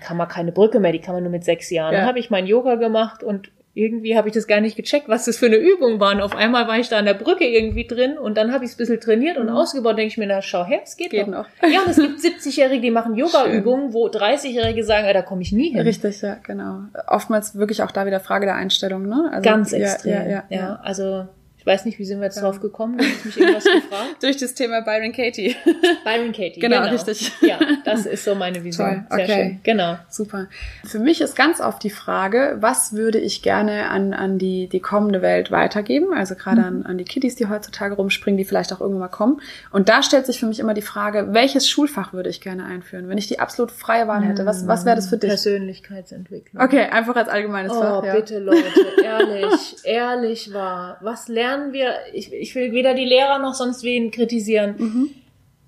kann 0.00 0.16
man 0.16 0.28
keine 0.28 0.52
Brücke 0.52 0.80
mehr, 0.80 0.92
die 0.92 1.00
kann 1.00 1.14
man 1.14 1.22
nur 1.22 1.32
mit 1.32 1.44
sechs 1.44 1.70
Jahren. 1.70 1.92
Ja. 1.92 2.00
Dann 2.00 2.08
habe 2.08 2.18
ich 2.18 2.30
mein 2.30 2.46
Yoga 2.46 2.76
gemacht 2.76 3.22
und 3.22 3.50
irgendwie 3.76 4.16
habe 4.16 4.28
ich 4.28 4.34
das 4.34 4.46
gar 4.46 4.62
nicht 4.62 4.74
gecheckt, 4.74 5.06
was 5.06 5.26
das 5.26 5.36
für 5.36 5.46
eine 5.46 5.56
Übung 5.56 6.00
war. 6.00 6.14
Und 6.14 6.22
auf 6.22 6.34
einmal 6.34 6.66
war 6.66 6.78
ich 6.78 6.88
da 6.88 6.98
an 6.98 7.04
der 7.04 7.12
Brücke 7.12 7.44
irgendwie 7.44 7.86
drin 7.86 8.16
und 8.16 8.38
dann 8.38 8.50
habe 8.50 8.64
ich 8.64 8.70
es 8.70 8.76
ein 8.76 8.78
bisschen 8.78 9.00
trainiert 9.00 9.36
und 9.36 9.50
mhm. 9.50 9.56
ausgebaut. 9.56 9.98
denke 9.98 10.08
ich 10.08 10.16
mir, 10.16 10.26
na 10.26 10.40
schau 10.40 10.64
her, 10.64 10.80
es 10.82 10.96
geht, 10.96 11.10
geht 11.10 11.28
noch. 11.28 11.44
noch. 11.44 11.46
Ja, 11.70 11.82
und 11.82 11.90
es 11.90 11.96
gibt 11.96 12.18
70-Jährige, 12.18 12.80
die 12.80 12.90
machen 12.90 13.16
Yoga-Übungen, 13.16 13.92
wo 13.92 14.06
30-Jährige 14.06 14.82
sagen, 14.82 15.06
da 15.12 15.20
komme 15.20 15.42
ich 15.42 15.52
nie 15.52 15.72
hin. 15.72 15.82
Richtig, 15.82 16.22
ja, 16.22 16.38
genau. 16.42 16.84
Oftmals 17.06 17.56
wirklich 17.56 17.82
auch 17.82 17.90
da 17.90 18.06
wieder 18.06 18.18
Frage 18.18 18.46
der 18.46 18.54
Einstellung, 18.54 19.06
ne? 19.06 19.28
Also, 19.30 19.42
Ganz 19.42 19.72
extrem. 19.74 20.12
Ja, 20.12 20.22
ja, 20.22 20.44
ja, 20.48 20.56
ja. 20.56 20.80
also 20.82 21.26
ich 21.66 21.72
weiß 21.72 21.84
nicht, 21.84 21.98
wie 21.98 22.04
sind 22.04 22.20
wir 22.20 22.26
jetzt 22.26 22.36
ja. 22.36 22.42
drauf 22.42 22.60
gekommen? 22.60 22.96
Du 22.96 23.04
hast 23.04 23.24
mich 23.24 23.40
irgendwas 23.40 23.64
gefragt. 23.64 24.22
Durch 24.22 24.36
das 24.36 24.54
Thema 24.54 24.82
Byron 24.82 25.10
Katie. 25.10 25.56
Byron 26.04 26.30
Katie. 26.30 26.60
Genau, 26.60 26.82
genau, 26.82 26.92
richtig. 26.92 27.32
Ja, 27.40 27.58
das 27.84 28.06
ist 28.06 28.24
so 28.24 28.36
meine 28.36 28.62
Vision. 28.62 28.86
Toll. 28.86 29.16
Sehr 29.16 29.24
okay. 29.24 29.34
schön. 29.34 29.60
Genau. 29.64 29.96
Super. 30.08 30.46
Für 30.84 31.00
mich 31.00 31.20
ist 31.20 31.34
ganz 31.34 31.60
oft 31.60 31.82
die 31.82 31.90
Frage, 31.90 32.58
was 32.60 32.92
würde 32.92 33.18
ich 33.18 33.42
gerne 33.42 33.90
an, 33.90 34.14
an 34.14 34.38
die, 34.38 34.68
die 34.68 34.78
kommende 34.78 35.22
Welt 35.22 35.50
weitergeben? 35.50 36.12
Also 36.14 36.36
gerade 36.36 36.60
mhm. 36.60 36.66
an, 36.66 36.82
an 36.86 36.98
die 36.98 37.04
Kiddies, 37.04 37.34
die 37.34 37.48
heutzutage 37.48 37.96
rumspringen, 37.96 38.38
die 38.38 38.44
vielleicht 38.44 38.72
auch 38.72 38.80
irgendwann 38.80 39.00
mal 39.00 39.08
kommen. 39.08 39.40
Und 39.72 39.88
da 39.88 40.04
stellt 40.04 40.26
sich 40.26 40.38
für 40.38 40.46
mich 40.46 40.60
immer 40.60 40.72
die 40.72 40.82
Frage, 40.82 41.32
welches 41.32 41.68
Schulfach 41.68 42.12
würde 42.12 42.30
ich 42.30 42.40
gerne 42.40 42.64
einführen? 42.64 43.08
Wenn 43.08 43.18
ich 43.18 43.26
die 43.26 43.40
absolut 43.40 43.72
freie 43.72 44.06
Wahl 44.06 44.22
hätte, 44.22 44.46
was, 44.46 44.68
was 44.68 44.84
wäre 44.84 44.94
das 44.94 45.08
für 45.08 45.18
dich? 45.18 45.30
Persönlichkeitsentwicklung. 45.30 46.62
Okay, 46.62 46.82
einfach 46.82 47.16
als 47.16 47.28
allgemeines 47.28 47.72
oh, 47.72 47.80
Fach. 47.80 48.04
Ja. 48.04 48.14
bitte 48.14 48.38
Leute, 48.38 48.62
ehrlich, 49.02 49.76
ehrlich 49.82 50.54
wahr. 50.54 50.98
Was 51.00 51.26
lernen 51.26 51.55
wir? 51.72 51.94
Ich, 52.12 52.32
ich 52.32 52.54
will 52.54 52.72
weder 52.72 52.94
die 52.94 53.04
Lehrer 53.04 53.38
noch 53.38 53.54
sonst 53.54 53.82
wen 53.82 54.10
kritisieren. 54.10 54.74
Mhm. 54.78 55.10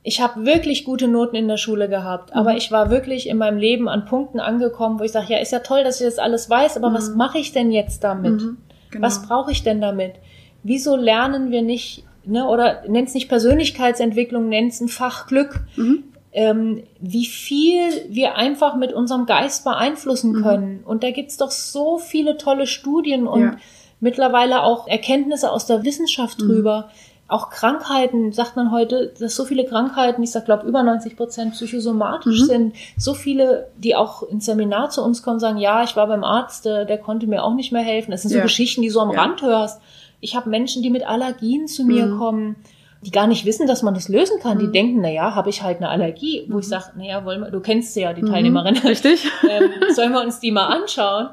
Ich 0.03 0.21
habe 0.21 0.47
wirklich 0.47 0.85
gute 0.85 1.09
Noten 1.09 1.37
in 1.37 1.49
der 1.49 1.57
Schule 1.57 1.89
gehabt, 1.89 2.33
mhm. 2.33 2.41
aber 2.41 2.57
ich 2.57 2.71
war 2.71 2.91
wirklich 2.91 3.29
in 3.29 3.37
meinem 3.37 3.59
Leben 3.59 3.89
an 3.89 4.07
Punkten 4.07 4.41
angekommen, 4.41 4.99
wo 4.99 5.05
ich 5.05 5.13
sage, 5.13 5.33
ja, 5.33 5.39
ist 5.39 5.53
ja 5.53 5.59
toll, 5.59 5.85
dass 5.85 6.01
ich 6.01 6.07
das 6.07 6.19
alles 6.19 6.49
weiß, 6.49 6.77
aber 6.77 6.91
mhm. 6.91 6.95
was 6.95 7.15
mache 7.15 7.39
ich 7.39 7.53
denn 7.53 7.71
jetzt 7.71 8.05
damit? 8.05 8.41
Mhm. 8.41 8.59
Genau. 8.91 9.07
Was 9.07 9.27
brauche 9.27 9.53
ich 9.53 9.63
denn 9.63 9.81
damit? 9.81 10.15
Wieso 10.63 10.97
lernen 10.97 11.51
wir 11.51 11.63
nicht, 11.63 12.05
ne, 12.25 12.47
oder 12.47 12.85
nennt 12.89 13.09
es 13.09 13.15
nicht 13.15 13.29
Persönlichkeitsentwicklung, 13.29 14.49
nennt 14.49 14.73
es 14.73 14.81
ein 14.81 14.89
Fach 14.89 15.27
Glück, 15.27 15.61
mhm. 15.77 16.05
ähm, 16.33 16.85
wie 17.01 17.27
viel 17.27 17.91
wir 18.09 18.37
einfach 18.37 18.77
mit 18.77 18.93
unserem 18.93 19.27
Geist 19.27 19.65
beeinflussen 19.65 20.33
mhm. 20.33 20.43
können. 20.43 20.81
Und 20.85 21.03
da 21.03 21.11
gibt's 21.11 21.37
doch 21.37 21.51
so 21.51 21.99
viele 21.99 22.39
tolle 22.39 22.67
Studien 22.67 23.27
und 23.27 23.43
ja 23.43 23.57
mittlerweile 24.01 24.63
auch 24.63 24.87
Erkenntnisse 24.87 25.51
aus 25.51 25.67
der 25.67 25.85
Wissenschaft 25.85 26.41
mhm. 26.41 26.47
drüber. 26.47 26.89
Mhm. 26.89 27.09
Auch 27.31 27.51
Krankheiten, 27.51 28.33
sagt 28.33 28.57
man 28.57 28.73
heute, 28.73 29.13
dass 29.19 29.37
so 29.37 29.45
viele 29.45 29.67
Krankheiten, 29.67 30.23
ich 30.23 30.31
sag 30.31 30.47
glaube 30.47 30.67
über 30.67 30.83
90 30.83 31.15
Prozent 31.15 31.53
psychosomatisch 31.53 32.41
mhm. 32.43 32.47
sind. 32.47 32.75
So 32.97 33.13
viele, 33.13 33.69
die 33.77 33.95
auch 33.95 34.23
ins 34.23 34.47
Seminar 34.47 34.89
zu 34.89 35.05
uns 35.05 35.23
kommen, 35.23 35.39
sagen, 35.39 35.59
ja, 35.59 35.85
ich 35.85 35.95
war 35.95 36.07
beim 36.07 36.25
Arzt, 36.25 36.65
der, 36.65 36.87
der 36.87 36.97
konnte 36.97 37.27
mir 37.27 37.45
auch 37.45 37.55
nicht 37.55 37.71
mehr 37.71 37.83
helfen. 37.83 38.13
Das 38.13 38.23
sind 38.23 38.31
so 38.31 38.39
ja. 38.39 38.43
Geschichten, 38.43 38.81
die 38.81 38.89
so 38.89 39.01
am 39.01 39.13
ja. 39.13 39.21
Rand 39.21 39.43
hörst. 39.43 39.83
Ich 40.21 40.35
habe 40.37 40.49
Menschen, 40.49 40.83
die 40.83 40.91
mit 40.91 41.07
Allergien 41.07 41.69
zu 41.69 41.85
mir 41.85 42.07
mhm. 42.07 42.19
kommen 42.19 42.57
die 43.01 43.11
gar 43.11 43.27
nicht 43.27 43.45
wissen, 43.45 43.67
dass 43.67 43.83
man 43.83 43.95
das 43.95 44.09
lösen 44.09 44.41
kann. 44.41 44.57
Mhm. 44.59 44.61
Die 44.61 44.73
denken, 44.73 45.01
na 45.01 45.11
ja, 45.11 45.35
habe 45.35 45.51
ich 45.51 45.63
halt 45.63 45.79
eine 45.79 45.89
Allergie, 45.89 46.45
wo 46.49 46.55
mhm. 46.55 46.61
ich 46.61 46.69
sage, 46.69 46.87
naja, 46.97 47.25
wollen 47.25 47.41
wir, 47.41 47.51
du 47.51 47.61
kennst 47.61 47.95
sie 47.95 48.01
ja, 48.03 48.13
die 48.13 48.23
mhm. 48.23 48.33
Teilnehmerin. 48.33 48.77
Richtig. 48.79 49.25
ähm, 49.49 49.71
sollen 49.95 50.13
wir 50.13 50.21
uns 50.21 50.41
die 50.41 50.51
mal 50.51 50.67
anschauen? 50.67 51.29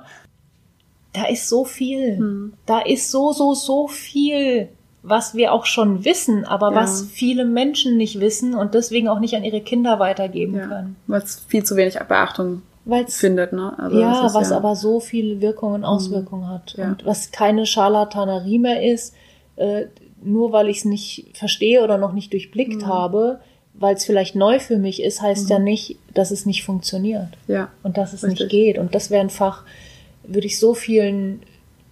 Da 1.16 1.26
ist 1.26 1.48
so 1.50 1.66
viel. 1.66 2.18
Hm. 2.18 2.54
Da 2.66 2.80
ist 2.80 3.12
so, 3.12 3.32
so, 3.32 3.54
so 3.54 3.88
viel, 3.88 4.70
was 5.04 5.36
wir 5.36 5.54
auch 5.54 5.66
schon 5.66 6.06
wissen, 6.06 6.46
aber 6.46 6.72
ja. 6.72 6.76
was 6.76 7.04
viele 7.04 7.46
Menschen 7.46 7.98
nicht 7.98 8.20
wissen 8.20 8.54
und 8.54 8.74
deswegen 8.74 9.08
auch 9.08 9.20
nicht 9.20 9.36
an 9.36 9.44
ihre 9.44 9.62
Kinder 9.62 10.00
weitergeben 10.00 10.56
ja. 10.56 10.68
können. 10.68 10.96
Weil 11.08 11.22
es 11.22 11.44
viel 11.48 11.64
zu 11.64 11.76
wenig 11.76 11.98
Beachtung 12.08 12.62
Weil's, 12.86 13.18
findet, 13.18 13.54
ne? 13.54 13.74
Also 13.78 14.00
ja, 14.00 14.34
was 14.34 14.50
ja 14.50 14.58
aber 14.58 14.76
so 14.76 15.00
viele 15.00 15.42
Wirkungen 15.42 15.76
und 15.76 15.82
hm. 15.82 15.90
Auswirkungen 15.90 16.50
hat. 16.50 16.76
Und 16.78 17.06
was 17.06 17.32
keine 17.32 17.66
Scharlatanerie 17.66 18.60
mehr 18.60 18.84
ist, 18.84 19.16
äh, 19.56 19.86
nur 20.24 20.52
weil 20.52 20.70
ich 20.70 20.80
es 20.80 20.86
nicht 20.86 21.28
verstehe 21.34 21.84
oder 21.84 21.98
noch 21.98 22.14
nicht 22.14 22.34
durchblickt 22.34 22.82
mhm. 22.82 22.88
habe, 22.88 23.40
weil 23.74 23.96
es 23.96 24.06
vielleicht 24.06 24.36
neu 24.36 24.60
für 24.60 24.78
mich 24.78 25.02
ist, 25.04 25.22
heißt 25.22 25.46
mhm. 25.46 25.52
ja 25.52 25.60
nicht, 25.60 25.98
dass 26.14 26.32
es 26.32 26.46
nicht 26.46 26.64
funktioniert. 26.64 27.30
Ja. 27.48 27.70
Und 27.84 27.98
dass 27.98 28.14
es 28.14 28.24
Richtig. 28.24 28.40
nicht 28.40 28.50
geht. 28.50 28.78
Und 28.78 28.96
das 28.96 29.12
wäre 29.12 29.22
ein 29.22 29.30
Fach, 29.30 29.64
würde 30.28 30.48
ich 30.48 30.60
so 30.60 30.74
vielen, 30.74 31.42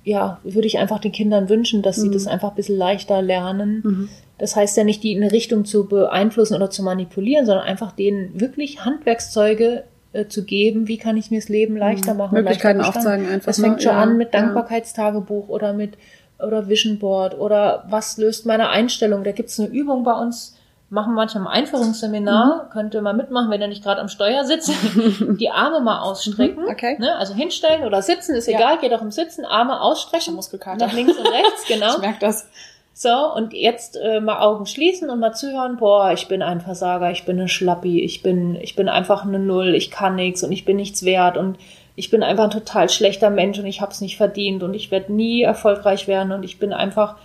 ja, 0.03 0.39
würde 0.43 0.67
ich 0.67 0.77
einfach 0.77 0.99
den 0.99 1.11
Kindern 1.11 1.49
wünschen, 1.49 1.81
dass 1.81 1.97
mhm. 1.97 2.01
sie 2.01 2.11
das 2.11 2.27
einfach 2.27 2.49
ein 2.49 2.55
bisschen 2.55 2.77
leichter 2.77 3.21
lernen. 3.21 3.81
Mhm. 3.83 4.09
Das 4.37 4.55
heißt 4.55 4.75
ja 4.77 4.83
nicht, 4.83 5.03
die 5.03 5.13
in 5.13 5.23
eine 5.23 5.31
Richtung 5.31 5.65
zu 5.65 5.87
beeinflussen 5.87 6.55
oder 6.55 6.69
zu 6.69 6.83
manipulieren, 6.83 7.45
sondern 7.45 7.65
einfach 7.65 7.91
denen 7.91 8.39
wirklich 8.39 8.83
Handwerkszeuge 8.83 9.83
äh, 10.13 10.27
zu 10.27 10.43
geben, 10.43 10.87
wie 10.87 10.97
kann 10.97 11.17
ich 11.17 11.31
mir 11.31 11.39
das 11.39 11.49
Leben 11.49 11.77
leichter 11.77 12.13
mhm. 12.13 12.19
machen. 12.19 12.35
Möglichkeiten 12.35 12.81
aufzeigen 12.81 13.27
einfach. 13.27 13.47
Das 13.47 13.59
fängt 13.59 13.77
ne? 13.77 13.81
schon 13.81 13.91
ja, 13.93 14.01
an 14.01 14.17
mit 14.17 14.33
Dankbarkeitstagebuch 14.33 15.47
ja. 15.47 15.53
oder 15.53 15.73
mit 15.73 15.97
oder 16.39 16.67
Vision 16.67 16.99
Board 16.99 17.37
oder 17.39 17.85
was 17.89 18.17
löst 18.17 18.45
meine 18.45 18.69
Einstellung. 18.69 19.23
Da 19.23 19.31
gibt's 19.31 19.59
eine 19.59 19.69
Übung 19.69 20.03
bei 20.03 20.13
uns, 20.13 20.57
machen 20.93 21.15
manchmal 21.15 21.47
ein 21.47 21.63
Einführungsseminar, 21.63 22.65
mhm. 22.65 22.69
könnte 22.69 23.01
mal 23.01 23.15
mitmachen, 23.15 23.49
wenn 23.49 23.59
er 23.59 23.67
nicht 23.67 23.83
gerade 23.83 23.99
am 23.99 24.09
Steuer 24.09 24.45
sitzt, 24.45 24.71
die 25.39 25.49
Arme 25.49 25.81
mal 25.81 26.01
ausstrecken. 26.01 26.65
Mhm, 26.65 26.69
okay. 26.69 26.97
Ne? 26.99 27.15
Also 27.15 27.33
hinstellen 27.33 27.83
oder 27.83 28.03
sitzen, 28.03 28.35
ist 28.35 28.47
egal, 28.47 28.75
ja. 28.75 28.79
geht 28.79 28.93
auch 28.93 29.01
im 29.01 29.09
Sitzen, 29.09 29.43
Arme 29.43 29.81
ausstrecken. 29.81 30.35
Muskelkater. 30.35 30.85
Nach 30.85 30.93
links 30.93 31.17
und 31.17 31.27
rechts, 31.27 31.65
genau. 31.67 31.95
ich 31.95 31.97
merke 32.01 32.19
das. 32.19 32.47
So, 32.93 33.09
und 33.09 33.53
jetzt 33.53 33.97
äh, 33.97 34.21
mal 34.21 34.39
Augen 34.39 34.67
schließen 34.67 35.09
und 35.09 35.19
mal 35.19 35.33
zuhören, 35.33 35.77
boah, 35.77 36.11
ich 36.11 36.27
bin 36.27 36.43
ein 36.43 36.61
Versager, 36.61 37.09
ich 37.09 37.25
bin 37.25 37.39
eine 37.39 37.49
Schlappi, 37.49 38.03
ich 38.03 38.21
bin, 38.21 38.55
ich 38.55 38.75
bin 38.75 38.87
einfach 38.87 39.25
eine 39.25 39.39
Null, 39.39 39.73
ich 39.73 39.89
kann 39.89 40.13
nichts 40.13 40.43
und 40.43 40.51
ich 40.51 40.63
bin 40.63 40.75
nichts 40.77 41.03
wert 41.03 41.37
und 41.37 41.57
ich 41.95 42.11
bin 42.11 42.21
einfach 42.21 42.43
ein 42.43 42.51
total 42.51 42.89
schlechter 42.89 43.31
Mensch 43.31 43.57
und 43.57 43.65
ich 43.65 43.81
hab's 43.81 43.99
nicht 43.99 44.17
verdient 44.17 44.61
und 44.61 44.75
ich 44.75 44.91
werde 44.91 45.11
nie 45.11 45.41
erfolgreich 45.41 46.07
werden 46.07 46.31
und 46.31 46.43
ich 46.43 46.59
bin 46.59 46.71
einfach 46.71 47.15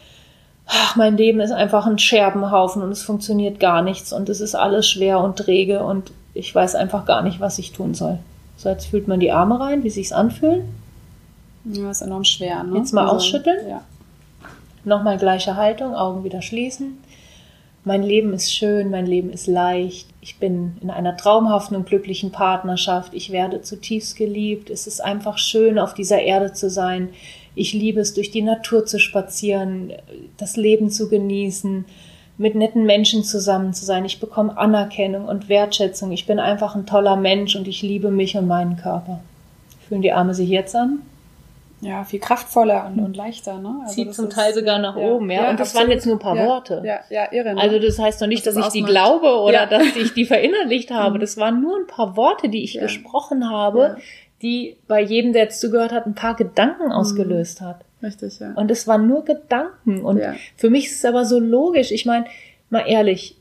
ach, 0.69 0.97
mein 0.97 1.17
Leben 1.17 1.41
ist 1.41 1.51
einfach 1.51 1.87
ein 1.87 1.99
Scherbenhaufen 1.99 2.83
und 2.83 2.93
es 2.93 3.03
funktioniert 3.03 3.59
gar 3.59 3.83
nichts 3.83 4.13
und 4.13 4.29
es 4.29 4.41
ist 4.41 4.55
alles 4.55 4.89
schwer 4.89 5.21
und 5.21 5.37
träge 5.37 5.83
und 5.83 6.13
ich 6.35 6.55
weiß 6.55 6.75
einfach 6.75 7.07
gar 7.07 7.23
nicht, 7.23 7.41
was 7.41 7.59
ich 7.59 7.73
tun 7.73 7.95
soll. 7.95 8.19
So, 8.57 8.69
jetzt 8.69 8.87
fühlt 8.87 9.09
man 9.09 9.19
die 9.19 9.33
Arme 9.33 9.59
rein, 9.59 9.83
wie 9.83 9.91
sich's 9.91 10.13
anfühlen. 10.13 10.63
Ja, 11.65 11.91
ist 11.91 12.03
enorm 12.03 12.25
schwer, 12.25 12.63
ne? 12.63 12.79
Jetzt 12.79 12.93
mal 12.93 13.03
also, 13.03 13.17
ausschütteln. 13.17 13.69
Ja. 13.69 13.83
Nochmal 14.85 15.17
gleiche 15.19 15.57
Haltung, 15.57 15.95
Augen 15.95 16.25
wieder 16.25 16.43
schließen. 16.43 16.99
Mein 17.85 18.03
Leben 18.03 18.35
ist 18.35 18.53
schön, 18.53 18.91
mein 18.91 19.07
Leben 19.07 19.31
ist 19.31 19.47
leicht. 19.47 20.09
Ich 20.21 20.39
bin 20.39 20.77
in 20.83 20.91
einer 20.91 21.17
traumhaften 21.17 21.77
und 21.77 21.87
glücklichen 21.87 22.33
Partnerschaft. 22.33 23.15
Ich 23.15 23.31
werde 23.31 23.63
zutiefst 23.63 24.17
geliebt. 24.17 24.69
Es 24.69 24.87
ist 24.87 25.01
einfach 25.03 25.39
schön, 25.39 25.79
auf 25.79 25.95
dieser 25.95 26.21
Erde 26.21 26.53
zu 26.53 26.69
sein. 26.69 27.11
Ich 27.59 27.73
liebe 27.73 28.01
es, 28.01 28.15
durch 28.15 28.31
die 28.31 28.43
Natur 28.43 28.87
zu 28.87 28.99
spazieren, 28.99 29.93
das 30.37 30.57
Leben 30.57 30.91
zu 30.91 31.09
genießen, 31.09 31.85
mit 32.39 32.55
netten 32.55 32.85
Menschen 32.85 33.25
zusammen 33.25 33.75
zu 33.75 33.85
sein. 33.85 34.05
Ich 34.05 34.21
bekomme 34.21 34.57
Anerkennung 34.57 35.27
und 35.27 35.49
Wertschätzung. 35.49 36.13
Ich 36.13 36.27
bin 36.27 36.39
einfach 36.39 36.77
ein 36.77 36.87
toller 36.87 37.17
Mensch 37.17 37.57
und 37.57 37.67
ich 37.67 37.83
liebe 37.83 38.11
mich 38.11 38.37
und 38.37 38.47
meinen 38.47 38.77
Körper. 38.77 39.21
Fühlen 39.89 40.03
die 40.03 40.13
Arme 40.13 40.35
sich 40.35 40.49
jetzt 40.49 40.77
an? 40.77 41.03
Ja, 41.81 42.05
viel 42.05 42.19
kraftvoller 42.19 42.87
und, 42.87 42.99
und 42.99 43.17
leichter, 43.17 43.59
ne? 43.59 43.83
Also 43.83 43.95
Zieht 43.95 44.15
zum 44.15 44.31
Teil 44.31 44.53
sogar 44.53 44.81
nach 44.81 44.97
ja, 44.97 45.03
oben, 45.03 45.31
ja. 45.31 45.45
ja 45.45 45.51
und 45.51 45.61
das 45.61 45.69
absolut. 45.69 45.89
waren 45.89 45.95
jetzt 45.95 46.07
nur 46.07 46.17
ein 46.17 46.19
paar 46.19 46.37
ja, 46.37 46.47
Worte. 46.47 46.83
Ja, 46.85 47.01
ja, 47.09 47.33
irre. 47.33 47.55
Ne? 47.55 47.61
Also 47.61 47.79
das 47.79 47.99
heißt 48.01 48.21
doch 48.21 48.27
nicht, 48.27 48.45
das 48.45 48.57
dass 48.57 48.67
ich 48.67 48.73
die 48.73 48.83
glaube 48.83 49.29
oder 49.41 49.67
dass 49.67 49.95
ich 49.97 50.13
die 50.13 50.25
verinnerlicht 50.25 50.91
habe. 50.91 51.17
Mhm. 51.17 51.21
Das 51.21 51.37
waren 51.37 51.61
nur 51.61 51.77
ein 51.77 51.87
paar 51.87 52.17
Worte, 52.17 52.49
die 52.49 52.65
ich 52.65 52.81
gesprochen 52.81 53.49
habe, 53.49 53.97
die 54.43 54.77
bei 54.87 55.01
jedem, 55.01 55.33
der 55.33 55.45
jetzt 55.45 55.61
zugehört 55.61 55.93
hat, 55.93 56.07
ein 56.07 56.15
paar 56.15 56.37
Gedanken 56.37 56.87
mhm. 56.87 56.93
ausgelöst 56.93 57.61
hat. 57.61 57.85
Richtig, 58.03 58.39
ja. 58.39 58.53
Und 58.53 58.71
es 58.71 58.87
waren 58.87 59.07
nur 59.07 59.25
Gedanken. 59.25 60.03
Und 60.03 60.19
ja. 60.19 60.35
für 60.57 60.71
mich 60.71 60.87
ist 60.87 60.99
es 60.99 61.05
aber 61.05 61.25
so 61.25 61.39
logisch. 61.41 61.91
Ich 61.91 62.07
meine, 62.07 62.27
mal 62.71 62.85
ehrlich, 62.87 63.37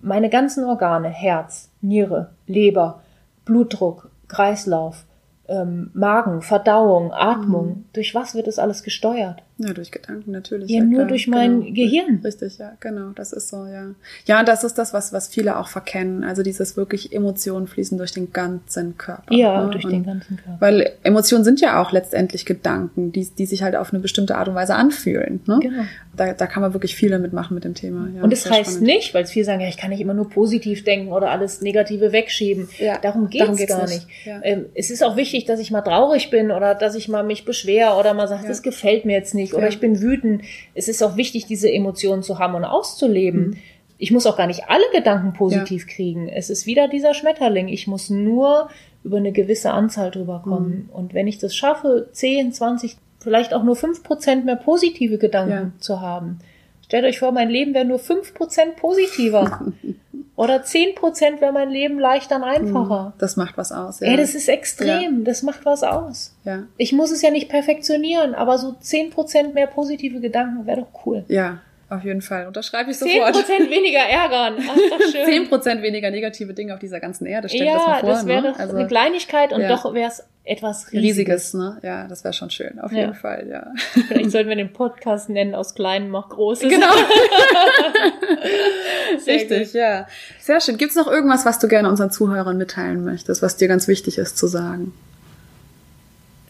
meine 0.00 0.30
ganzen 0.30 0.64
Organe, 0.64 1.08
Herz, 1.08 1.70
Niere, 1.82 2.30
Leber, 2.46 3.02
Blutdruck, 3.44 4.10
Kreislauf, 4.28 5.04
ähm, 5.48 5.90
Magen, 5.94 6.42
Verdauung, 6.42 7.12
Atmung, 7.12 7.66
mhm. 7.66 7.84
durch 7.92 8.14
was 8.14 8.34
wird 8.34 8.46
das 8.46 8.58
alles 8.58 8.82
gesteuert? 8.82 9.42
Ja, 9.58 9.72
durch 9.72 9.90
Gedanken 9.90 10.32
natürlich. 10.32 10.70
Ja, 10.70 10.78
ja 10.78 10.84
nur 10.84 10.96
klar. 10.96 11.08
durch 11.08 11.28
mein 11.28 11.62
genau. 11.62 11.74
Gehirn. 11.74 12.20
Richtig, 12.22 12.58
ja, 12.58 12.72
genau, 12.78 13.12
das 13.14 13.32
ist 13.32 13.48
so, 13.48 13.64
ja. 13.64 13.86
Ja, 14.26 14.44
das 14.44 14.64
ist 14.64 14.74
das, 14.74 14.92
was, 14.92 15.14
was 15.14 15.28
viele 15.28 15.56
auch 15.58 15.68
verkennen. 15.68 16.24
Also 16.24 16.42
dieses 16.42 16.76
wirklich 16.76 17.14
Emotionen 17.14 17.66
fließen 17.66 17.96
durch 17.96 18.12
den 18.12 18.34
ganzen 18.34 18.98
Körper. 18.98 19.32
Ja, 19.34 19.64
ne? 19.64 19.70
durch 19.70 19.86
und 19.86 19.92
den 19.92 20.04
ganzen 20.04 20.36
Körper. 20.36 20.60
Weil 20.60 20.92
Emotionen 21.02 21.42
sind 21.42 21.62
ja 21.62 21.80
auch 21.80 21.90
letztendlich 21.90 22.44
Gedanken, 22.44 23.12
die, 23.12 23.26
die 23.26 23.46
sich 23.46 23.62
halt 23.62 23.76
auf 23.76 23.94
eine 23.94 24.00
bestimmte 24.00 24.36
Art 24.36 24.48
und 24.48 24.54
Weise 24.54 24.74
anfühlen. 24.74 25.40
Ne? 25.46 25.58
Genau. 25.62 25.84
Da, 26.14 26.34
da 26.34 26.46
kann 26.46 26.62
man 26.62 26.74
wirklich 26.74 26.94
viel 26.94 27.10
damit 27.10 27.32
machen 27.32 27.54
mit 27.54 27.64
dem 27.64 27.74
Thema. 27.74 28.08
Ja, 28.14 28.22
und 28.22 28.32
das 28.32 28.50
heißt 28.50 28.72
spannend. 28.72 28.86
nicht, 28.86 29.14
weil 29.14 29.24
viele 29.24 29.46
sagen, 29.46 29.60
ja, 29.62 29.68
ich 29.68 29.78
kann 29.78 29.88
nicht 29.88 30.00
immer 30.00 30.14
nur 30.14 30.28
positiv 30.28 30.84
denken 30.84 31.12
oder 31.12 31.30
alles 31.30 31.62
Negative 31.62 32.12
wegschieben. 32.12 32.68
Ja, 32.78 32.98
darum 32.98 33.30
geht 33.30 33.48
es 33.48 33.66
gar 33.66 33.82
nicht. 33.82 34.06
nicht. 34.06 34.26
Ja. 34.26 34.40
Ähm, 34.42 34.66
es 34.74 34.90
ist 34.90 35.02
auch 35.02 35.16
wichtig, 35.16 35.46
dass 35.46 35.60
ich 35.60 35.70
mal 35.70 35.80
traurig 35.80 36.28
bin 36.28 36.50
oder 36.50 36.74
dass 36.74 36.94
ich 36.94 37.08
mal 37.08 37.22
mich 37.22 37.46
beschwer 37.46 37.96
oder 37.96 38.12
mal 38.12 38.28
sage, 38.28 38.42
ja. 38.42 38.48
das 38.48 38.62
gefällt 38.62 39.06
mir 39.06 39.14
jetzt 39.14 39.34
nicht 39.34 39.45
oder 39.54 39.64
ja. 39.64 39.68
ich 39.68 39.80
bin 39.80 40.00
wütend. 40.00 40.42
Es 40.74 40.88
ist 40.88 41.02
auch 41.02 41.16
wichtig, 41.16 41.46
diese 41.46 41.70
Emotionen 41.70 42.22
zu 42.22 42.38
haben 42.38 42.54
und 42.54 42.64
auszuleben. 42.64 43.48
Mhm. 43.48 43.56
Ich 43.98 44.10
muss 44.10 44.26
auch 44.26 44.36
gar 44.36 44.46
nicht 44.46 44.68
alle 44.68 44.84
Gedanken 44.92 45.32
positiv 45.32 45.86
ja. 45.86 45.94
kriegen. 45.94 46.28
Es 46.28 46.50
ist 46.50 46.66
wieder 46.66 46.88
dieser 46.88 47.14
Schmetterling. 47.14 47.68
Ich 47.68 47.86
muss 47.86 48.10
nur 48.10 48.68
über 49.04 49.16
eine 49.18 49.32
gewisse 49.32 49.70
Anzahl 49.70 50.10
drüber 50.10 50.42
kommen. 50.44 50.88
Mhm. 50.88 50.94
Und 50.94 51.14
wenn 51.14 51.26
ich 51.26 51.38
das 51.38 51.54
schaffe, 51.54 52.08
10, 52.12 52.52
20, 52.52 52.96
vielleicht 53.20 53.54
auch 53.54 53.62
nur 53.62 53.76
5% 53.76 54.44
mehr 54.44 54.56
positive 54.56 55.18
Gedanken 55.18 55.72
ja. 55.74 55.80
zu 55.80 56.00
haben. 56.00 56.40
Stellt 56.86 57.04
euch 57.04 57.18
vor, 57.18 57.32
mein 57.32 57.50
Leben 57.50 57.74
wäre 57.74 57.84
nur 57.84 57.98
5% 57.98 58.76
positiver. 58.76 59.72
Oder 60.36 60.56
10% 60.62 61.40
wäre 61.40 61.52
mein 61.52 61.70
Leben 61.70 61.98
leichter 61.98 62.36
und 62.36 62.44
einfacher. 62.44 63.06
Hm, 63.06 63.12
das 63.18 63.36
macht 63.36 63.56
was 63.56 63.72
aus. 63.72 64.00
Ja. 64.00 64.08
Ey, 64.08 64.16
das 64.16 64.34
ist 64.34 64.48
extrem. 64.48 65.18
Ja. 65.18 65.24
Das 65.24 65.42
macht 65.42 65.64
was 65.64 65.82
aus. 65.82 66.36
Ja. 66.44 66.64
Ich 66.76 66.92
muss 66.92 67.10
es 67.10 67.22
ja 67.22 67.30
nicht 67.30 67.48
perfektionieren, 67.48 68.34
aber 68.34 68.58
so 68.58 68.76
10% 68.80 69.54
mehr 69.54 69.66
positive 69.66 70.20
Gedanken 70.20 70.66
wäre 70.66 70.82
doch 70.82 71.06
cool. 71.06 71.24
Ja, 71.28 71.60
auf 71.88 72.04
jeden 72.04 72.20
Fall. 72.20 72.46
Unterschreibe 72.46 72.90
ich 72.90 72.98
sofort. 72.98 73.34
10% 73.34 73.70
weniger 73.70 73.98
ärgern. 74.08 74.56
Ach, 74.60 74.76
doch 74.76 75.00
schön. 75.10 75.48
10% 75.48 75.82
weniger 75.82 76.10
negative 76.10 76.52
Dinge 76.52 76.74
auf 76.74 76.80
dieser 76.80 77.00
ganzen 77.00 77.26
Erde. 77.26 77.48
Stell 77.48 77.66
ja, 77.66 77.74
das 77.74 77.86
mal 77.86 78.00
vor. 78.00 78.08
Das 78.10 78.26
wäre 78.26 78.42
ne? 78.42 78.52
doch 78.52 78.58
also, 78.58 78.76
eine 78.76 78.86
Kleinigkeit 78.86 79.52
und 79.54 79.62
ja. 79.62 79.68
doch 79.68 79.94
wäre 79.94 80.10
es 80.10 80.22
etwas 80.46 80.92
Riesiges. 80.92 81.02
Riesiges, 81.02 81.54
ne? 81.54 81.78
Ja, 81.82 82.06
das 82.06 82.22
wäre 82.22 82.32
schon 82.32 82.50
schön. 82.50 82.78
Auf 82.78 82.92
ja. 82.92 83.00
jeden 83.00 83.14
Fall, 83.14 83.48
ja. 83.48 83.72
Vielleicht 84.08 84.30
sollten 84.30 84.48
wir 84.48 84.56
den 84.56 84.72
Podcast 84.72 85.28
nennen, 85.28 85.54
aus 85.54 85.74
Kleinen 85.74 86.08
macht 86.08 86.30
Großes. 86.30 86.68
Genau. 86.68 86.86
Richtig, 89.26 89.72
gut. 89.72 89.74
ja. 89.74 90.06
Sehr 90.40 90.60
schön. 90.60 90.78
Gibt's 90.78 90.94
noch 90.94 91.08
irgendwas, 91.08 91.44
was 91.44 91.58
du 91.58 91.68
gerne 91.68 91.88
unseren 91.88 92.10
Zuhörern 92.10 92.56
mitteilen 92.56 93.04
möchtest, 93.04 93.42
was 93.42 93.56
dir 93.56 93.68
ganz 93.68 93.88
wichtig 93.88 94.18
ist 94.18 94.38
zu 94.38 94.46
sagen? 94.46 94.94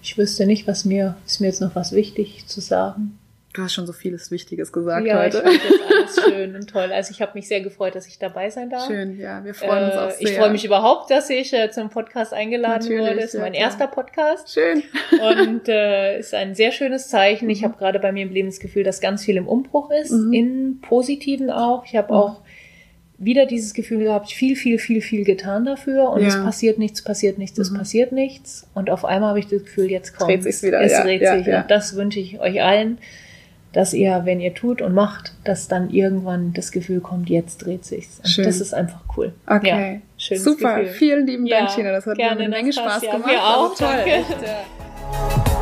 Ich 0.03 0.19
wüsste 0.19 0.47
nicht, 0.47 0.69
was 0.69 0.85
mir, 0.85 1.17
ist 1.27 1.41
mir 1.41 1.49
jetzt 1.49 1.61
noch 1.61 1.75
was 1.75 1.93
wichtig 1.93 2.47
zu 2.47 2.61
sagen. 2.61 3.19
Du 3.57 3.63
hast 3.63 3.73
schon 3.73 3.87
so 3.87 3.95
vieles 3.95 4.31
Wichtiges 4.31 4.71
gesagt 4.71 5.07
ja, 5.07 5.19
heute. 5.19 5.39
Ja, 5.39 5.51
ich 5.51 5.63
fand 5.63 5.81
das 5.81 6.19
alles 6.27 6.35
schön 6.35 6.57
und 6.57 6.69
toll. 6.69 6.93
Also 6.93 7.11
ich 7.11 7.23
habe 7.23 7.33
mich 7.33 7.49
sehr 7.49 7.63
gefreut, 7.63 7.95
dass 7.95 8.07
ich 8.07 8.19
dabei 8.19 8.51
sein 8.51 8.69
darf. 8.69 8.87
Schön, 8.87 9.19
ja, 9.19 9.43
wir 9.47 9.55
freuen 9.55 9.85
uns 9.85 9.95
auch 9.95 10.09
äh, 10.11 10.13
sehr. 10.13 10.29
Ich 10.29 10.37
freue 10.37 10.51
mich 10.51 10.67
überhaupt, 10.67 11.11
dass 11.11 11.31
ich 11.31 11.55
äh, 11.55 11.71
zum 11.71 11.89
Podcast 11.89 12.35
eingeladen 12.35 12.83
Natürlich, 12.83 13.01
wurde. 13.01 13.15
Das 13.17 13.25
ist 13.25 13.33
ja, 13.33 13.41
mein 13.41 13.55
erster 13.55 13.87
Podcast. 13.87 14.53
Schön. 14.53 14.83
Und 15.11 15.69
äh, 15.69 16.19
ist 16.19 16.35
ein 16.35 16.55
sehr 16.55 16.71
schönes 16.71 17.09
Zeichen. 17.09 17.49
Ich 17.49 17.63
mhm. 17.63 17.69
habe 17.69 17.79
gerade 17.79 17.99
bei 17.99 18.13
mir 18.13 18.25
im 18.25 18.31
Leben 18.31 18.49
das 18.49 18.61
Gefühl, 18.61 18.85
dass 18.85 19.01
ganz 19.01 19.25
viel 19.25 19.39
im 19.39 19.49
Umbruch 19.49 19.91
ist, 19.91 20.13
mhm. 20.13 20.33
in 20.35 20.81
positiven 20.83 21.49
auch. 21.49 21.87
Ich 21.87 21.97
habe 21.97 22.13
mhm. 22.13 22.19
auch 22.19 22.43
wieder 23.17 23.47
dieses 23.47 23.73
Gefühl 23.73 24.05
gehabt, 24.05 24.31
viel, 24.31 24.57
viel, 24.57 24.79
viel, 24.79 25.01
viel 25.01 25.25
getan 25.25 25.65
dafür 25.65 26.11
und 26.11 26.21
ja. 26.21 26.29
es 26.29 26.37
passiert 26.37 26.79
nichts, 26.79 27.03
passiert 27.03 27.39
nichts, 27.39 27.59
es 27.59 27.71
mhm. 27.71 27.79
passiert 27.79 28.13
nichts. 28.13 28.69
Und 28.75 28.91
auf 28.91 29.07
einmal 29.07 29.31
habe 29.31 29.39
ich 29.39 29.47
das 29.47 29.63
Gefühl, 29.63 29.91
jetzt 29.91 30.15
kommt 30.15 30.31
dreht 30.31 30.43
sich's 30.43 30.63
wieder. 30.63 30.83
Es 30.83 30.93
ja, 30.93 31.03
dreht 31.03 31.23
ja, 31.23 31.39
sich. 31.39 31.47
Und 31.47 31.71
das 31.71 31.97
wünsche 31.97 32.21
ich 32.21 32.39
euch 32.39 32.63
allen 32.63 32.99
dass 33.77 33.93
ihr, 33.93 34.23
wenn 34.25 34.41
ihr 34.41 34.55
tut 34.55 34.81
und 34.81 34.95
macht, 34.95 35.35
dass 35.45 35.69
dann 35.69 35.91
irgendwann 35.91 36.55
das 36.55 36.73
Gefühl 36.73 37.01
kommt, 37.01 37.29
jetzt 37.29 37.59
dreht 37.59 37.85
sich's. 37.85 38.21
Und 38.25 38.31
Schön. 38.31 38.47
das 38.47 38.63
ist 38.63 38.73
einfach 38.73 39.01
cool. 39.19 39.35
Okay. 39.47 39.97
Ja, 39.97 40.01
schönes 40.17 40.45
Super. 40.45 40.81
Gefühl. 40.81 40.95
Vielen 40.95 41.27
lieben 41.27 41.47
Dank, 41.47 41.69
ja, 41.69 41.75
Tina. 41.75 41.93
Das 41.93 42.07
hat 42.07 42.17
mir 42.17 42.31
eine 42.31 42.49
Menge 42.49 42.73
Spaß 42.73 43.03
gemacht. 43.03 43.27
Mir 43.27 43.39
auch. 43.39 43.73
Also 43.73 43.85
toll. 43.85 44.25
Danke. 44.31 45.56